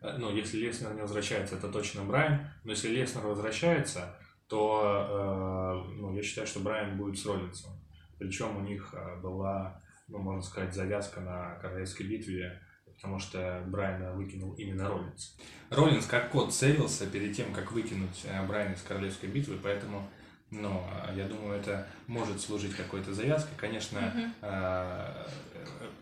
э, 0.00 0.16
ну, 0.18 0.30
если 0.30 0.58
Леснер 0.58 0.94
не 0.94 1.02
возвращается, 1.02 1.56
это 1.56 1.68
точно 1.68 2.04
Брайан, 2.04 2.46
но 2.64 2.72
если 2.72 2.88
Леснер 2.88 3.26
возвращается, 3.26 4.16
то 4.48 5.84
ну, 5.96 6.14
я 6.14 6.22
считаю, 6.22 6.46
что 6.46 6.60
Брайан 6.60 6.96
будет 6.96 7.18
с 7.18 7.26
Роллинсом. 7.26 7.72
Причем 8.18 8.56
у 8.56 8.60
них 8.60 8.94
э, 8.94 9.20
была, 9.20 9.80
ну, 10.08 10.18
можно 10.18 10.42
сказать, 10.42 10.74
завязка 10.74 11.20
на 11.20 11.54
королевской 11.56 12.06
битве, 12.06 12.60
потому 12.84 13.18
что 13.18 13.62
Брайана 13.66 14.12
выкинул 14.12 14.54
именно 14.54 14.88
Роллинс. 14.88 15.36
Роллинс 15.70 16.06
как 16.06 16.30
кот 16.30 16.52
целился 16.52 17.06
перед 17.06 17.36
тем, 17.36 17.52
как 17.52 17.72
выкинуть 17.72 18.24
э, 18.24 18.46
Брайана 18.46 18.74
из 18.74 18.82
королевской 18.82 19.28
битвы, 19.28 19.58
поэтому 19.62 20.08
ну, 20.50 20.82
э, 21.08 21.16
я 21.16 21.26
думаю, 21.26 21.58
это 21.58 21.86
может 22.06 22.40
служить 22.40 22.74
какой-то 22.74 23.12
завязкой. 23.12 23.52
Конечно, 23.56 24.12
э, 24.42 25.26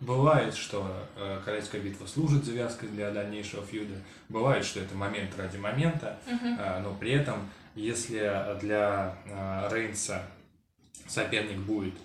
бывает, 0.00 0.54
что 0.54 1.08
э, 1.16 1.40
королевская 1.44 1.80
битва 1.80 2.06
служит 2.06 2.44
завязкой 2.44 2.90
для 2.90 3.10
дальнейшего 3.10 3.64
фьюда. 3.64 3.94
Бывает, 4.28 4.64
что 4.64 4.80
это 4.80 4.94
момент 4.94 5.30
ради 5.38 5.56
момента. 5.56 6.18
А, 6.58 6.80
но 6.80 6.94
при 6.94 7.12
этом, 7.12 7.48
если 7.74 8.56
для 8.60 9.16
а, 9.30 9.68
Рейнса 9.72 10.22
соперник 11.06 11.58
будет 11.60 11.94
а, 11.94 12.03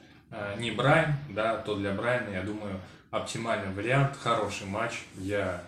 не 0.57 0.71
Брайан, 0.71 1.13
да, 1.29 1.57
то 1.57 1.75
для 1.75 1.93
Брайана, 1.93 2.29
я 2.29 2.41
думаю, 2.43 2.79
оптимальный 3.11 3.73
вариант, 3.73 4.15
хороший 4.17 4.67
матч. 4.67 5.03
Я 5.17 5.61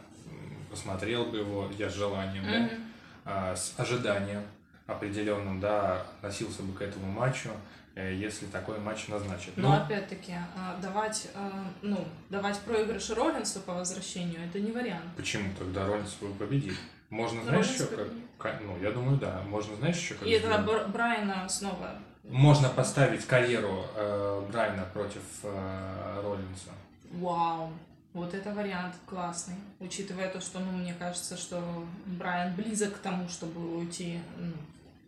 посмотрел 0.70 1.26
бы 1.26 1.38
его, 1.40 1.70
я 1.78 1.90
с 1.90 1.94
желанием, 1.94 2.44
да, 2.46 2.60
Мгм. 2.60 2.84
а, 3.26 3.56
с 3.56 3.74
ожиданием 3.78 4.44
определенным, 4.88 5.60
да, 5.60 6.02
относился 6.22 6.64
бы 6.64 6.74
к 6.74 6.82
этому 6.82 7.12
матчу, 7.12 7.50
э, 7.96 8.14
если 8.16 8.46
такой 8.46 8.80
матч 8.80 9.08
назначат. 9.08 9.56
Но 9.58 9.70
Но 9.70 9.84
опять-таки, 9.84 10.34
а, 10.56 10.78
давать, 10.82 11.28
а, 11.36 11.66
ну, 11.82 12.06
давать 12.30 12.60
проигрыш 12.60 13.10
Роллинсу 13.12 13.60
по 13.62 13.74
возвращению 13.74 14.40
это 14.48 14.60
не 14.60 14.72
вариант. 14.72 15.04
почему 15.18 15.50
тогда 15.58 15.86
Роллинс 15.86 16.18
победит? 16.40 16.74
Можно, 17.10 17.44
знаешь, 17.44 17.66
Роллинс 17.66 17.76
еще 17.82 17.86
как, 17.88 18.08
победит. 18.08 18.26
как- 18.38 18.62
ну, 18.62 18.78
я 18.82 18.92
думаю, 18.92 19.18
да, 19.18 19.42
можно, 19.46 19.76
знаешь, 19.76 19.98
еще 19.98 20.14
как 20.14 20.26
И? 20.28 20.40
Бр- 20.40 20.88
Брайана 20.88 21.48
снова. 21.50 21.96
Можно 22.24 22.70
поставить 22.70 23.26
карьеру 23.26 23.86
э, 23.96 24.46
Брайана 24.52 24.86
против 24.94 25.24
э, 25.44 26.22
Роллинса. 26.24 26.72
Вау. 27.12 27.72
Вот 28.14 28.34
это 28.34 28.54
вариант 28.54 28.96
классный. 29.06 29.56
Учитывая 29.80 30.30
то, 30.30 30.40
что, 30.42 30.60
ну, 30.60 30.72
мне 30.72 30.94
кажется, 30.94 31.38
что 31.38 31.62
Брайан 32.06 32.56
близок 32.56 32.96
к 32.96 33.00
тому, 33.00 33.28
чтобы 33.28 33.78
уйти, 33.78 34.20
ну, 34.38 34.54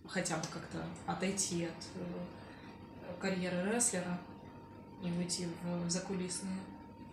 хотя 0.08 0.38
бы 0.38 0.44
как-то 0.52 0.80
отойти 1.06 1.66
от 1.66 1.72
э, 1.96 3.22
карьеры 3.22 3.72
рестлера 3.72 4.18
и 5.04 5.12
уйти 5.12 5.48
в 5.64 5.90
закулисные 5.90 6.60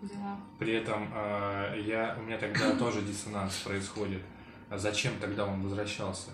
дела. 0.02 0.38
При 0.58 0.74
этом 0.74 1.10
э, 1.14 1.82
я, 1.84 2.16
у 2.18 2.22
меня 2.22 2.38
тогда 2.38 2.76
тоже 2.78 3.02
диссонанс 3.02 3.56
происходит. 3.58 4.22
А 4.70 4.78
зачем 4.78 5.18
тогда 5.18 5.44
он 5.44 5.62
возвращался? 5.62 6.30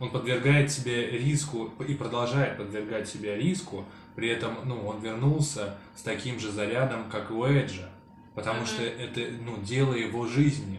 Он 0.00 0.10
подвергает 0.10 0.70
себе 0.70 1.10
риску 1.10 1.72
и 1.86 1.94
продолжает 1.94 2.56
подвергать 2.56 3.08
себя 3.08 3.36
риску, 3.36 3.84
при 4.14 4.28
этом 4.28 4.56
ну, 4.64 4.86
он 4.86 5.00
вернулся 5.00 5.76
с 5.96 6.02
таким 6.02 6.38
же 6.38 6.50
зарядом, 6.52 7.10
как 7.10 7.30
у 7.30 7.44
Эджа. 7.44 7.88
Потому 8.34 8.58
Мгм. 8.60 8.66
что 8.66 8.82
это 8.84 9.20
ну, 9.44 9.56
дело 9.58 9.94
его 9.94 10.26
жизни. 10.26 10.78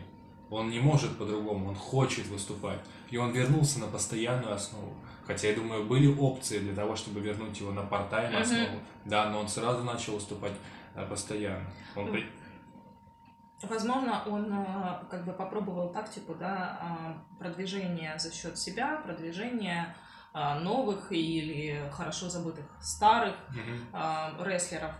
Он 0.49 0.69
не 0.69 0.79
может 0.79 1.17
по-другому, 1.17 1.67
он 1.69 1.75
хочет 1.75 2.25
выступать. 2.27 2.79
И 3.11 3.17
он 3.17 3.31
вернулся 3.31 3.79
на 3.79 3.87
постоянную 3.87 4.53
основу. 4.53 4.93
Хотя, 5.27 5.49
я 5.49 5.55
думаю, 5.55 5.83
были 5.85 6.07
опции 6.07 6.57
для 6.59 6.73
того, 6.73 6.95
чтобы 6.95 7.19
вернуть 7.19 7.59
его 7.59 7.71
на 7.71 7.81
part-time 7.81 8.31
Мгм. 8.31 8.41
основу. 8.41 8.79
Да, 9.05 9.29
но 9.29 9.39
он 9.41 9.47
сразу 9.49 9.83
начал 9.83 10.13
выступать 10.13 10.53
э, 10.95 11.05
постоянно. 11.05 11.65
Он 11.95 12.11
при- 12.11 12.25
Возможно, 13.63 14.23
он 14.25 14.51
э, 14.53 14.99
как 15.09 15.25
бы 15.25 15.33
попробовал 15.33 15.91
тактику, 15.91 16.33
да, 16.33 16.79
э, 16.81 17.39
продвижения 17.39 18.17
за 18.17 18.33
счет 18.33 18.57
себя, 18.57 19.01
продвижения 19.03 19.95
э, 20.33 20.59
новых 20.59 21.11
или 21.11 21.89
хорошо 21.91 22.29
забытых 22.29 22.65
старых 22.81 23.35
э, 23.93 24.43
рестлеров. 24.45 24.93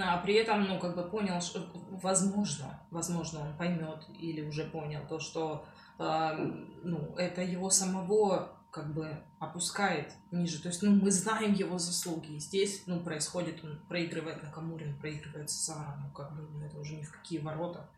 А 0.00 0.18
при 0.18 0.34
этом, 0.34 0.64
ну, 0.64 0.78
как 0.78 0.94
бы 0.94 1.02
понял, 1.02 1.40
что, 1.40 1.60
возможно, 1.90 2.80
возможно, 2.90 3.40
он 3.40 3.56
поймет 3.56 4.04
или 4.18 4.46
уже 4.46 4.64
понял 4.64 5.06
то, 5.08 5.20
что, 5.20 5.64
ну, 5.98 7.14
это 7.16 7.42
его 7.42 7.70
самого 7.70 8.56
как 8.74 8.92
бы 8.92 9.22
опускает 9.38 10.12
ниже. 10.32 10.60
То 10.60 10.68
есть, 10.68 10.82
ну, 10.82 10.90
мы 10.90 11.12
знаем 11.12 11.52
его 11.52 11.78
заслуги. 11.78 12.32
И 12.32 12.40
здесь, 12.40 12.82
ну, 12.86 12.98
происходит, 12.98 13.62
он 13.62 13.78
проигрывает 13.88 14.42
на 14.42 14.50
Камурин, 14.50 14.98
проигрывает 14.98 15.48
Сара, 15.48 15.96
ну, 16.02 16.10
как 16.10 16.34
бы, 16.34 16.42
ну, 16.42 16.66
это 16.66 16.76
уже 16.80 16.96
ни 16.96 17.04
в 17.04 17.12
какие 17.12 17.38
ворота. 17.38 17.88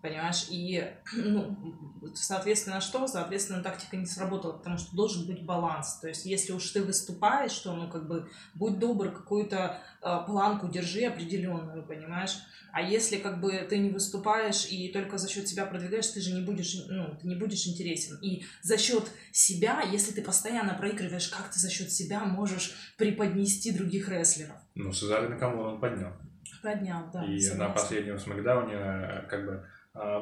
Понимаешь? 0.00 0.46
И, 0.48 0.84
ну, 1.16 1.56
соответственно, 2.14 2.80
что? 2.80 3.06
Соответственно, 3.08 3.62
тактика 3.62 3.96
не 3.96 4.06
сработала, 4.06 4.52
потому 4.52 4.78
что 4.78 4.94
должен 4.94 5.26
быть 5.26 5.44
баланс. 5.44 5.98
То 6.00 6.08
есть, 6.08 6.24
если 6.24 6.52
уж 6.52 6.70
ты 6.70 6.84
выступаешь, 6.84 7.50
что, 7.50 7.74
ну, 7.74 7.90
как 7.90 8.06
бы, 8.06 8.28
будь 8.54 8.78
добр, 8.78 9.10
какую-то 9.10 9.80
э, 10.00 10.18
планку 10.26 10.68
держи 10.68 11.04
определенную, 11.04 11.84
понимаешь? 11.84 12.38
А 12.72 12.80
если, 12.80 13.16
как 13.16 13.40
бы, 13.40 13.50
ты 13.68 13.78
не 13.78 13.90
выступаешь 13.90 14.66
и 14.70 14.92
только 14.92 15.18
за 15.18 15.28
счет 15.28 15.48
себя 15.48 15.66
продвигаешь, 15.66 16.06
ты 16.06 16.20
же 16.20 16.32
не 16.32 16.42
будешь, 16.42 16.76
ну, 16.88 17.16
ты 17.20 17.26
не 17.26 17.34
будешь 17.34 17.66
интересен. 17.66 18.18
И 18.22 18.44
за 18.62 18.78
счет 18.78 19.10
себя, 19.32 19.82
если 19.82 20.12
ты 20.12 20.22
постоянно 20.22 20.74
проигрываешь, 20.74 21.28
как 21.28 21.50
ты 21.50 21.58
за 21.58 21.70
счет 21.70 21.90
себя 21.90 22.20
можешь 22.20 22.72
преподнести 22.96 23.72
других 23.72 24.08
рестлеров? 24.08 24.56
Ну, 24.76 24.92
Сезарь 24.92 25.28
Накамура 25.28 25.70
он 25.70 25.80
поднял. 25.80 26.12
Поднял, 26.62 27.10
да. 27.12 27.24
и 27.24 27.34
на 27.34 27.40
согласна. 27.40 27.74
последнем 27.74 28.18
Смакдауне 28.18 28.74
э, 28.74 29.26
как 29.28 29.46
бы 29.46 29.64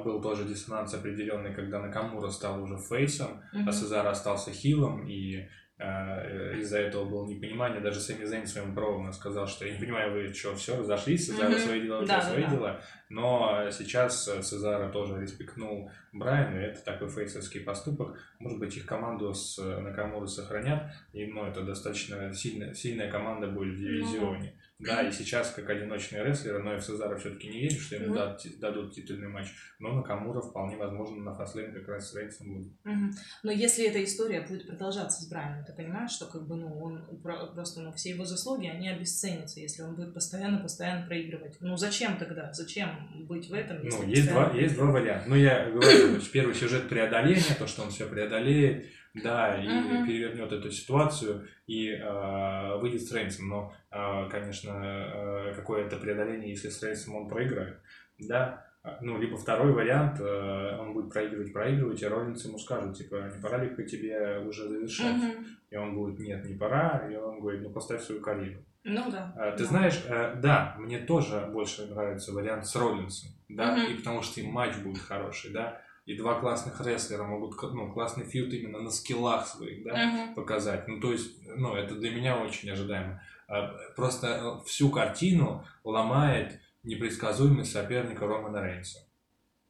был 0.04 0.20
тоже 0.20 0.44
диссонанс 0.44 0.94
определенный, 0.94 1.54
когда 1.54 1.80
Накамура 1.80 2.30
стал 2.30 2.62
уже 2.62 2.78
фейсом, 2.78 3.42
Мгм. 3.52 3.68
а 3.68 3.72
Сезар 3.72 4.06
остался 4.06 4.50
хилом, 4.50 5.06
и 5.06 5.46
э, 5.78 6.58
из-за 6.60 6.78
этого 6.78 7.04
было 7.04 7.26
непонимание. 7.26 7.80
Даже 7.80 8.00
Сэмми 8.00 8.24
Зейн 8.24 8.46
своим 8.46 8.74
проводом 8.74 9.12
сказал, 9.12 9.46
что 9.46 9.66
я 9.66 9.74
не 9.74 9.78
понимаю, 9.78 10.12
вы 10.12 10.32
что, 10.32 10.54
все, 10.56 10.78
разошлись, 10.78 11.26
Сезара 11.26 11.50
Мгм. 11.50 11.58
свои 11.58 11.80
дела, 11.82 12.00
у 12.00 12.04
тебя 12.04 12.16
да, 12.16 12.22
свои 12.22 12.42
да. 12.44 12.50
дела. 12.50 12.80
Но 13.10 13.70
сейчас 13.70 14.26
э, 14.28 14.42
Сезара 14.42 14.88
тоже 14.90 15.20
респектнул 15.20 15.90
Брайана, 16.12 16.56
это 16.56 16.82
такой 16.82 17.08
фейсовский 17.10 17.60
поступок. 17.60 18.18
Может 18.38 18.58
быть, 18.58 18.76
их 18.76 18.86
команду 18.86 19.34
с 19.34 19.58
э, 19.58 19.80
Накамурой 19.80 20.28
сохранят, 20.28 20.90
и 21.12 21.26
ну, 21.26 21.44
это 21.44 21.62
достаточно 21.62 22.32
сильная, 22.32 22.72
сильная 22.72 23.10
команда 23.10 23.48
будет 23.48 23.74
в 23.74 23.78
дивизионе. 23.78 24.54
Да, 24.78 25.02
и 25.02 25.10
сейчас 25.10 25.52
как 25.52 25.70
одиночные 25.70 26.22
рестлеры, 26.22 26.62
но 26.62 26.72
я 26.74 26.78
в 26.78 26.84
Сезара 26.84 27.16
все-таки 27.16 27.48
не 27.48 27.60
верю, 27.62 27.80
что 27.80 27.94
ему 27.96 28.06
Мгм. 28.08 28.14
дад- 28.14 28.58
дадут 28.60 28.94
титульный 28.94 29.28
матч. 29.28 29.46
Но 29.78 29.92
Накамура 29.94 30.42
вполне 30.42 30.76
возможно 30.76 31.16
на 31.16 31.34
фастлейн 31.34 31.72
как 31.72 31.88
раз 31.88 32.10
с 32.10 32.14
Рейнсом 32.14 32.52
будет. 32.54 32.72
Мгм. 32.84 33.12
Но 33.42 33.50
если 33.52 33.86
эта 33.86 34.04
история 34.04 34.42
будет 34.42 34.66
продолжаться 34.66 35.22
с 35.22 35.28
Брайаном, 35.30 35.64
ты 35.64 35.72
понимаешь, 35.72 36.10
что 36.10 36.26
как 36.26 36.46
бы, 36.46 36.56
ну, 36.56 36.78
он 36.78 37.20
про- 37.22 37.46
просто, 37.46 37.80
ну, 37.80 37.90
все 37.94 38.10
его 38.10 38.26
заслуги, 38.26 38.66
они 38.66 38.90
обесценятся, 38.90 39.60
если 39.60 39.80
он 39.82 39.94
будет 39.94 40.12
постоянно-постоянно 40.12 41.06
проигрывать. 41.06 41.56
Ну, 41.60 41.74
зачем 41.78 42.18
тогда? 42.18 42.52
Зачем 42.52 43.24
быть 43.26 43.48
в 43.48 43.54
этом, 43.54 43.78
Ну, 43.82 44.02
есть 44.06 44.28
два, 44.28 44.52
есть 44.52 44.74
два 44.74 44.90
варианта. 44.90 45.26
Ну, 45.26 45.36
я 45.36 45.70
говорю, 45.70 46.20
первый 46.32 46.54
сюжет 46.54 46.86
преодоления, 46.90 47.54
то, 47.58 47.66
что 47.66 47.82
он 47.82 47.90
все 47.90 48.06
преодолеет, 48.06 48.86
да, 49.22 49.56
и 49.62 49.68
Мгм. 49.68 50.06
перевернет 50.06 50.52
эту 50.52 50.70
ситуацию 50.70 51.48
и 51.66 51.90
э, 51.90 52.76
выйдет 52.78 53.02
с 53.02 53.12
Рейнсом. 53.12 53.48
Но, 53.48 53.74
э, 53.90 54.28
конечно, 54.30 54.70
э, 54.72 55.54
какое 55.54 55.86
это 55.86 55.96
преодоление, 55.96 56.50
если 56.50 56.68
с 56.68 56.82
Рейнсом 56.82 57.16
он 57.16 57.28
проиграет, 57.28 57.80
да. 58.18 58.64
Ну, 59.00 59.18
либо 59.18 59.36
второй 59.36 59.72
вариант, 59.72 60.20
э, 60.20 60.78
он 60.78 60.92
будет 60.92 61.12
проигрывать, 61.12 61.52
проигрывать, 61.52 62.00
и 62.02 62.06
Роллинс 62.06 62.44
ему 62.44 62.56
скажет, 62.58 62.96
типа, 62.96 63.32
не 63.34 63.42
пора 63.42 63.58
ли 63.64 63.70
по 63.70 63.82
тебе 63.82 64.38
уже 64.46 64.68
завершать? 64.68 65.16
Мгм. 65.16 65.44
И 65.70 65.76
он 65.76 65.94
будет, 65.96 66.20
нет, 66.20 66.44
не 66.44 66.54
пора, 66.54 67.08
и 67.10 67.16
он 67.16 67.40
говорит, 67.40 67.62
ну, 67.62 67.70
поставь 67.70 68.02
свою 68.02 68.20
карьеру. 68.20 68.62
Ну 68.84 69.10
да. 69.10 69.34
А, 69.36 69.50
Ты 69.56 69.64
да. 69.64 69.68
знаешь, 69.70 70.00
э, 70.06 70.36
да, 70.40 70.76
мне 70.78 71.00
тоже 71.00 71.48
больше 71.52 71.86
нравится 71.86 72.32
вариант 72.32 72.64
с 72.68 72.76
Роллинсом, 72.76 73.30
да, 73.48 73.72
Мгм. 73.76 73.86
и 73.92 73.94
потому 73.96 74.22
что 74.22 74.40
и 74.40 74.46
матч 74.46 74.76
будет 74.76 75.02
хороший, 75.02 75.50
да, 75.50 75.80
и 76.07 76.16
два 76.16 76.40
классных 76.40 76.80
рестлера 76.86 77.24
могут, 77.24 77.61
ну, 77.74 77.92
классный 77.92 78.24
фьюд 78.24 78.52
именно 78.54 78.78
на 78.78 78.90
скиллах 78.90 79.46
своих, 79.46 79.84
да, 79.84 80.07
Мгм. 80.07 80.34
показать. 80.34 80.86
Ну, 80.88 81.00
то 81.00 81.12
есть, 81.12 81.36
ну, 81.57 81.74
это 81.74 81.96
для 81.96 82.11
меня 82.11 82.38
очень 82.38 82.70
ожидаемо. 82.70 83.20
А, 83.48 83.76
Просто 83.96 84.26
э, 84.62 84.66
всю 84.66 84.90
картину 84.90 85.64
ломает 85.84 86.61
непредсказуемость 86.84 87.72
соперника 87.72 88.26
Романа 88.26 88.62
Рейнса. 88.62 89.00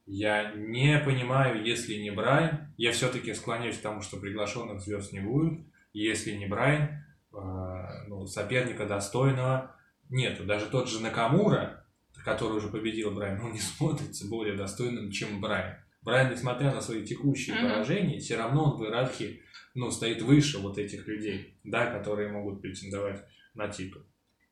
Я 0.05 0.53
не 0.53 0.99
понимаю, 1.01 1.64
если 1.64 1.95
не 1.97 2.11
Брайан, 2.11 2.72
я 2.76 2.93
все-таки 2.93 3.34
склоняюсь 3.34 3.78
к 3.78 3.82
тому, 3.82 4.03
что 4.03 4.18
приглашенных 4.18 4.80
звезд 4.80 5.12
не 5.12 5.20
будет. 5.20 5.61
Если 5.95 6.32
не 6.32 6.47
Брайан, 6.47 7.03
э, 7.32 8.07
ну, 8.09 8.26
соперника 8.26 8.84
достойного 8.87 9.74
нету. 10.11 10.45
Даже 10.45 10.66
тот 10.66 10.89
же 10.89 11.01
Накамура, 11.03 11.84
который 12.24 12.59
уже 12.59 12.68
победил 12.68 13.11
Брайан, 13.12 13.41
он 13.43 13.53
не 13.53 13.59
смотрится 13.78 14.28
более 14.28 14.55
достойным, 14.55 15.11
чем 15.11 15.41
Брайан. 15.41 15.76
Брайан, 16.07 16.32
несмотря 16.32 16.72
на 16.72 16.80
свои 16.80 17.04
текущие 17.04 17.57
Мгм. 17.57 17.68
поражения, 17.68 18.20
все 18.20 18.36
равно 18.36 18.64
он 18.64 18.78
в 18.78 18.84
иерархии 18.84 19.42
ну, 19.74 19.90
стоит 19.90 20.22
выше 20.22 20.59
вот 20.59 20.78
этих 20.78 21.07
людей, 21.09 21.59
да, 21.64 21.92
которые 21.92 22.28
могут 22.28 22.62
претендовать 22.62 23.24
на 23.54 23.68
титул. 23.68 24.02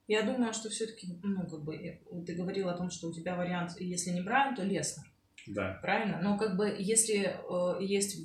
Я 0.09 0.23
думаю, 0.23 0.53
что 0.53 0.69
все-таки, 0.69 1.07
ну, 1.23 1.47
как 1.47 1.63
бы, 1.63 2.01
ты 2.27 2.35
говорил 2.35 2.69
о 2.69 2.77
том, 2.77 2.91
что 2.91 3.09
у 3.09 3.15
тебя 3.15 3.37
вариант, 3.37 3.71
если 3.79 4.11
не 4.11 4.21
Брайан, 4.21 4.57
то 4.57 4.65
Леснер. 4.65 5.07
Да. 5.47 5.79
Правильно? 5.81 6.21
Но 6.21 6.37
как 6.37 6.57
бы 6.57 6.75
если 6.77 7.37
э, 7.37 7.85
есть 7.85 8.17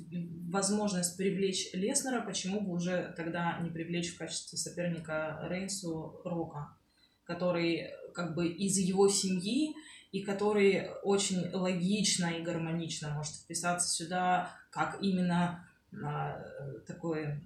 возможность 0.48 1.16
привлечь 1.16 1.70
Леснера, 1.72 2.22
почему 2.22 2.60
бы 2.60 2.72
уже 2.72 3.14
тогда 3.16 3.60
не 3.62 3.70
привлечь 3.70 4.12
в 4.12 4.18
качестве 4.18 4.58
соперника 4.58 5.38
Рейнсу 5.48 6.20
Рока, 6.24 6.76
который 7.24 7.90
как 8.12 8.34
бы 8.34 8.48
из 8.48 8.76
его 8.78 9.08
семьи 9.08 9.74
и 10.12 10.22
который 10.22 10.88
очень 11.02 11.50
логично 11.52 12.26
и 12.26 12.42
гармонично 12.42 13.10
может 13.10 13.34
вписаться 13.34 13.88
сюда, 13.88 14.50
как 14.70 14.98
именно 15.00 15.68
а, 16.04 16.42
такой 16.86 17.24
м, 17.24 17.42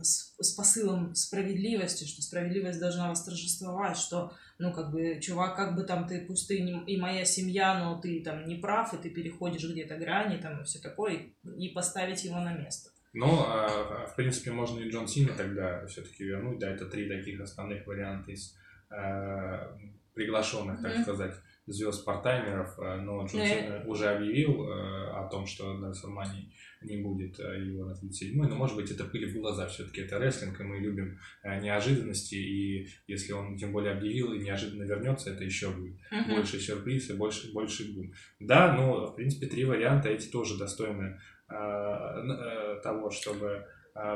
с, 0.00 0.34
с 0.38 0.54
посылом 0.54 1.14
справедливости, 1.14 2.04
что 2.04 2.22
справедливость 2.22 2.78
должна 2.80 3.10
восторжествовать, 3.10 3.96
что 3.96 4.32
ну, 4.58 4.72
как 4.72 4.90
бы, 4.90 5.20
чувак, 5.20 5.56
как 5.56 5.76
бы 5.76 5.84
там 5.84 6.06
ты, 6.06 6.20
пусть 6.20 6.48
ты 6.48 6.60
не- 6.60 6.84
и 6.86 7.00
моя 7.00 7.24
семья, 7.24 7.78
но 7.78 8.00
ты 8.00 8.20
там 8.22 8.44
не 8.46 8.56
прав, 8.56 8.92
и 8.92 8.98
ты 8.98 9.08
переходишь 9.10 9.64
где-то 9.64 9.96
грани, 9.96 10.36
там, 10.40 10.60
и 10.60 10.64
все 10.64 10.80
такое, 10.80 11.26
и 11.56 11.68
поставить 11.68 12.24
его 12.24 12.40
на 12.40 12.52
место. 12.54 12.90
Но, 13.12 13.46
а, 13.48 14.06
в 14.06 14.16
принципе, 14.16 14.50
можно 14.50 14.80
и 14.80 14.90
Джон 14.90 15.08
Сина 15.08 15.32
тогда 15.34 15.86
все-таки 15.86 16.24
вернуть, 16.24 16.58
да, 16.58 16.70
это 16.70 16.86
три 16.86 17.08
таких 17.08 17.40
основных 17.40 17.86
варианта 17.86 18.32
из 18.32 18.54
э, 18.90 19.76
приглашенных, 20.14 20.82
так 20.82 20.94
Мгм. 20.94 21.02
сказать, 21.02 21.34
звезд 21.72 22.04
партаймеров, 22.04 22.78
э, 22.78 22.96
но 22.96 23.24
Джон 23.26 23.40
Ну, 23.40 23.46
я- 23.46 23.62
Сина 23.62 23.82
уже 23.86 24.08
объявил 24.08 24.64
э, 24.68 25.10
о 25.10 25.28
том, 25.30 25.46
что 25.46 25.74
на 25.74 25.92
Салмане 25.94 26.50
не 26.82 26.96
будет 26.98 27.38
э, 27.40 27.64
его 27.64 27.84
на 27.86 27.92
37-й, 27.92 28.48
но, 28.48 28.54
может 28.56 28.76
быть, 28.76 28.90
это 28.90 29.04
пыль 29.04 29.26
в 29.30 29.34
глаза, 29.40 29.66
все-таки 29.66 30.00
это 30.02 30.18
рестлинг, 30.18 30.60
и 30.60 30.64
мы 30.64 30.78
любим 30.78 31.18
э, 31.42 31.60
неожиданности, 31.60 32.36
и 32.36 32.88
если 33.06 33.32
он 33.32 33.56
тем 33.56 33.72
более 33.72 33.92
объявил 33.92 34.32
и 34.32 34.38
неожиданно 34.38 34.84
вернется, 34.84 35.30
это 35.30 35.44
еще 35.44 35.70
будет 35.70 35.96
Мгм. 36.10 36.30
больше 36.36 36.60
сюрприз 36.60 37.10
и 37.10 37.14
больше, 37.14 37.52
больше 37.52 37.92
бум. 37.94 38.12
Да, 38.40 38.74
ну, 38.76 39.06
в 39.06 39.16
принципе, 39.16 39.46
три 39.46 39.64
варианта, 39.64 40.08
эти 40.08 40.28
тоже 40.28 40.56
достойны 40.58 41.20
э, 41.50 41.54
э, 41.54 42.80
того, 42.82 43.10
чтобы 43.10 43.46
э, 43.46 43.64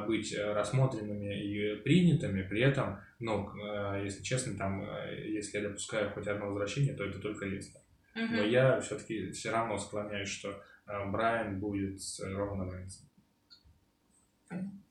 быть 0.07 0.33
э, 0.33 0.53
рассмотренными 0.53 1.43
и 1.43 1.77
принятыми, 1.83 2.43
при 2.43 2.61
этом, 2.61 3.01
ну, 3.19 3.51
э, 3.57 4.05
если 4.05 4.23
честно, 4.23 4.57
там, 4.57 4.85
э, 4.85 5.29
если 5.29 5.59
я 5.59 5.69
допускаю 5.69 6.11
хоть 6.11 6.27
одно 6.29 6.47
возвращение, 6.47 6.95
то 6.95 7.05
это 7.05 7.19
только 7.19 7.47
Лестер. 7.47 7.81
Мгм. 8.15 8.37
Но 8.37 8.43
я 8.43 8.81
все-таки 8.81 9.31
все 9.33 9.51
равно 9.51 9.79
склоняюсь, 9.79 10.29
что 10.29 10.63
э, 10.87 11.11
Брайан 11.11 11.59
будет 11.59 12.01
с 12.01 12.21
Романом 12.21 12.73
Рейнсом. 12.73 13.09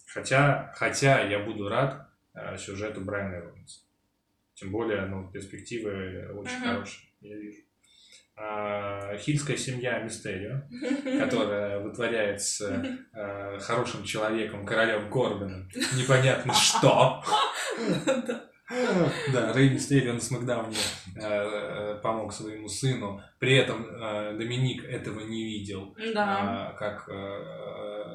Хотя, 0.08 0.74
хотя 0.76 1.22
я 1.22 1.40
буду 1.40 1.70
рад 1.70 2.10
э, 2.34 2.58
сюжету 2.58 3.02
Брайана 3.02 3.42
Робинса. 3.42 3.82
Тем 4.56 4.72
более, 4.72 5.06
ну, 5.06 5.32
перспективы 5.32 6.30
очень 6.34 6.58
Мгм. 6.60 6.68
хорошие, 6.68 7.10
я 7.22 7.38
вижу. 7.38 7.62
А, 8.44 9.16
хильская 9.18 9.56
семья 9.56 10.00
Мистерио, 10.00 10.64
которая 11.20 11.80
вытворяет 11.80 12.42
с 12.42 12.62
э, 12.62 13.60
хорошим 13.60 14.04
человеком, 14.04 14.66
королем 14.66 15.12
Корбином, 15.12 15.70
непонятно 15.96 16.52
что. 16.54 17.24
Да. 19.34 19.54
Рэй 19.54 19.70
Мистерио 19.70 20.14
на 20.14 20.20
Смакдауне 20.20 20.78
э, 21.18 22.00
помог 22.02 22.34
своему 22.34 22.68
сыну. 22.68 23.22
При 23.38 23.56
этом 23.58 23.86
э, 23.86 24.36
Доминик 24.38 24.86
этого 24.86 25.20
не 25.20 25.44
видел, 25.44 25.96
Да. 26.14 26.72
а, 26.72 26.74
как 26.74 27.10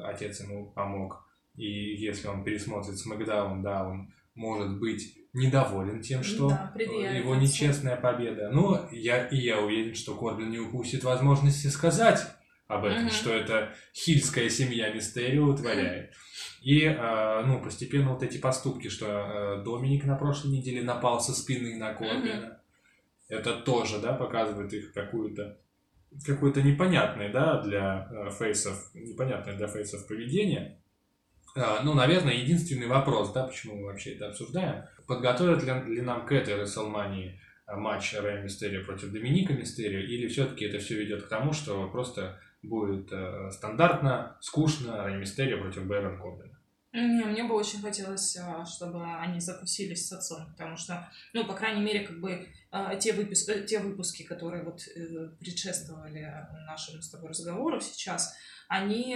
отец 0.03 0.41
ему 0.41 0.71
помог. 0.71 1.23
И 1.55 1.95
если 1.95 2.27
он 2.27 2.43
пересмотрит 2.43 2.97
Смакдаун, 2.97 3.61
да, 3.61 3.87
он 3.87 4.11
может 4.37 4.79
быть 4.79 5.17
недоволен 5.33 6.01
тем, 6.01 6.23
что 6.23 6.49
Да, 6.49 6.71
предъявит 6.73 7.23
его 7.23 7.35
нечестная 7.35 7.97
победа. 7.97 8.49
Но 8.51 8.87
я, 8.91 9.27
и 9.27 9.37
я 9.37 9.59
уверен, 9.59 9.93
что 9.93 10.15
Корбин 10.15 10.49
не 10.49 10.59
упустит 10.59 11.03
возможности 11.03 11.67
сказать 11.67 12.21
об 12.67 12.85
этом, 12.85 13.03
Мгм. 13.03 13.11
что 13.11 13.33
это 13.33 13.73
хильская 13.93 14.49
семья 14.49 14.91
Мистерио 14.93 15.45
утворяет. 15.45 16.13
И, 16.61 16.81
э, 16.83 17.43
ну, 17.45 17.61
постепенно 17.61 18.13
вот 18.13 18.23
эти 18.23 18.37
поступки, 18.37 18.89
что 18.89 19.05
э, 19.05 19.63
Доминик 19.63 20.05
на 20.05 20.15
прошлой 20.15 20.51
неделе 20.51 20.81
напал 20.81 21.19
со 21.21 21.33
спины 21.33 21.77
на 21.77 21.93
Корбина, 21.93 22.61
это 23.29 23.53
тоже, 23.53 23.99
да, 23.99 24.13
показывает 24.13 24.73
их 24.73 24.93
какую-то 24.93 25.59
какое-то 26.25 26.61
непонятное, 26.61 27.31
да, 27.31 27.61
для 27.61 28.07
э, 28.09 28.31
фейсов, 28.31 28.89
непонятное 28.93 29.55
для 29.55 29.67
фейсов 29.67 30.07
поведение. 30.07 30.81
А, 31.55 31.81
Ну, 31.83 31.93
наверное, 31.93 32.33
единственный 32.33 32.87
вопрос, 32.87 33.31
да, 33.31 33.43
почему 33.45 33.75
мы 33.75 33.85
вообще 33.85 34.13
это 34.13 34.27
обсуждаем, 34.27 34.85
подготовят 35.07 35.63
ли, 35.63 35.95
ли 35.95 36.01
нам 36.01 36.25
к 36.25 36.31
этой 36.31 36.55
Расселмании 36.55 37.39
матч 37.67 38.13
Рэй 38.13 38.43
Мистерио 38.43 38.83
против 38.83 39.11
Доминика 39.11 39.53
Мистерио, 39.53 39.99
или 39.99 40.27
все-таки 40.27 40.65
это 40.65 40.79
все 40.79 40.95
ведет 40.95 41.23
к 41.23 41.27
тому, 41.27 41.53
что 41.53 41.87
просто 41.89 42.39
будет 42.63 43.11
э, 43.11 43.49
стандартно, 43.51 44.37
скучно 44.41 45.03
Рэй 45.03 45.17
Мистерио 45.17 45.59
против 45.59 45.85
Бэрон 45.85 46.17
Корбина. 46.17 46.56
Не, 46.93 47.25
мне 47.25 47.43
бы 47.43 47.53
очень 47.53 47.81
хотелось, 47.81 48.35
а, 48.37 48.65
чтобы 48.65 49.03
они 49.19 49.39
закусились 49.39 50.07
с 50.07 50.13
отцом, 50.13 50.47
потому 50.51 50.77
что, 50.77 51.11
ну, 51.33 51.45
по 51.45 51.53
крайней 51.53 51.81
мере, 51.81 52.07
как 52.07 52.19
бы 52.19 52.47
а, 52.71 52.95
те, 52.95 53.13
выпис- 53.13 53.47
э, 53.49 53.65
те 53.65 53.79
выпуски, 53.79 54.23
которые 54.23 54.63
вот 54.63 54.81
э, 54.87 55.29
предшествовали 55.39 56.21
нашему 56.65 57.01
с 57.01 57.09
тобой 57.09 57.29
разговору 57.29 57.81
сейчас, 57.81 58.35
они 58.69 59.15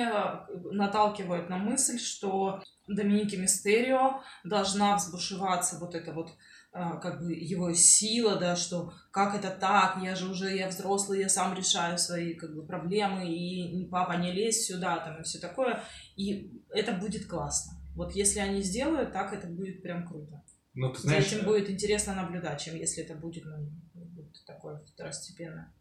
наталкивают 0.72 1.50
на 1.50 1.58
мысль, 1.58 2.00
что 2.00 2.64
Доминики 2.88 3.36
Мистерио 3.36 4.22
должна 4.44 4.96
взбушеваться 4.96 5.78
вот 5.80 5.96
эта 5.96 6.14
вот 6.14 6.30
а, 6.30 6.34
как 6.72 7.22
бы 7.22 7.34
его 7.34 7.74
сила, 7.74 8.38
да, 8.38 8.56
что 8.56 8.94
как 9.12 9.36
это 9.36 9.50
так, 9.50 9.98
я 10.02 10.16
же 10.16 10.30
уже, 10.30 10.56
я 10.56 10.70
взрослый, 10.70 11.20
я 11.20 11.30
сам 11.30 11.54
решаю 11.54 11.98
свои 11.98 12.34
как 12.34 12.56
бы 12.56 12.66
проблемы, 12.66 13.28
и 13.28 13.86
папа 13.90 14.14
не 14.14 14.32
лезь 14.32 14.66
сюда, 14.68 14.98
там, 15.00 15.20
и 15.20 15.24
все 15.24 15.40
такое, 15.40 15.84
и 16.16 16.62
это 16.70 16.94
будет 16.94 17.28
классно. 17.28 17.74
Вот 17.96 18.14
если 18.14 18.40
они 18.40 18.62
сделают, 18.62 19.12
так 19.12 19.34
это 19.34 19.48
будет 19.48 19.82
прям 19.84 20.08
круто. 20.08 20.42
Ну, 20.74 20.90
ты 20.94 21.00
За 21.02 21.08
знаешь, 21.10 21.28
этим 21.28 21.46
будет 21.46 21.70
интересно 21.70 22.16
наблюдать, 22.16 22.62
чем 22.62 22.76
если 22.76 23.04
это 23.04 23.16
будет, 23.16 23.44
ну, 23.44 23.70
будет 23.94 24.46
такое 24.46 24.80
второстепенное. 24.94 25.74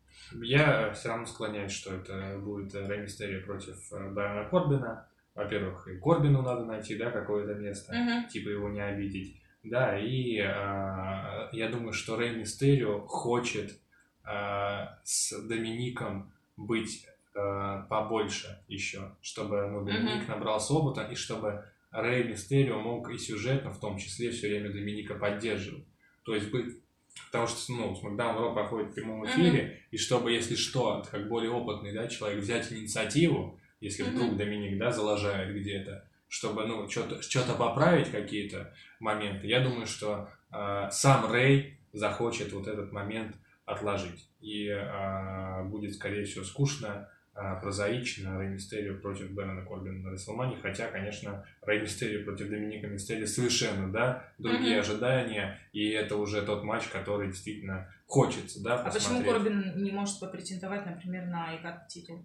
Я 0.43 0.93
все 0.93 1.09
равно 1.09 1.27
склоняюсь, 1.27 1.71
что 1.73 1.95
это 1.95 2.37
будет 2.41 2.75
э, 2.75 2.85
Рэй 2.87 3.03
Мистерио 3.03 3.45
против 3.45 3.77
э, 3.93 4.11
Брайана 4.11 4.49
Корбина. 4.51 5.07
Во-первых, 5.37 5.87
и 5.87 5.97
Корбину 5.99 6.43
надо 6.43 6.65
найти, 6.65 6.97
да, 6.97 7.13
какое-то 7.13 7.55
место, 7.55 7.95
Мгм. 7.95 8.29
типа 8.29 8.49
его 8.49 8.69
не 8.69 8.81
обидеть. 8.81 9.40
Да, 9.63 9.99
и 9.99 10.37
э, 10.39 11.49
я 11.53 11.69
думаю, 11.71 11.93
что 11.93 12.17
Рэй 12.17 12.35
Мистерио 12.35 13.01
хочет 13.07 13.79
э, 14.25 14.87
с 15.05 15.39
Домиником 15.47 16.33
быть 16.57 17.07
э, 17.35 17.83
побольше 17.89 18.63
еще, 18.69 19.15
чтобы 19.21 19.69
ну, 19.69 19.85
Доминик 19.85 20.27
набрался 20.29 20.73
опыта, 20.73 21.07
и 21.11 21.15
чтобы 21.15 21.65
Рэй 21.91 22.25
Мистерио 22.25 22.81
мог 22.81 23.11
и 23.11 23.19
сюжетно, 23.19 23.71
в 23.71 23.81
том 23.81 23.99
числе, 23.99 24.31
все 24.31 24.49
время 24.49 24.73
Доминика 24.73 25.15
поддерживать. 25.15 25.85
То 26.25 26.35
есть 26.35 26.51
быть 26.51 26.81
Потому 27.27 27.47
что, 27.47 27.73
ну, 27.73 27.93
SmackDown 27.93 28.37
Raw 28.37 28.55
проходит 28.55 28.91
в 28.91 28.95
прямом 28.95 29.27
эфире, 29.27 29.83
и 29.91 29.97
чтобы, 29.97 30.33
если 30.33 30.57
что, 30.57 31.05
как 31.11 31.29
более 31.29 31.51
опытный, 31.51 31.93
да, 31.93 32.09
человек 32.09 32.41
взять 32.43 32.73
инициативу, 32.73 33.59
если 33.81 34.03
Мгм. 34.03 34.13
вдруг 34.13 34.37
Доминик, 34.37 34.79
да, 34.79 34.91
залажает 34.91 35.55
где-то, 35.55 36.09
чтобы, 36.31 36.65
ну, 36.65 36.89
что-то 36.89 37.21
что 37.21 37.55
поправить, 37.55 38.11
какие-то 38.11 38.73
моменты, 39.01 39.49
я 39.49 39.61
думаю, 39.61 39.87
что 39.87 40.31
э, 40.51 40.89
сам 40.91 41.31
Рэй 41.31 41.79
захочет 41.93 42.53
вот 42.53 42.69
этот 42.69 42.93
момент 42.93 43.37
отложить. 43.67 44.29
И 44.41 44.69
а, 44.69 45.65
будет, 45.65 45.95
скорее 45.95 46.25
всего, 46.25 46.45
скучно, 46.45 47.09
а, 47.35 47.57
прозаично 47.57 48.39
Рэй 48.39 48.49
Мистерио 48.49 48.97
против 48.99 49.31
Беннона 49.31 49.65
Корбина 49.65 49.99
на 50.09 50.13
Рестлмане, 50.13 50.57
хотя, 50.61 50.89
конечно, 50.89 51.45
Рэй 51.63 51.81
Мистерио 51.81 52.25
против 52.25 52.49
Доминика 52.49 52.87
Мистерио 52.87 53.27
совершенно, 53.27 53.93
да, 53.93 54.33
другие 54.39 54.73
Мгм. 54.73 54.81
ожидания, 54.81 55.61
и 55.73 55.91
это 55.91 56.17
уже 56.17 56.43
тот 56.43 56.65
матч, 56.65 56.89
который 56.89 57.29
действительно 57.29 57.93
хочется, 58.07 58.63
да, 58.63 58.81
А 58.81 58.91
почему 58.91 59.19
посмотреть. 59.19 59.33
Корбин 59.33 59.83
не 59.83 59.91
может 59.93 60.19
попретендовать, 60.21 60.87
например, 60.87 61.27
на 61.27 61.55
ИК 61.57 61.87
титул 61.89 62.25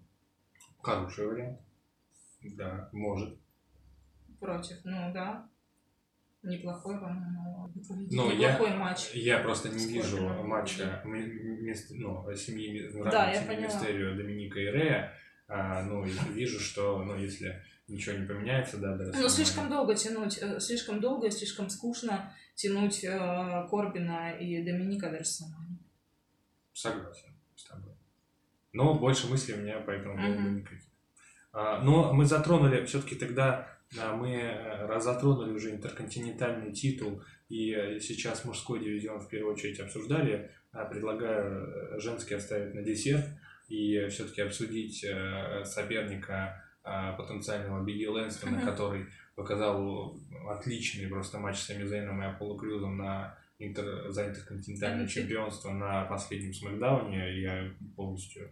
Хороший 0.81 1.27
вариант. 1.27 1.59
Да, 2.43 2.89
может. 2.91 3.39
Против? 4.39 4.77
Ну 4.83 5.11
да. 5.13 5.49
Неплохой, 6.43 6.99
по-моему. 6.99 7.71
Ну, 8.11 8.31
Неплохой 8.31 8.75
матч. 8.75 9.11
Я 9.13 9.39
просто 9.39 9.69
не 9.69 9.85
вижу 9.85 10.21
матча 10.43 11.01
ну, 11.03 12.35
семьи 12.35 12.91
Да, 13.03 13.31
я. 13.31 13.55
Мистерио, 13.55 14.15
Доминика 14.15 14.59
и 14.59 14.65
Рея. 14.65 15.13
А, 15.47 15.83
ну, 15.83 16.03
вижу, 16.03 16.59
что, 16.59 17.03
ну, 17.03 17.15
если 17.15 17.63
ничего 17.87 18.17
не 18.17 18.27
поменяется, 18.27 18.77
да, 18.77 18.95
да. 18.95 19.11
Ну, 19.13 19.29
слишком 19.29 19.69
долго 19.69 19.95
тянуть, 19.95 20.39
э, 20.41 20.59
слишком 20.59 20.99
долго 20.99 21.27
и 21.27 21.31
слишком 21.31 21.69
скучно 21.69 22.33
тянуть 22.55 23.03
э, 23.03 23.67
Корбина 23.69 24.31
и 24.37 24.63
Доминика 24.63 25.09
до 25.09 25.17
Рестлмании. 25.17 25.77
Согласен 26.73 27.29
с 27.55 27.63
тобой. 27.63 27.93
Но 28.73 28.95
больше 28.95 29.27
мыслей 29.27 29.55
у 29.55 29.57
меня 29.57 29.79
по 29.79 29.91
этому 29.91 30.15
поводу 30.15 30.41
Мгм. 30.41 30.57
никаких. 30.57 30.81
А, 31.53 31.79
но 31.79 32.11
мы 32.11 32.25
затронули, 32.25 32.85
все-таки 32.85 33.15
тогда 33.15 33.74
мы 33.93 34.31
э, 34.31 34.85
раз 34.87 35.03
затронули 35.03 35.51
уже 35.51 35.71
интерконтинентальный 35.71 36.71
титул, 36.73 37.21
и 37.49 37.71
э, 37.73 37.99
сейчас 37.99 38.43
мужской 38.45 38.79
дивизион 38.79 39.19
в 39.19 39.29
первую 39.29 39.53
очередь 39.53 39.79
обсуждали. 39.79 40.51
А, 40.71 40.85
Предлагаю 40.85 41.67
э, 41.95 41.99
женский 41.99 42.35
оставить 42.35 42.73
на 42.73 42.81
десерт 42.81 43.25
и 43.69 44.07
все-таки 44.09 44.41
обсудить 44.41 45.03
э, 45.03 45.63
соперника 45.65 46.61
потенциального 47.17 47.83
Бигги 47.83 48.05
Лэнстона, 48.05 48.57
Мгм. 48.57 48.65
который 48.67 49.05
показал 49.35 50.15
отличный 50.47 51.07
просто 51.07 51.39
матч 51.39 51.57
с 51.57 51.65
Сами 51.65 51.83
Зейном 51.87 52.21
и 52.21 52.25
Аполло 52.27 52.59
Крюзом 52.59 52.97
на 52.97 53.35
интер- 53.59 54.11
за 54.11 54.27
интерконтинентальное 54.27 55.05
Мгм. 55.05 55.09
чемпионство 55.09 55.71
на 55.71 56.03
последнем 56.05 56.53
смакдауне. 56.53 57.41
Я 57.41 57.71
полностью, 57.95 58.51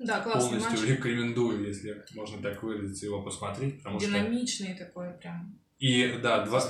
Да, 0.00 0.20
классный 0.20 0.58
полностью 0.58 0.88
матч. 0.88 0.98
рекомендую, 0.98 1.66
если 1.66 2.04
можно 2.14 2.42
так 2.42 2.62
выразиться, 2.62 3.06
его 3.06 3.22
посмотреть, 3.22 3.78
потому 3.78 4.00
что 4.00 4.08
Динамичный 4.08 4.74
такой 4.74 5.10
прям. 5.12 5.58
и 5.78 6.18
да, 6.22 6.44
два, 6.44 6.60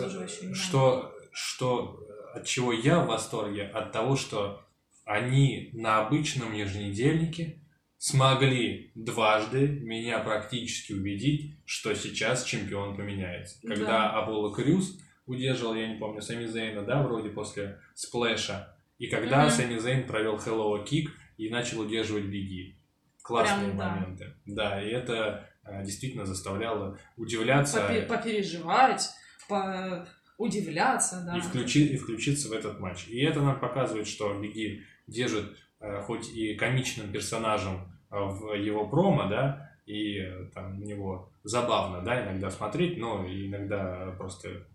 что, 0.53 1.15
что 1.33 2.07
от 2.35 2.45
чего 2.45 2.73
я 2.73 3.01
в 3.01 3.07
восторге, 3.07 3.65
от 3.65 3.93
того, 3.93 4.17
что 4.17 4.67
они 5.05 5.71
на 5.73 6.01
обычном 6.07 6.53
еженедельнике 6.53 7.63
смогли 7.99 8.93
дважды 8.95 9.69
меня 9.69 10.19
практически 10.21 10.93
убедить, 10.93 11.57
что 11.65 11.95
сейчас 11.95 12.45
чемпион 12.45 12.97
поменяется. 12.97 13.61
Когда 13.63 13.87
Да. 13.87 14.11
Аполло 14.23 14.53
Крюс 14.55 14.99
удерживал, 15.27 15.75
я 15.75 15.87
не 15.87 15.99
помню, 15.99 16.23
Сами 16.23 16.47
Зейна, 16.47 16.83
да, 16.83 17.03
вроде 17.03 17.29
после 17.29 17.79
сплэша, 17.95 18.75
и 18.99 19.07
когда 19.07 19.43
Мгм. 19.43 19.51
Сами 19.51 19.79
Зейн 19.79 20.07
провел 20.07 20.37
Hello 20.37 20.85
Kick 20.85 21.09
и 21.37 21.49
начал 21.49 21.81
удерживать 21.81 22.25
Биги. 22.25 22.80
Классные 23.23 23.67
Прям, 23.67 23.79
да. 23.79 23.91
моменты. 23.91 24.35
Да, 24.47 24.83
и 24.83 24.89
это 24.89 25.49
э, 25.65 25.85
действительно 25.85 26.25
заставляло 26.25 26.99
удивляться. 27.17 27.81
Попе- 27.81 28.07
попереживать, 28.07 29.11
по... 29.49 30.07
удивляться, 30.39 31.23
да. 31.25 31.37
и, 31.37 31.41
включи, 31.41 31.87
и 31.87 31.97
включиться 31.97 32.49
в 32.49 32.53
этот 32.53 32.81
матч. 32.81 33.07
И 33.09 33.21
это 33.23 33.41
нам 33.41 33.61
показывает, 33.61 34.07
что 34.07 34.33
Беги 34.41 34.83
держит 35.07 35.57
э, 35.81 36.01
хоть 36.03 36.31
и 36.31 36.55
комичным 36.55 37.13
персонажем 37.13 37.93
э, 38.11 38.17
в 38.17 38.55
его 38.55 38.89
промо, 38.89 39.29
да, 39.29 39.71
и 39.87 40.23
там 40.55 40.81
у 40.81 40.85
него 40.85 41.33
забавно, 41.43 42.03
да, 42.03 42.25
иногда 42.25 42.51
смотреть, 42.51 42.99
но 42.99 43.27
иногда 43.27 44.15
просто 44.19 44.67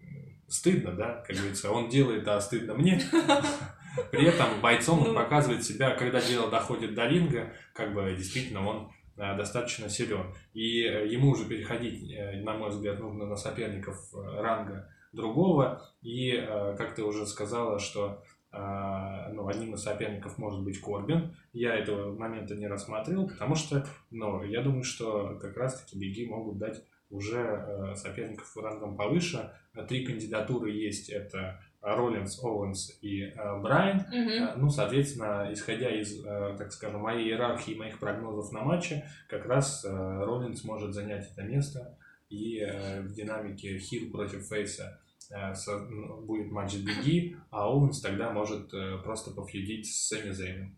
стыдно, 0.48 0.91
да, 0.91 1.24
как 1.26 1.36
говорится, 1.36 1.72
он 1.72 1.89
делает, 1.89 2.28
а 2.28 2.39
стыдно 2.39 2.74
мне. 2.76 3.02
При 4.12 4.26
этом 4.26 4.62
бойцом 4.62 5.00
он 5.02 5.14
Ну. 5.14 5.16
показывает 5.16 5.64
себя, 5.64 5.91
когда 5.91 6.22
дело 6.22 6.50
доходит 6.50 6.93
до 6.96 7.06
ринга, 7.08 7.54
как 7.74 7.93
бы 7.93 8.14
действительно 8.16 8.68
он 8.68 8.91
э, 9.18 9.38
достаточно 9.38 9.89
силен. 9.89 10.34
И 10.54 10.84
э, 10.84 11.08
ему 11.08 11.32
уже 11.32 11.46
переходить, 11.46 12.12
э, 12.12 12.41
на 12.41 12.54
мой 12.54 12.70
взгляд, 12.70 13.00
нужно 13.00 13.26
на 13.26 13.36
соперников 13.36 13.98
ранга 14.14 14.89
другого. 15.14 15.82
И, 16.02 16.34
как 16.78 16.93
ты 16.96 17.04
уже 17.04 17.26
сказала, 17.26 17.80
что 17.80 18.22
ну, 18.52 19.48
одним 19.50 19.74
из 19.74 19.82
соперников 19.84 20.38
может 20.38 20.64
быть 20.64 20.80
Корбин. 20.80 21.36
Я 21.52 21.76
этого 21.76 22.18
момента 22.18 22.56
не 22.56 22.68
рассматривал, 22.68 23.28
потому 23.28 23.56
что 23.56 23.86
ну, 24.12 24.43
я 24.43 24.62
думаю, 24.62 24.84
что 24.84 25.38
как 25.41 25.58
раз-таки 25.58 25.98
беги 26.00 26.26
могут 26.26 26.58
дать 26.58 26.82
уже 27.10 27.39
э, 27.39 27.95
соперников 27.95 28.56
рангом 28.58 28.95
повыше. 28.97 29.51
Три 29.88 30.06
кандидатуры 30.06 30.72
есть, 30.72 31.10
это 31.10 31.62
Роллинс, 31.82 32.43
Оуэнс 32.43 32.97
и 33.01 33.24
э, 33.24 33.60
Брайан. 33.62 33.99
Э, 34.12 34.56
Ну, 34.56 34.70
соответственно, 34.70 35.49
исходя 35.51 35.89
из, 35.89 36.26
э, 36.26 36.56
так 36.58 36.72
скажем, 36.72 37.01
моей 37.01 37.28
иерархии, 37.30 37.76
моих 37.76 37.99
прогнозов 37.99 38.51
на 38.51 38.64
матче, 38.64 39.06
как 39.30 39.45
раз 39.45 39.86
э, 39.86 39.89
Роллинс 39.89 40.64
может 40.64 40.93
занять 40.93 41.30
это 41.32 41.43
место. 41.43 41.97
И 42.30 42.60
э, 42.60 43.01
в 43.01 43.14
динамике 43.14 43.78
heel 43.78 44.11
против 44.12 44.47
face 44.47 44.89
а 44.89 44.99
э, 45.32 45.53
будет 46.24 46.51
матч 46.51 46.74
с 46.74 46.78
Big 46.78 47.13
E, 47.13 47.38
а 47.51 47.70
Оуэнс 47.70 48.01
тогда 48.01 48.32
может 48.32 48.74
э, 48.74 48.97
просто 49.03 49.32
по 49.32 49.43
feud 49.43 49.68
ить 49.68 49.86
с 49.88 50.08
Сами 50.07 50.32
Зейном. 50.32 50.76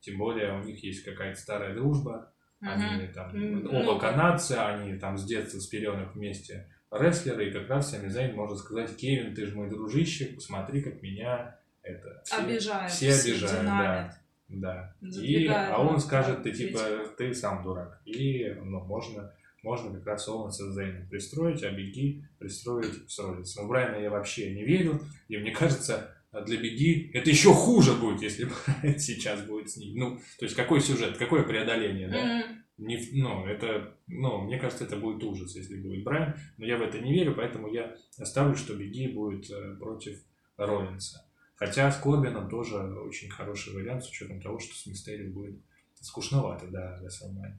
Тем 0.00 0.16
более 0.16 0.58
у 0.58 0.62
них 0.64 0.82
есть 0.82 1.04
какая-то 1.04 1.38
старая 1.38 1.74
дружба, 1.74 2.32
они 2.60 3.04
Мгм. 3.04 3.12
там 3.12 3.34
М, 3.36 3.66
оба 3.66 3.82
ну, 3.94 3.98
канадцы, 3.98 4.52
они 4.52 4.98
там 4.98 5.16
с 5.16 5.24
детства 5.24 5.58
с 5.60 5.66
пеленок 5.66 6.14
вместе 6.14 6.68
рестлеры, 6.90 7.48
и 7.48 7.52
как 7.52 7.68
раз 7.68 7.90
Сами 7.90 8.08
Зейн 8.08 8.34
может 8.34 8.58
сказать, 8.58 8.96
Кевин, 8.96 9.34
ты 9.34 9.46
же 9.46 9.54
мой 9.54 9.68
дружище, 9.68 10.26
посмотри, 10.34 10.80
как 10.82 11.02
меня 11.02 11.56
это... 11.82 12.22
все- 12.24 12.36
Обижают. 12.36 12.90
все 12.92 13.12
обижают, 13.12 13.60
динамят. 13.62 14.12
Да. 14.48 14.94
И, 15.02 15.10
Задвигают, 15.10 15.74
а 15.74 15.78
он 15.82 15.94
да, 15.96 16.00
скажет, 16.00 16.42
ты 16.42 16.50
да, 16.50 16.56
типа, 16.56 16.78
ты 17.18 17.34
сам 17.34 17.62
дурак. 17.62 18.00
И 18.06 18.48
ну, 18.64 18.80
можно, 18.80 19.30
можно 19.62 19.92
как 19.98 20.06
раз 20.06 20.26
Оуэнса 20.26 20.70
с 20.72 20.74
Зейном 20.74 21.06
пристроить, 21.08 21.62
а 21.62 21.70
Беги 21.70 22.24
пристроить 22.38 23.10
с 23.10 23.18
Роллинсом. 23.18 23.66
В 23.66 23.68
Брайана 23.68 23.96
я 24.02 24.08
вообще 24.10 24.54
не 24.54 24.64
верю, 24.64 25.00
и 25.28 25.36
мне 25.36 25.50
кажется, 25.54 26.14
для 26.32 26.60
Беги 26.60 27.10
это 27.14 27.30
еще 27.30 27.52
хуже 27.54 27.94
будет, 27.94 28.22
если 28.22 28.44
Брайан 28.44 28.98
сейчас 28.98 29.42
будет 29.42 29.70
с 29.70 29.76
ним. 29.76 29.96
Ну, 29.96 30.16
то 30.38 30.44
есть 30.44 30.54
какой 30.54 30.80
сюжет, 30.80 31.16
какое 31.16 31.42
преодоление, 31.42 32.08
да? 32.08 32.24
Мгм. 32.24 32.58
Не, 32.78 33.00
ну, 33.12 33.44
это, 33.44 33.96
ну, 34.06 34.42
мне 34.42 34.58
кажется, 34.58 34.84
это 34.84 34.96
будет 34.96 35.24
ужас, 35.24 35.56
если 35.56 35.76
будет 35.76 36.04
Брайан, 36.04 36.34
но 36.58 36.66
я 36.66 36.76
в 36.76 36.82
это 36.82 37.00
не 37.00 37.12
верю, 37.12 37.34
поэтому 37.34 37.72
я 37.72 37.96
ставлю, 38.10 38.56
что 38.56 38.74
Беги 38.74 39.08
будет 39.08 39.50
э, 39.50 39.74
против 39.76 40.22
Роллинса. 40.56 41.24
Хотя 41.56 41.90
с 41.90 42.00
Корбином 42.00 42.48
тоже 42.48 42.76
очень 42.76 43.30
хороший 43.30 43.74
вариант, 43.74 44.04
с 44.04 44.10
учетом 44.10 44.40
того, 44.40 44.60
что 44.60 44.76
с 44.76 44.86
Мистерио 44.86 45.32
будет 45.32 45.60
скучновато, 46.00 46.68
да, 46.68 46.96
для 46.98 47.10
Рестлмании. 47.10 47.54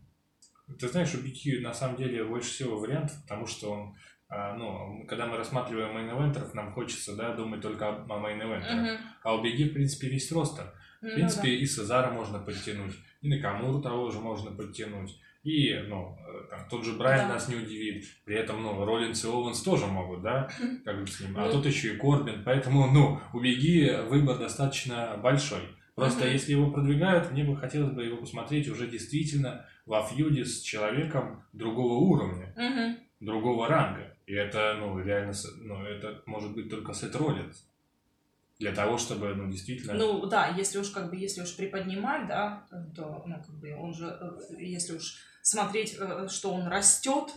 Ты 0.80 0.88
знаешь, 0.88 1.14
у 1.16 1.18
Big 1.18 1.49
E 1.49 1.60
на 1.60 1.74
самом 1.74 1.98
деле 1.98 2.24
больше 2.24 2.52
всего 2.52 2.80
вариантов, 2.80 3.22
потому 3.24 3.46
что 3.46 3.72
он, 3.72 3.80
а, 3.80 3.96
ну, 4.30 5.06
когда 5.08 5.26
мы 5.26 5.38
рассматриваем 5.38 5.96
main 5.98 6.14
event 6.14 6.34
еров, 6.34 6.54
нам 6.54 6.72
хочется, 6.74 7.16
да, 7.16 7.34
думать 7.34 7.62
только 7.62 7.90
о, 7.90 8.06
о 8.08 8.20
main 8.20 8.36
event 8.36 8.57
ерах. 8.57 8.82
Мгм. 8.82 8.98
А 9.24 9.36
у 9.36 9.42
Big 9.42 9.58
E, 9.58 9.70
в 9.70 9.74
принципе, 9.74 10.08
весь 10.08 10.32
roster. 10.32 10.66
В 11.02 11.06
Ну 11.06 11.14
принципе, 11.14 11.50
и 11.50 11.66
Сезара 11.66 12.12
можно 12.12 12.40
подтянуть, 12.40 12.94
и 13.22 13.30
Накамуру 13.30 13.82
того 13.82 14.12
же 14.12 14.20
можно 14.20 14.52
подтянуть, 14.52 15.18
и, 15.44 15.74
ну, 15.88 16.18
э, 16.28 16.50
там, 16.50 16.68
тот 16.70 16.84
же 16.84 16.94
Брайан 16.94 17.28
Да. 17.30 17.34
нас 17.36 17.48
не 17.48 17.56
удивит. 17.56 18.04
При 18.26 18.36
этом, 18.36 18.62
ну, 18.62 18.84
Роллинс 18.86 19.24
и 19.24 19.28
Оуэнс 19.28 19.62
тоже 19.64 19.88
могут, 19.88 20.22
да, 20.22 20.50
как 20.86 21.00
бы 21.00 21.08
с 21.08 21.22
ним. 21.22 21.38
А 21.38 21.46
Ну. 21.46 21.52
тут 21.54 21.66
еще 21.66 21.94
и 21.94 21.98
Корбин, 21.98 22.44
поэтому, 22.44 22.88
ну, 22.92 23.20
у 23.34 23.40
Беги 23.40 23.90
выбор 24.10 24.38
достаточно 24.38 25.18
большой. 25.24 25.62
Просто 25.96 26.26
Мгм. 26.26 26.32
если 26.34 26.52
его 26.52 26.70
продвигают, 26.72 27.32
мне 27.32 27.44
бы 27.46 27.56
хотелось 27.58 27.94
бы 27.94 28.04
его 28.04 28.18
посмотреть 28.18 28.68
уже 28.70 28.88
действительно 28.88 29.66
во 29.86 30.04
фьюде 30.04 30.44
с 30.46 30.62
человеком 30.62 31.44
другого 31.54 31.94
уровня, 31.94 32.54
да. 32.56 32.70
Мгм. 32.70 32.98
другого 33.22 33.68
ранга. 33.68 34.09
И 34.30 34.34
это, 34.36 34.76
ну, 34.78 35.00
реально, 35.00 35.34
ну, 35.58 35.84
это 35.84 36.22
может 36.28 36.54
быть 36.54 36.70
только 36.70 36.94
Сет 36.94 37.16
Роллинс. 37.16 37.68
Для 38.60 38.72
того, 38.74 39.00
чтобы, 39.00 39.34
ну, 39.34 39.50
действительно... 39.50 39.96
Ну 39.96 40.24
да, 40.28 40.50
если 40.50 40.78
уж 40.78 40.92
как 40.92 41.10
бы, 41.10 41.16
если 41.16 41.42
уж 41.42 41.56
приподнимать, 41.56 42.28
да, 42.28 42.68
то, 42.96 43.24
ну, 43.26 43.36
как 43.38 43.56
бы 43.56 43.76
он 43.76 43.92
же, 43.92 44.06
э, 44.06 44.62
если 44.62 44.98
уж 44.98 45.16
смотреть, 45.42 45.98
э, 46.00 46.28
что 46.28 46.54
он 46.54 46.68
растет, 46.68 47.32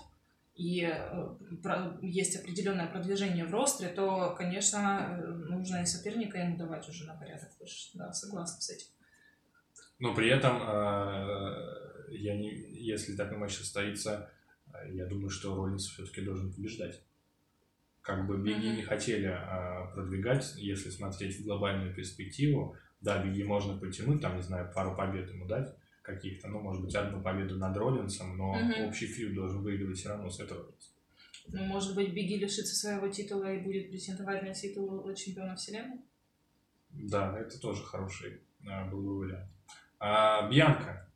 и 0.54 0.82
э, 0.82 1.98
есть 2.02 2.36
определенное 2.36 2.88
продвижение 2.88 3.46
в 3.46 3.54
ростере, 3.54 3.88
то, 3.94 4.34
конечно, 4.36 5.16
нужно 5.48 5.80
и 5.80 5.86
соперника 5.86 6.36
ему 6.36 6.58
давать 6.58 6.86
уже 6.90 7.06
на 7.06 7.14
порядок 7.14 7.48
выше. 7.58 7.88
Да, 7.94 8.12
согласна 8.12 8.60
с 8.60 8.68
этим. 8.68 8.88
Но 9.98 10.14
при 10.14 10.28
этом, 10.28 10.58
я 12.10 12.36
не, 12.36 12.50
если 12.50 13.16
такой 13.16 13.38
матч 13.38 13.56
состоится, 13.56 14.30
я 14.92 15.06
думаю, 15.06 15.30
что 15.30 15.54
Роллинс 15.54 15.86
все-таки 15.86 16.22
должен 16.22 16.52
побеждать. 16.52 17.02
Как 18.00 18.26
бы 18.26 18.36
Мгм. 18.36 18.76
не 18.76 18.82
хотели 18.82 19.28
э, 19.28 19.94
продвигать, 19.94 20.54
если 20.56 20.90
смотреть 20.90 21.38
в 21.40 21.44
глобальную 21.44 21.94
перспективу, 21.94 22.76
Да, 23.00 23.20
Бигги 23.24 23.42
можно 23.42 23.76
потянуть, 23.78 24.20
там, 24.22 24.36
не 24.36 24.42
знаю, 24.42 24.72
пару 24.72 24.94
побед 24.96 25.28
ему 25.28 25.44
дать 25.48 25.74
каких-то, 26.02 26.46
ну, 26.46 26.60
может 26.60 26.84
быть, 26.84 26.94
одну 26.94 27.20
победу 27.20 27.58
над 27.58 27.76
Роллинсом, 27.76 28.36
но 28.36 28.52
Мгм. 28.54 28.84
общий 28.86 29.06
фьюд 29.06 29.34
должен 29.34 29.62
выигрывать 29.62 29.98
все 29.98 30.10
равно 30.10 30.30
с 30.30 30.38
этого. 30.38 30.72
Ну, 31.48 31.64
может 31.64 31.96
быть, 31.96 32.14
Бигги 32.14 32.34
лишится 32.34 32.76
своего 32.76 33.08
титула 33.08 33.52
и 33.52 33.60
будет 33.60 33.90
претендовать 33.90 34.42
на 34.44 34.54
титул 34.54 35.12
чемпиона 35.14 35.56
вселенной? 35.56 35.98
Да, 36.90 37.36
это 37.38 37.58
тоже 37.60 37.82
хороший 37.82 38.42
а, 38.68 38.86
был 38.88 39.02
бы 39.02 39.18
вариант. 39.18 39.50
А, 39.98 40.48
Бьянка, 40.48 41.11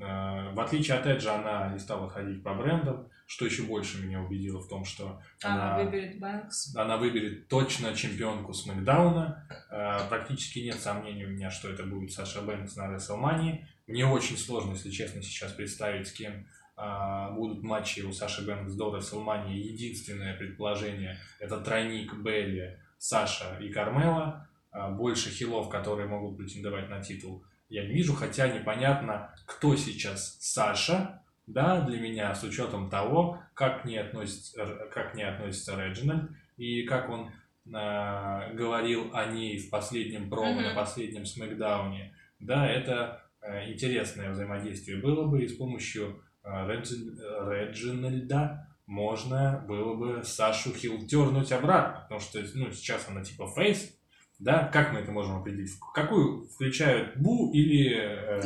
А, 0.00 0.52
в 0.52 0.60
отличие 0.60 0.96
от 0.96 1.06
Эджа, 1.06 1.34
она 1.40 1.72
не 1.72 1.78
стала 1.78 2.08
ходить 2.08 2.42
по 2.42 2.54
брендам, 2.54 3.08
что 3.26 3.44
еще 3.44 3.62
больше 3.62 4.04
меня 4.04 4.20
убедило 4.20 4.60
в 4.60 4.68
том, 4.68 4.84
что 4.84 5.20
Она 5.42 5.74
она, 5.74 5.84
выберет 5.84 6.18
Бэнкс. 6.20 6.76
она 6.76 6.96
выберет 6.96 7.48
точно 7.48 7.94
чемпионку 7.94 8.52
Смакдауна. 8.52 9.48
А, 9.70 10.06
Практически 10.08 10.60
нет 10.60 10.76
сомнений 10.76 11.24
у 11.24 11.30
меня, 11.30 11.50
что 11.50 11.68
это 11.70 11.84
будет 11.84 12.12
Саша 12.12 12.42
Бэнкс 12.42 12.76
на 12.76 12.94
WrestleMania. 12.94 13.64
Мне 13.86 14.06
очень 14.06 14.36
сложно, 14.36 14.72
если 14.72 14.90
честно, 14.90 15.22
сейчас 15.22 15.52
представить, 15.52 16.06
с 16.08 16.12
кем 16.12 16.46
а, 16.76 17.30
будут 17.32 17.62
матчи 17.62 18.00
у 18.00 18.12
Саши 18.12 18.46
Бэнкс 18.46 18.74
до 18.74 18.96
WrestleMania. 18.96 19.54
Единственное 19.54 20.36
предположение– 20.36 21.18
это 21.40 21.58
тройник 21.60 22.14
Белли, 22.14 22.78
Саша 22.98 23.58
и 23.60 23.70
Кармела. 23.70 24.48
Больше 24.92 25.28
хилов, 25.28 25.68
которые 25.68 26.08
могут 26.08 26.38
претендовать 26.38 26.88
на 26.88 27.02
титул, 27.02 27.44
я 27.72 27.84
не 27.86 27.92
вижу, 27.94 28.14
хотя 28.14 28.48
непонятно, 28.48 29.34
кто 29.46 29.74
сейчас 29.76 30.36
Саша, 30.40 31.22
да, 31.46 31.80
для 31.80 31.98
меня, 31.98 32.34
с 32.34 32.42
учетом 32.44 32.88
того, 32.90 33.40
как 33.54 33.82
к 33.82 33.84
ней 33.84 33.98
относится, 33.98 34.64
как 34.92 35.12
к 35.12 35.14
ней 35.14 35.24
относится 35.24 35.74
Реджинальд, 35.76 36.30
и 36.56 36.82
как 36.82 37.08
он 37.08 37.30
а, 37.74 38.52
говорил 38.52 39.10
о 39.14 39.26
ней 39.26 39.58
в 39.58 39.70
последнем 39.70 40.28
промо, 40.28 40.52
Мгм. 40.52 40.62
на 40.64 40.74
последнем 40.74 41.24
смакдауне. 41.24 42.14
Да, 42.40 42.68
это 42.68 43.22
э, 43.40 43.70
интересное 43.72 44.30
взаимодействие 44.30 44.98
было 45.00 45.26
бы, 45.26 45.42
и 45.42 45.48
с 45.48 45.56
помощью 45.56 46.22
э, 46.44 46.48
Реджин- 46.48 47.16
Реджинальда 47.50 48.68
можно 48.86 49.64
было 49.66 49.94
бы 49.94 50.22
Сашу 50.24 50.74
Хилл 50.74 51.06
тернуть 51.06 51.52
обратно, 51.52 52.02
потому 52.02 52.20
что 52.20 52.40
ну, 52.54 52.70
сейчас 52.72 53.08
она 53.08 53.22
типа 53.22 53.46
фейс, 53.48 53.96
да, 54.42 54.68
как 54.72 54.92
мы 54.92 54.98
это 55.00 55.12
можем 55.12 55.36
определить? 55.36 55.70
Какую 55.94 56.48
включают 56.48 57.16
бу 57.16 57.50
или 57.52 57.94
э, 57.96 58.40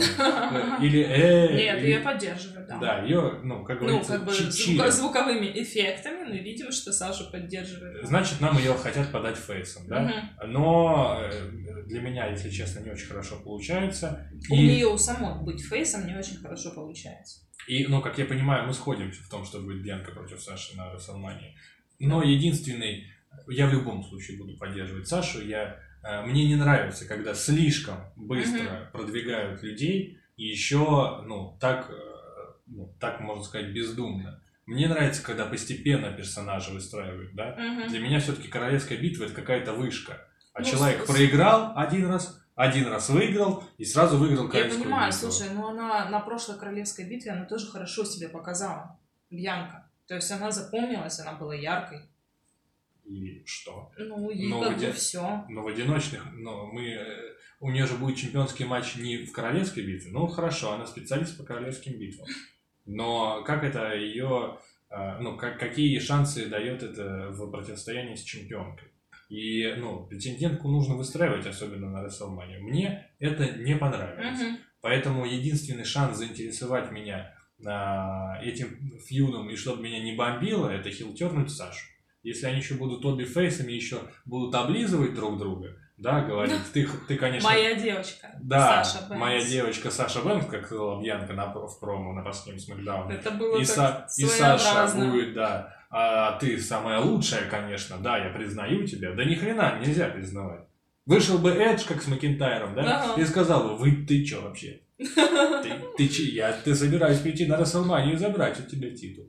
или 0.81 1.03
э, 1.03 1.57
Нет, 1.57 1.83
ее 1.83 2.01
поддерживают, 2.01 2.69
да. 2.69 2.79
да, 2.79 3.03
ее, 3.03 3.41
ну, 3.43 3.65
как 3.65 3.81
Ну, 3.81 3.87
говорится, 3.89 4.13
как 4.13 4.25
бы 4.27 4.33
чилят. 4.33 4.93
звуковыми 4.93 5.47
эффектами 5.55 6.25
мы 6.29 6.39
видим, 6.39 6.71
что 6.71 6.93
Сашу 6.93 7.31
поддерживает. 7.31 8.07
Значит, 8.07 8.41
нам 8.41 8.59
ее 8.59 8.75
хотят 8.75 9.11
подать 9.11 9.37
фейсом, 9.37 9.87
да? 9.89 10.31
Но 10.47 11.19
э, 11.23 11.83
для 11.87 12.01
меня, 12.01 12.27
если 12.27 12.51
честно, 12.51 12.81
не 12.81 12.91
очень 12.91 13.07
хорошо 13.07 13.37
получается. 13.43 14.29
У 14.51 14.55
нее 14.57 14.87
у 14.87 14.99
самой 14.99 15.43
быть 15.45 15.63
фейсом 15.65 16.07
не 16.07 16.15
очень 16.15 16.37
хорошо 16.37 16.73
получается. 16.75 17.41
и, 17.69 17.87
ну, 17.87 18.01
как 18.03 18.19
я 18.19 18.27
понимаю, 18.27 18.67
мы 18.67 18.73
сходимся 18.75 19.23
в 19.23 19.29
том, 19.31 19.45
что 19.45 19.61
будет 19.61 19.83
Бьянка 19.83 20.13
против 20.13 20.41
Саши 20.43 20.77
на 20.77 20.93
WrestleMania. 20.93 21.53
Но 21.99 22.23
единственный, 22.23 23.07
я 23.49 23.67
в 23.67 23.73
любом 23.73 24.03
случае 24.05 24.39
буду 24.39 24.57
поддерживать 24.57 25.09
Сашу. 25.09 25.41
Я, 25.45 25.79
э, 26.03 26.23
мне 26.23 26.47
не 26.47 26.57
нравится, 26.57 27.07
когда 27.07 27.35
слишком 27.35 27.97
быстро 28.17 28.91
продвигают 28.93 29.63
людей 29.63 30.19
и 30.37 30.45
еще, 30.47 31.23
ну, 31.27 31.57
так, 31.61 31.91
э, 31.91 31.95
ну, 32.67 32.95
так 33.01 33.21
можно 33.21 33.43
сказать, 33.45 33.73
бездумно. 33.73 34.41
Мне 34.67 34.89
нравится, 34.89 35.23
когда 35.23 35.47
постепенно 35.47 36.11
персонажи 36.13 36.73
выстраивают, 36.73 37.35
да? 37.35 37.55
Мгм. 37.57 37.89
Для 37.89 38.01
меня 38.01 38.19
все-таки 38.19 38.49
королевская 38.49 38.99
битва 38.99 39.25
это 39.25 39.35
какая-то 39.35 39.73
вышка. 39.73 40.27
А 40.53 40.61
Ну, 40.61 40.65
человек 40.67 41.05
с- 41.05 41.07
проиграл 41.07 41.73
один 41.77 42.07
раз, 42.09 42.43
один 42.57 42.89
раз 42.89 43.09
выиграл 43.11 43.63
и 43.79 43.85
сразу 43.85 44.17
выиграл 44.17 44.45
Я 44.47 44.51
королевскую 44.51 44.85
понимаю, 44.85 45.13
битву. 45.13 45.31
слушай, 45.31 45.53
но 45.55 45.69
она 45.69 46.09
на 46.09 46.19
прошлой 46.21 46.59
королевской 46.59 47.05
битве, 47.09 47.31
она 47.33 47.45
тоже 47.45 47.67
хорошо 47.71 48.05
себя 48.05 48.29
показала. 48.29 48.99
Бьянка. 49.31 49.89
То 50.09 50.15
есть 50.17 50.31
она 50.33 50.51
запомнилась, 50.51 51.21
она 51.21 51.33
была 51.35 51.55
яркой. 51.55 52.01
И 53.07 53.43
что? 53.47 53.93
Ну, 53.99 54.31
и 54.31 54.49
Ну, 54.49 54.63
как 54.63 54.77
где- 54.77 54.89
бы 54.89 54.93
все. 54.93 55.45
Но 55.49 55.63
в 55.63 55.69
одиночных, 55.69 56.27
но 56.35 56.67
мы, 56.67 56.89
э, 56.89 57.35
у 57.61 57.71
нее 57.71 57.87
же 57.87 57.95
будет 57.97 58.17
чемпионский 58.17 58.65
матч 58.65 58.97
не 58.97 59.19
в 59.19 59.33
королевской 59.33 59.85
битве. 59.85 60.11
Ну 60.13 60.27
хорошо, 60.27 60.73
она 60.73 60.87
специалист 60.87 61.39
по 61.39 61.45
королевским 61.45 61.99
битвам. 61.99 62.27
Но 62.85 63.43
как 63.45 63.65
это 63.65 63.95
ее, 63.95 64.59
э, 64.91 65.19
ну 65.21 65.37
как, 65.37 65.59
какие 65.59 65.99
шансы 65.99 66.47
дает 66.47 66.83
это 66.83 67.29
в 67.31 67.51
противостоянии 67.51 68.15
с 68.17 68.23
чемпионкой? 68.23 68.89
И, 69.29 69.75
ну, 69.79 70.07
претендентку 70.07 70.69
нужно 70.69 70.95
выстраивать, 70.95 71.47
особенно 71.47 71.91
на 71.91 72.07
WrestleMania. 72.07 72.61
Мне 72.61 73.11
это 73.19 73.51
не 73.59 73.75
понравилось. 73.77 74.39
Поэтому 74.81 75.25
единственный 75.27 75.85
шанс 75.85 76.19
заинтересовать 76.19 76.93
меня 76.93 77.35
а, 77.65 78.41
этим 78.43 78.99
фьюдом 79.01 79.51
и 79.51 79.57
чтобы 79.57 79.83
меня 79.83 80.01
не 80.01 80.15
бомбило, 80.15 80.69
это 80.69 80.91
хилтернуть 80.91 81.51
Сашу. 81.51 81.87
Если 82.27 82.47
они 82.47 82.59
еще 82.59 82.75
будут 82.75 83.05
обе 83.05 83.25
фейсами, 83.25 83.71
еще 83.73 84.01
будут 84.25 84.53
облизывать 84.55 85.15
друг 85.15 85.39
друга, 85.39 85.77
да, 85.97 86.23
говорить, 86.23 86.61
ты, 86.73 86.89
ты 87.07 87.17
конечно... 87.17 87.49
Моя 87.49 87.75
девочка. 87.77 88.37
да, 88.43 88.83
Саша 88.83 89.07
Бэнкс. 89.07 89.21
моя 89.21 89.45
девочка 89.45 89.91
Саша 89.93 90.21
Бэнкс, 90.23 90.47
как 90.47 90.67
сказала 90.67 91.01
Бьянка 91.01 91.35
на, 91.35 91.47
в 91.55 91.79
промо 91.79 92.13
на 92.13 92.23
последнем 92.23 92.61
смакдауне. 92.61 93.15
Это 93.15 93.31
было 93.31 93.59
И, 93.59 93.63
Са- 93.63 94.07
и 94.19 94.25
Саша 94.25 94.93
будет, 94.97 95.35
да, 95.35 95.73
а 95.89 96.33
ты 96.41 96.59
самая 96.61 96.99
лучшая, 97.01 97.49
конечно, 97.49 97.97
да, 97.99 98.19
я 98.19 98.31
признаю 98.31 98.85
тебя. 98.89 99.13
Да 99.13 99.25
ни 99.25 99.37
хрена 99.37 99.79
нельзя 99.81 100.09
признавать. 100.09 100.65
Вышел 101.07 101.39
бы 101.39 101.51
Эдж, 101.53 101.87
как 101.87 102.03
с 102.03 102.09
Макинтайром, 102.09 102.75
да, 102.75 103.05
Ага. 103.05 103.21
и 103.23 103.25
сказал 103.25 103.69
бы, 103.69 103.77
вы, 103.77 104.05
ты 104.05 104.25
чё 104.25 104.43
вообще? 104.43 104.81
Ты, 104.99 105.73
ты, 105.97 106.09
че- 106.09 106.25
я, 106.35 106.53
ты 106.53 106.75
собираюсь 106.75 107.21
прийти 107.21 107.47
на 107.47 107.57
Расселманию 107.57 108.15
и 108.15 108.19
забрать 108.19 108.59
у 108.59 108.65
тебя 108.69 108.91
титул. 108.91 109.27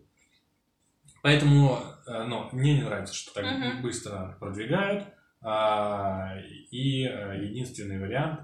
Поэтому, 1.22 1.82
э, 2.08 2.24
ну, 2.24 2.50
мне 2.52 2.76
не 2.76 2.84
нравится, 2.84 3.14
что 3.14 3.34
так 3.34 3.46
Мгм. 3.46 3.82
быстро 3.82 4.36
продвигают. 4.40 5.06
А, 5.42 6.34
и 6.72 7.06
э, 7.06 7.44
единственный 7.44 8.00
вариант, 8.00 8.40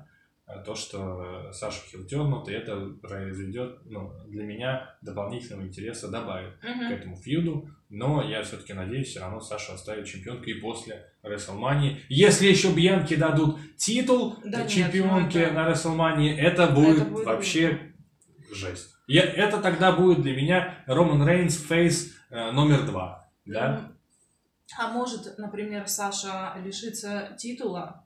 э, 0.48 0.64
то, 0.66 0.76
что 0.76 1.52
Сашу 1.52 1.82
Хилл 1.90 2.06
тернут, 2.06 2.48
и 2.50 2.54
это 2.54 2.76
произведет, 3.02 3.80
ну, 3.86 4.14
для 4.28 4.44
меня 4.44 4.96
дополнительного 5.02 5.66
интереса 5.68 6.10
добавит 6.12 6.56
к 6.58 6.64
Мгм. 6.64 6.92
этому 6.94 7.16
фьюду. 7.18 7.68
Но 7.90 8.24
я 8.24 8.42
все-таки 8.44 8.74
надеюсь, 8.74 9.10
все 9.10 9.20
равно 9.20 9.40
Саша 9.40 9.74
оставит 9.74 10.06
чемпионкой 10.08 10.54
и 10.54 10.60
после 10.62 11.06
WrestleMania. 11.24 11.98
Если 12.10 12.48
еще 12.48 12.72
Бьянке 12.72 13.18
дадут 13.18 13.60
титул 13.78 14.38
Да 14.44 14.62
нет, 14.62 14.70
чемпионки 14.70 15.38
ну 15.38 15.44
это- 15.44 15.54
на 15.54 15.70
WrestleMania, 15.72 16.36
это 16.38 16.68
будет, 16.68 17.10
будет 17.10 17.26
вообще 17.26 17.94
жесть. 18.52 18.90
Я, 19.08 19.24
это 19.24 19.62
тогда 19.62 19.92
будет 19.92 20.22
для 20.22 20.36
меня 20.36 20.78
Роман 20.88 21.28
Рейнс 21.28 21.58
фейс 21.58 22.16
э, 22.30 22.52
номер 22.52 22.84
два. 22.86 23.23
Да? 23.46 23.82
Ну, 23.82 23.96
А 24.78 24.92
может, 24.92 25.38
например, 25.38 25.88
Саша 25.88 26.56
лишится 26.64 27.36
титула 27.38 28.06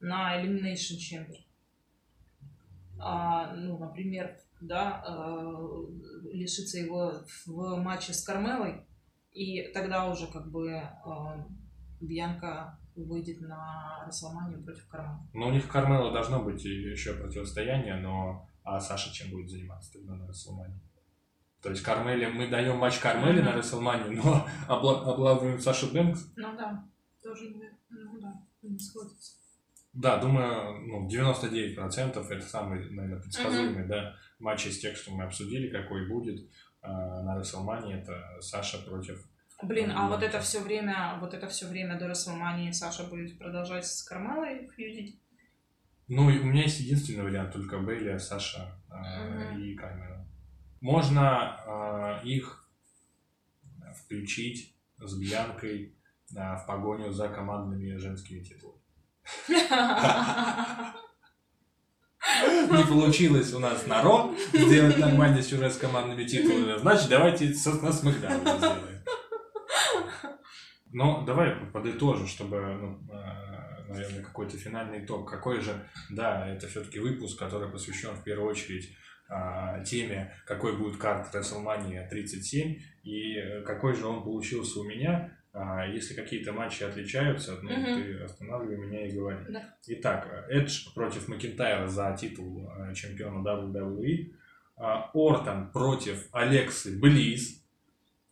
на 0.00 0.40
Elimination 0.40 0.98
Chamber? 0.98 1.38
А, 2.98 3.54
ну, 3.54 3.78
например, 3.78 4.36
да, 4.60 5.04
э, 5.06 6.32
лишится 6.32 6.78
его 6.78 7.24
в 7.46 7.76
матче 7.76 8.12
с 8.12 8.22
Кармелой, 8.22 8.86
и 9.32 9.70
тогда 9.72 10.08
уже 10.08 10.26
как 10.26 10.50
бы 10.50 10.70
э, 10.70 10.90
Бьянка 12.00 12.78
выйдет 12.94 13.40
на 13.40 14.04
Расселманию 14.06 14.62
против 14.62 14.86
Кармелы. 14.88 15.20
Но 15.32 15.48
у 15.48 15.52
них 15.52 15.68
Кармела 15.68 16.12
должно 16.12 16.42
быть 16.42 16.64
еще 16.64 17.14
противостояние, 17.14 17.96
но 17.96 18.48
а 18.62 18.80
Саша 18.80 19.12
чем 19.12 19.30
будет 19.30 19.50
заниматься 19.50 19.92
тогда 19.92 20.14
на 20.14 20.24
WrestleMania? 20.24 20.78
То 21.64 21.70
есть 21.70 21.82
Кармеле, 21.82 22.28
мы 22.28 22.46
даем 22.48 22.76
матч 22.76 22.98
Кармеле 22.98 23.42
на 23.42 23.52
Мгм. 23.52 23.58
WrestleMania, 23.60 24.10
но 24.10 24.46
обла- 24.68 25.02
облавливаем 25.14 25.58
Сашу 25.58 25.90
Бэнкс. 25.94 26.32
Ну 26.36 26.54
да, 26.58 26.86
тоже 27.22 27.48
не, 27.48 27.70
ну 27.88 28.20
да, 28.20 28.34
не 28.60 28.78
сходится. 28.78 29.32
Да, 29.94 30.18
думаю, 30.18 30.80
ну, 30.86 31.08
99% 31.08 32.30
это 32.30 32.46
самый, 32.46 32.90
наверное, 32.90 33.22
предсказуемый, 33.22 33.86
да, 33.86 34.14
матч 34.38 34.66
из 34.66 34.78
тех, 34.78 34.94
что 34.94 35.12
мы 35.12 35.24
обсудили, 35.24 35.70
какой 35.70 36.06
будет 36.06 36.40
э, 36.82 36.86
на 36.86 37.40
WrestleMania, 37.40 38.02
это 38.02 38.40
Саша 38.40 38.78
против... 38.84 39.26
Блин, 39.62 39.90
а 39.94 40.08
вот 40.10 40.22
это 40.22 40.40
все 40.40 40.60
время, 40.60 41.16
вот 41.20 41.32
это 41.32 41.46
все 41.48 41.66
время 41.66 41.98
до 41.98 42.08
Расселмании 42.08 42.72
Саша 42.72 43.04
будет 43.04 43.38
продолжать 43.38 43.86
с 43.86 44.02
Кармелой 44.02 44.68
фьюдить? 44.76 45.18
Ну, 46.08 46.26
у 46.26 46.30
меня 46.30 46.64
есть 46.64 46.80
единственный 46.80 47.22
вариант, 47.24 47.54
только 47.54 47.78
Бейли, 47.78 48.18
Саша 48.18 48.78
э, 48.90 49.52
Мгм. 49.54 49.62
и 49.62 49.74
Кармела. 49.74 50.23
Можно 50.84 52.20
э, 52.22 52.26
их 52.28 52.68
включить 54.02 54.76
с 54.98 55.16
Бьянкой 55.18 55.96
э, 56.36 56.56
в 56.56 56.66
погоню 56.66 57.10
за 57.10 57.28
командными 57.30 57.96
женскими 57.96 58.40
титулами. 58.44 58.82
Не 62.70 62.84
получилось 62.86 63.54
у 63.54 63.60
нас 63.60 63.86
на 63.86 64.02
Ро 64.02 64.34
сделать 64.52 64.98
нормальный 64.98 65.42
сюжет 65.42 65.72
с 65.72 65.78
командными 65.78 66.24
титулами, 66.24 66.78
значит, 66.78 67.08
давайте 67.08 67.54
с- 67.54 67.80
на 67.80 67.90
Смакдауне 67.90 68.58
сделаем. 68.58 69.04
Но 70.92 71.22
давай 71.24 71.56
подытожу, 71.72 72.26
чтобы 72.26 72.60
ну, 72.60 73.00
э, 73.10 73.88
наверное, 73.88 74.22
какой-то 74.22 74.58
финальный 74.58 75.02
итог. 75.02 75.30
Какой 75.30 75.62
же, 75.62 75.88
да, 76.10 76.46
это 76.46 76.68
все-таки 76.68 76.98
выпуск, 77.00 77.38
который 77.38 77.70
посвящен 77.70 78.10
в 78.14 78.22
первую 78.22 78.50
очередь 78.50 78.94
теме, 79.84 80.32
какой 80.46 80.76
будет 80.76 80.98
карт 80.98 81.34
WrestleMania 81.34 82.08
37 82.08 82.76
и 83.04 83.62
какой 83.66 83.94
же 83.94 84.06
он 84.06 84.22
получился 84.22 84.80
у 84.80 84.84
меня. 84.84 85.30
А, 85.56 85.86
если 85.86 86.14
какие-то 86.14 86.52
матчи 86.52 86.82
отличаются, 86.82 87.56
ну, 87.62 87.70
Мгм. 87.70 87.84
ты 88.02 88.18
останавливай 88.24 88.76
меня 88.76 89.06
и 89.06 89.12
говори. 89.12 89.38
Да. 89.50 89.62
Итак, 89.86 90.46
Эдж 90.50 90.92
против 90.94 91.28
Макинтайра 91.28 91.86
за 91.86 92.16
титул 92.20 92.68
э, 92.76 92.92
чемпиона 92.92 93.40
WWE. 93.46 94.32
А, 94.76 95.10
Ортон 95.14 95.70
против 95.70 96.26
Алексы 96.32 96.98
Близ 96.98 97.62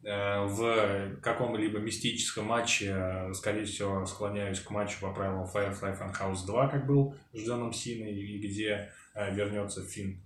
э, 0.02 0.44
в 0.46 1.16
каком-либо 1.22 1.78
мистическом 1.78 2.46
матче, 2.46 2.90
э, 2.92 3.32
скорее 3.34 3.66
всего, 3.66 4.04
склоняюсь 4.04 4.58
к 4.58 4.68
матчу 4.70 4.96
по 5.00 5.12
правилам 5.14 5.44
Firefly 5.44 5.96
Funhouse 5.96 6.44
2, 6.44 6.68
как 6.68 6.86
был 6.88 7.14
с 7.32 7.38
Джоном 7.38 7.72
Синой, 7.72 8.14
и 8.14 8.38
где 8.48 8.90
э, 9.14 9.32
вернется 9.32 9.84
Финн. 9.86 10.20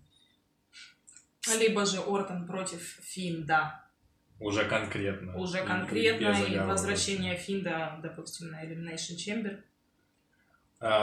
Либо 1.58 1.84
же 1.86 2.00
Ортон 2.00 2.46
против 2.46 2.80
Финда. 3.02 3.82
Уже 4.38 4.64
конкретно. 4.64 5.36
Уже 5.36 5.62
И- 5.62 5.66
конкретно, 5.66 6.24
и 6.26 6.28
оговорок. 6.28 6.66
возвращение 6.68 7.36
Финда, 7.36 7.98
допустим, 8.02 8.48
на 8.50 8.64
Elimination 8.64 9.16
Chamber. 9.16 9.60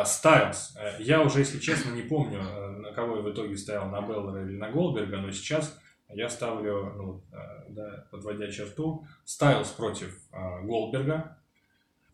Стайлз. 0.06 0.76
Э, 0.78 1.02
Я 1.02 1.22
уже, 1.22 1.40
если 1.40 1.60
честно, 1.60 1.92
не 1.92 2.04
помню, 2.04 2.40
э, 2.42 2.70
на 2.78 2.92
кого 2.94 3.18
я 3.18 3.22
в 3.24 3.32
итоге 3.32 3.58
ставил, 3.58 3.86
на 3.90 4.02
Беллера 4.02 4.46
или 4.48 4.56
на 4.58 4.70
Голдберга, 4.70 5.18
но 5.18 5.32
сейчас 5.32 5.80
я 6.10 6.30
ставлю, 6.30 6.94
ну, 6.96 7.24
э, 7.32 7.70
да, 7.70 8.08
подводя 8.12 8.52
черту, 8.52 9.08
Стайлз 9.26 9.70
против 9.72 10.16
Голдберга, 10.32 11.38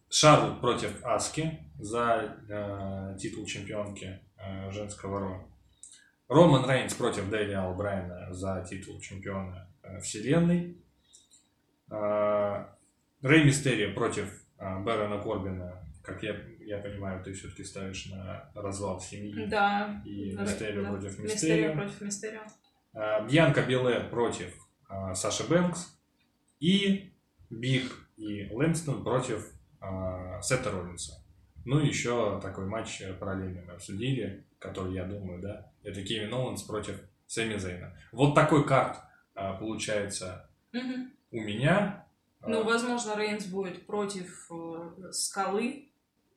Шарлот 0.10 0.62
против 0.62 1.04
Аски 1.04 1.60
за 1.78 2.38
титул 3.20 3.46
чемпионки 3.46 4.20
женского 4.72 5.20
Ро. 5.20 5.50
Роман 6.30 6.70
Рейнс 6.70 6.94
против 6.94 7.28
Дэниела 7.32 7.74
Брайана 7.74 8.32
за 8.32 8.64
титул 8.64 9.02
чемпиона 9.02 9.68
э, 9.82 10.00
вселенной. 10.00 10.78
Э, 11.90 12.66
Рэй 13.24 13.46
Мистерио 13.46 13.96
против 13.96 14.32
э, 14.60 14.80
Бэрона 14.80 15.20
Корбина. 15.24 15.84
Как 16.04 16.22
я, 16.22 16.40
я 16.60 16.78
понимаю, 16.78 17.24
ты 17.24 17.34
все-таки 17.34 17.64
ставишь 17.64 18.12
на 18.12 18.52
развал 18.54 19.02
семьи. 19.02 19.48
Да. 19.48 20.04
И 20.06 20.36
Мистерио 20.36 20.84
да. 20.84 20.90
против 20.90 21.18
Мистерио 21.18 21.24
Мистерио. 21.24 21.74
против 21.74 22.02
Мистерио. 22.02 22.42
Э, 22.94 23.28
Бьянка 23.28 23.64
Белэр 23.64 24.10
против 24.12 24.54
Саши 25.16 25.50
Бэнкс. 25.50 25.98
И 26.60 27.12
Big 27.50 27.92
E 28.18 28.48
Langston 28.52 29.04
против 29.04 29.52
Сета 30.42 30.72
Роллинса. 30.72 31.14
Ну 31.66 31.80
и 31.80 31.88
еще 31.88 32.40
такой 32.42 32.66
матч 32.66 33.02
параллельно 33.20 33.62
мы 33.66 33.74
обсудили, 33.74 34.46
который, 34.60 34.93
я 34.93 35.05
думаю, 35.05 35.41
да, 35.41 35.72
это 35.84 36.03
Кевин 36.03 36.34
Оуэнс 36.34 36.62
против 36.64 36.99
Сами 37.28 37.58
Зейна. 37.57 37.97
Вот 38.12 38.36
такой 38.36 38.66
card 38.68 38.98
э, 39.36 39.53
получается 39.60 40.49
Мгм. 40.74 41.12
у 41.32 41.39
меня. 41.41 42.05
Э, 42.41 42.49
Ну, 42.49 42.64
возможно, 42.64 43.16
Рейнс 43.18 43.45
будет 43.45 43.86
против 43.86 44.47
э, 44.51 45.12
скалы, 45.12 45.89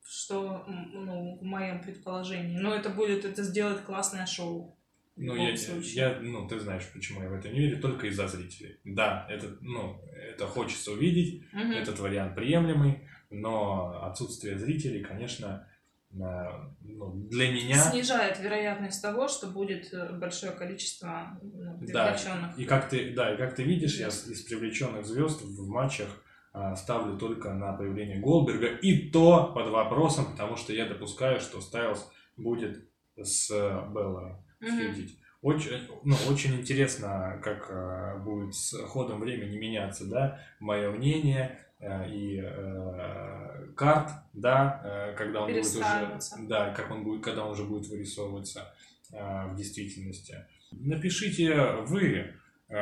что, 0.04 0.64
ну, 0.66 1.38
в 1.40 1.44
моем 1.44 1.82
предположении. 1.82 2.58
Но 2.58 2.74
это 2.74 2.90
будет, 2.90 3.24
это 3.24 3.42
сделает 3.42 3.80
классное 3.80 4.26
шоу. 4.26 4.76
Ну, 5.16 5.34
я, 5.36 5.54
случае. 5.56 5.94
я, 5.94 6.18
ну, 6.20 6.48
ты 6.48 6.58
знаешь, 6.58 6.88
почему 6.92 7.22
я 7.22 7.28
в 7.28 7.34
это 7.34 7.50
не 7.50 7.58
верю, 7.60 7.80
только 7.80 8.06
из-за 8.06 8.28
зрителей. 8.28 8.78
Да, 8.84 9.26
это, 9.28 9.56
ну, 9.60 10.00
это 10.14 10.46
хочется 10.46 10.92
увидеть, 10.92 11.44
Мгм. 11.52 11.72
этот 11.72 11.98
вариант 11.98 12.34
приемлемый, 12.34 13.06
но 13.30 14.02
отсутствие 14.04 14.58
зрителей, 14.58 15.02
конечно, 15.04 15.68
ну, 16.12 17.26
для 17.30 17.50
меня... 17.50 17.76
Снижает 17.76 18.38
вероятность 18.38 19.00
того, 19.00 19.28
что 19.28 19.46
будет 19.46 19.92
э, 19.92 20.12
большое 20.12 20.52
количество 20.52 21.38
ну, 21.42 21.78
Да, 21.92 22.12
привлеченных. 22.12 22.58
И 22.58 22.64
как 22.64 22.88
ты, 22.88 23.14
да, 23.14 23.34
и 23.34 23.36
как 23.36 23.54
ты 23.54 23.62
видишь, 23.62 23.98
я 23.98 24.08
из 24.08 24.42
привлеченных 24.42 25.06
звезд 25.06 25.42
в 25.42 25.68
матчах 25.68 26.08
а, 26.52 26.76
ставлю 26.76 27.16
только 27.16 27.54
на 27.54 27.72
появление 27.72 28.20
Голдберга, 28.20 28.66
и 28.66 29.10
то 29.10 29.52
под 29.54 29.70
вопросом, 29.70 30.26
потому 30.32 30.56
что 30.56 30.74
я 30.74 30.86
допускаю, 30.86 31.40
что 31.40 31.62
Стайлз 31.62 32.10
будет 32.36 32.86
с 33.16 33.48
Белларом 33.50 34.44
Мгм. 34.60 34.76
следить. 34.76 35.18
Очень, 35.42 35.88
ну, 36.04 36.14
очень 36.30 36.60
интересно, 36.60 37.40
как 37.42 37.68
э, 37.68 38.18
будет 38.18 38.54
с 38.54 38.78
ходом 38.86 39.20
времени 39.20 39.58
меняться, 39.58 40.08
да, 40.08 40.40
мое 40.60 40.90
мнение 40.90 41.58
э, 41.71 41.71
и 41.82 42.40
э, 42.40 43.68
карт, 43.74 44.10
да, 44.32 44.80
э, 44.84 45.14
когда 45.16 45.42
он 45.42 45.52
будет 45.52 45.66
уже, 45.66 46.18
да, 46.48 46.72
как 46.72 46.90
он 46.90 47.04
будет, 47.04 47.24
когда 47.24 47.44
он 47.44 47.52
уже 47.52 47.64
будет 47.64 47.88
вырисовываться 47.88 48.72
э, 49.12 49.46
в 49.48 49.56
действительности. 49.56 50.46
Напишите 50.70 51.54
вы 51.86 52.34
э, 52.68 52.74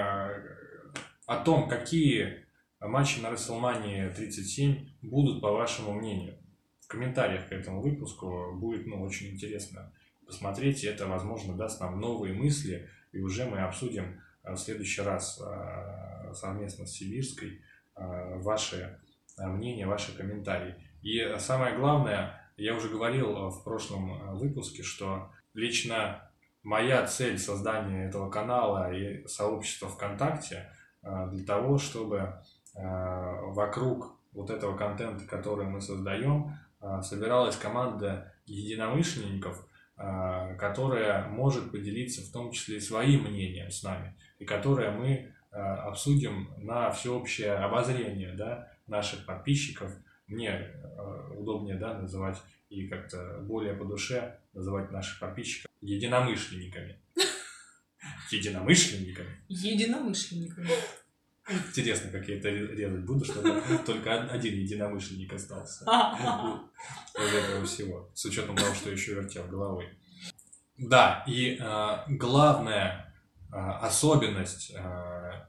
о 1.27 1.37
том, 1.45 1.69
какие 1.69 2.45
матчи 2.81 3.21
на 3.21 3.29
WrestleMania 3.29 4.15
37 4.15 4.91
будут, 5.03 5.41
по 5.41 5.53
вашему 5.53 5.93
мнению. 5.93 6.37
В 6.81 6.89
комментариях 6.89 7.49
к 7.49 7.53
этому 7.53 7.81
выпуску 7.81 8.55
будет 8.57 8.87
ну, 8.87 9.01
очень 9.03 9.31
интересно 9.31 9.93
посмотреть. 10.27 10.85
Это, 10.85 11.07
возможно, 11.07 11.57
даст 11.57 11.81
нам 11.81 12.01
новые 12.01 12.35
мысли. 12.35 12.89
И 13.13 13.19
уже 13.21 13.47
мы 13.47 13.61
обсудим 13.61 14.21
э, 14.43 14.53
в 14.53 14.59
следующий 14.59 15.03
раз 15.03 15.41
э, 15.41 16.35
совместно 16.35 16.87
с 16.87 16.93
Сибирской 16.93 17.49
э, 17.49 17.61
ваши 17.97 18.99
э, 19.39 19.47
мнения, 19.47 19.87
ваши 19.87 20.17
комментарии. 20.17 20.75
И 21.03 21.37
самое 21.39 21.77
главное, 21.77 22.41
я 22.57 22.75
уже 22.75 22.89
говорил 22.89 23.37
э, 23.37 23.51
в 23.51 23.65
прошлом 23.65 24.13
э, 24.13 24.35
выпуске, 24.35 24.83
что 24.83 25.31
лично 25.55 26.31
моя 26.63 27.07
цель 27.07 27.39
создания 27.39 28.07
этого 28.07 28.31
канала 28.31 28.93
и 28.93 29.27
сообщества 29.27 29.89
ВКонтакте 29.89 30.71
э, 31.03 31.29
для 31.33 31.45
того, 31.45 31.79
чтобы 31.79 32.35
э, 32.75 32.81
вокруг 32.81 34.19
вот 34.33 34.51
этого 34.51 34.77
контента, 34.77 35.27
который 35.27 35.67
мы 35.67 35.81
создаем, 35.81 36.55
э, 36.81 37.01
собиралась 37.03 37.57
команда 37.57 38.35
единомышленников, 38.47 39.67
э, 39.97 40.57
которая 40.59 41.29
может 41.29 41.73
поделиться 41.73 42.23
в 42.23 42.33
том 42.33 42.53
числе 42.53 42.81
своим 42.81 43.23
мнением 43.23 43.71
с 43.71 43.83
нами, 43.83 44.17
и 44.39 44.45
которое 44.45 44.91
мы 44.91 45.09
э, 45.09 45.33
обсудим 45.59 46.53
на 46.59 46.91
всеобщее 46.91 47.55
обозрение 47.55 48.33
да, 48.35 48.73
наших 48.87 49.27
подписчиков. 49.27 49.93
Мне 50.27 50.51
э, 50.51 51.33
удобнее 51.37 51.77
да, 51.77 51.95
называть 51.99 52.41
и 52.69 52.87
как-то 52.87 53.39
более 53.43 53.75
по 53.75 53.85
душе 53.85 54.39
называть 54.53 54.91
наших 54.93 55.19
подписчиков 55.19 55.71
единомышленниками. 55.81 57.01
Единомышленниками. 58.31 59.41
Единомышленниками. 59.49 60.69
Интересно, 61.49 62.11
как 62.11 62.29
я 62.29 62.39
это 62.39 62.49
ре- 62.49 62.77
резать 62.77 63.05
буду, 63.05 63.25
чтобы 63.25 63.61
только 63.87 64.09
од- 64.11 64.31
один 64.31 64.55
единомышленник 64.55 65.33
остался 65.33 65.85
из 67.19 67.35
этого 67.35 67.65
всего, 67.65 68.11
с 68.15 68.25
учетом 68.25 68.55
того, 68.57 68.73
что 68.75 68.91
еще 68.91 69.15
вертел 69.15 69.47
головой. 69.49 69.89
Да, 70.79 71.25
и 71.27 71.59
э, 71.61 71.97
главная 72.09 73.07
э, 73.07 73.10
особенность 73.53 74.73
э, 74.75 75.47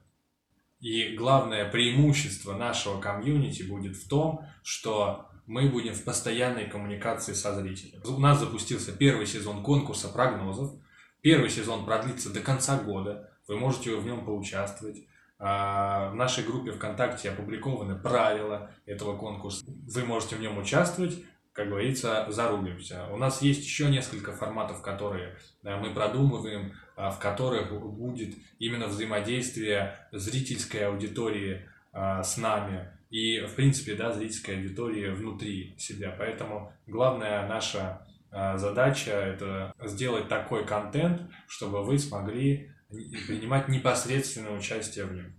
и 0.80 1.14
главное 1.16 1.70
преимущество 1.70 2.54
нашего 2.54 3.00
комьюнити 3.00 3.62
будет 3.62 3.96
в 3.96 4.08
том, 4.08 4.44
что 4.62 5.28
мы 5.46 5.68
будем 5.68 5.94
в 5.94 6.02
постоянной 6.04 6.66
коммуникации 6.68 7.34
со 7.34 7.54
зрителем. 7.54 8.00
У 8.04 8.18
нас 8.18 8.40
запустился 8.40 8.92
первый 8.92 9.26
сезон 9.26 9.62
конкурса 9.62 10.08
прогнозов. 10.08 10.72
Первый 11.20 11.50
сезон 11.50 11.84
продлится 11.84 12.32
до 12.32 12.40
конца 12.40 12.78
года. 12.78 13.30
Вы 13.46 13.58
можете 13.58 13.94
в 13.94 14.04
нем 14.04 14.24
поучаствовать. 14.24 14.98
А, 15.38 16.10
В 16.10 16.14
нашей 16.14 16.44
группе 16.44 16.72
ВКонтакте 16.72 17.30
опубликованы 17.30 17.96
правила 17.96 18.70
этого 18.86 19.16
конкурса. 19.16 19.64
Вы 19.66 20.04
можете 20.04 20.36
в 20.36 20.40
нем 20.40 20.58
участвовать, 20.58 21.24
как 21.52 21.68
говорится, 21.68 22.26
зарубимся. 22.30 23.06
У 23.12 23.16
нас 23.16 23.42
есть 23.42 23.62
еще 23.62 23.90
несколько 23.90 24.32
форматов, 24.32 24.80
которые 24.80 25.36
э, 25.62 25.76
мы 25.76 25.92
продумываем, 25.92 26.72
а, 26.96 27.10
в 27.10 27.18
которых 27.18 27.72
будет 27.72 28.34
именно 28.58 28.86
взаимодействие 28.86 29.98
зрительской 30.12 30.86
аудитории 30.86 31.68
а, 31.92 32.22
с 32.22 32.38
нами 32.38 32.90
и, 33.10 33.40
в 33.40 33.54
принципе, 33.54 33.94
да, 33.94 34.12
зрительской 34.12 34.56
аудитории 34.56 35.10
внутри 35.10 35.74
себя. 35.78 36.14
Поэтому 36.18 36.72
главная 36.86 37.46
наша 37.46 38.06
задача– 38.30 39.10
это 39.10 39.74
сделать 39.84 40.26
такой 40.26 40.64
контент, 40.64 41.30
чтобы 41.46 41.84
вы 41.84 41.98
смогли 41.98 42.72
принимать 42.88 43.68
непосредственное 43.68 44.56
участие 44.56 45.04
в 45.04 45.12
нем. 45.12 45.34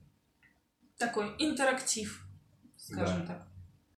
Такой 1.00 1.34
интерактив, 1.40 2.24
скажем 2.78 3.26
так. 3.26 3.48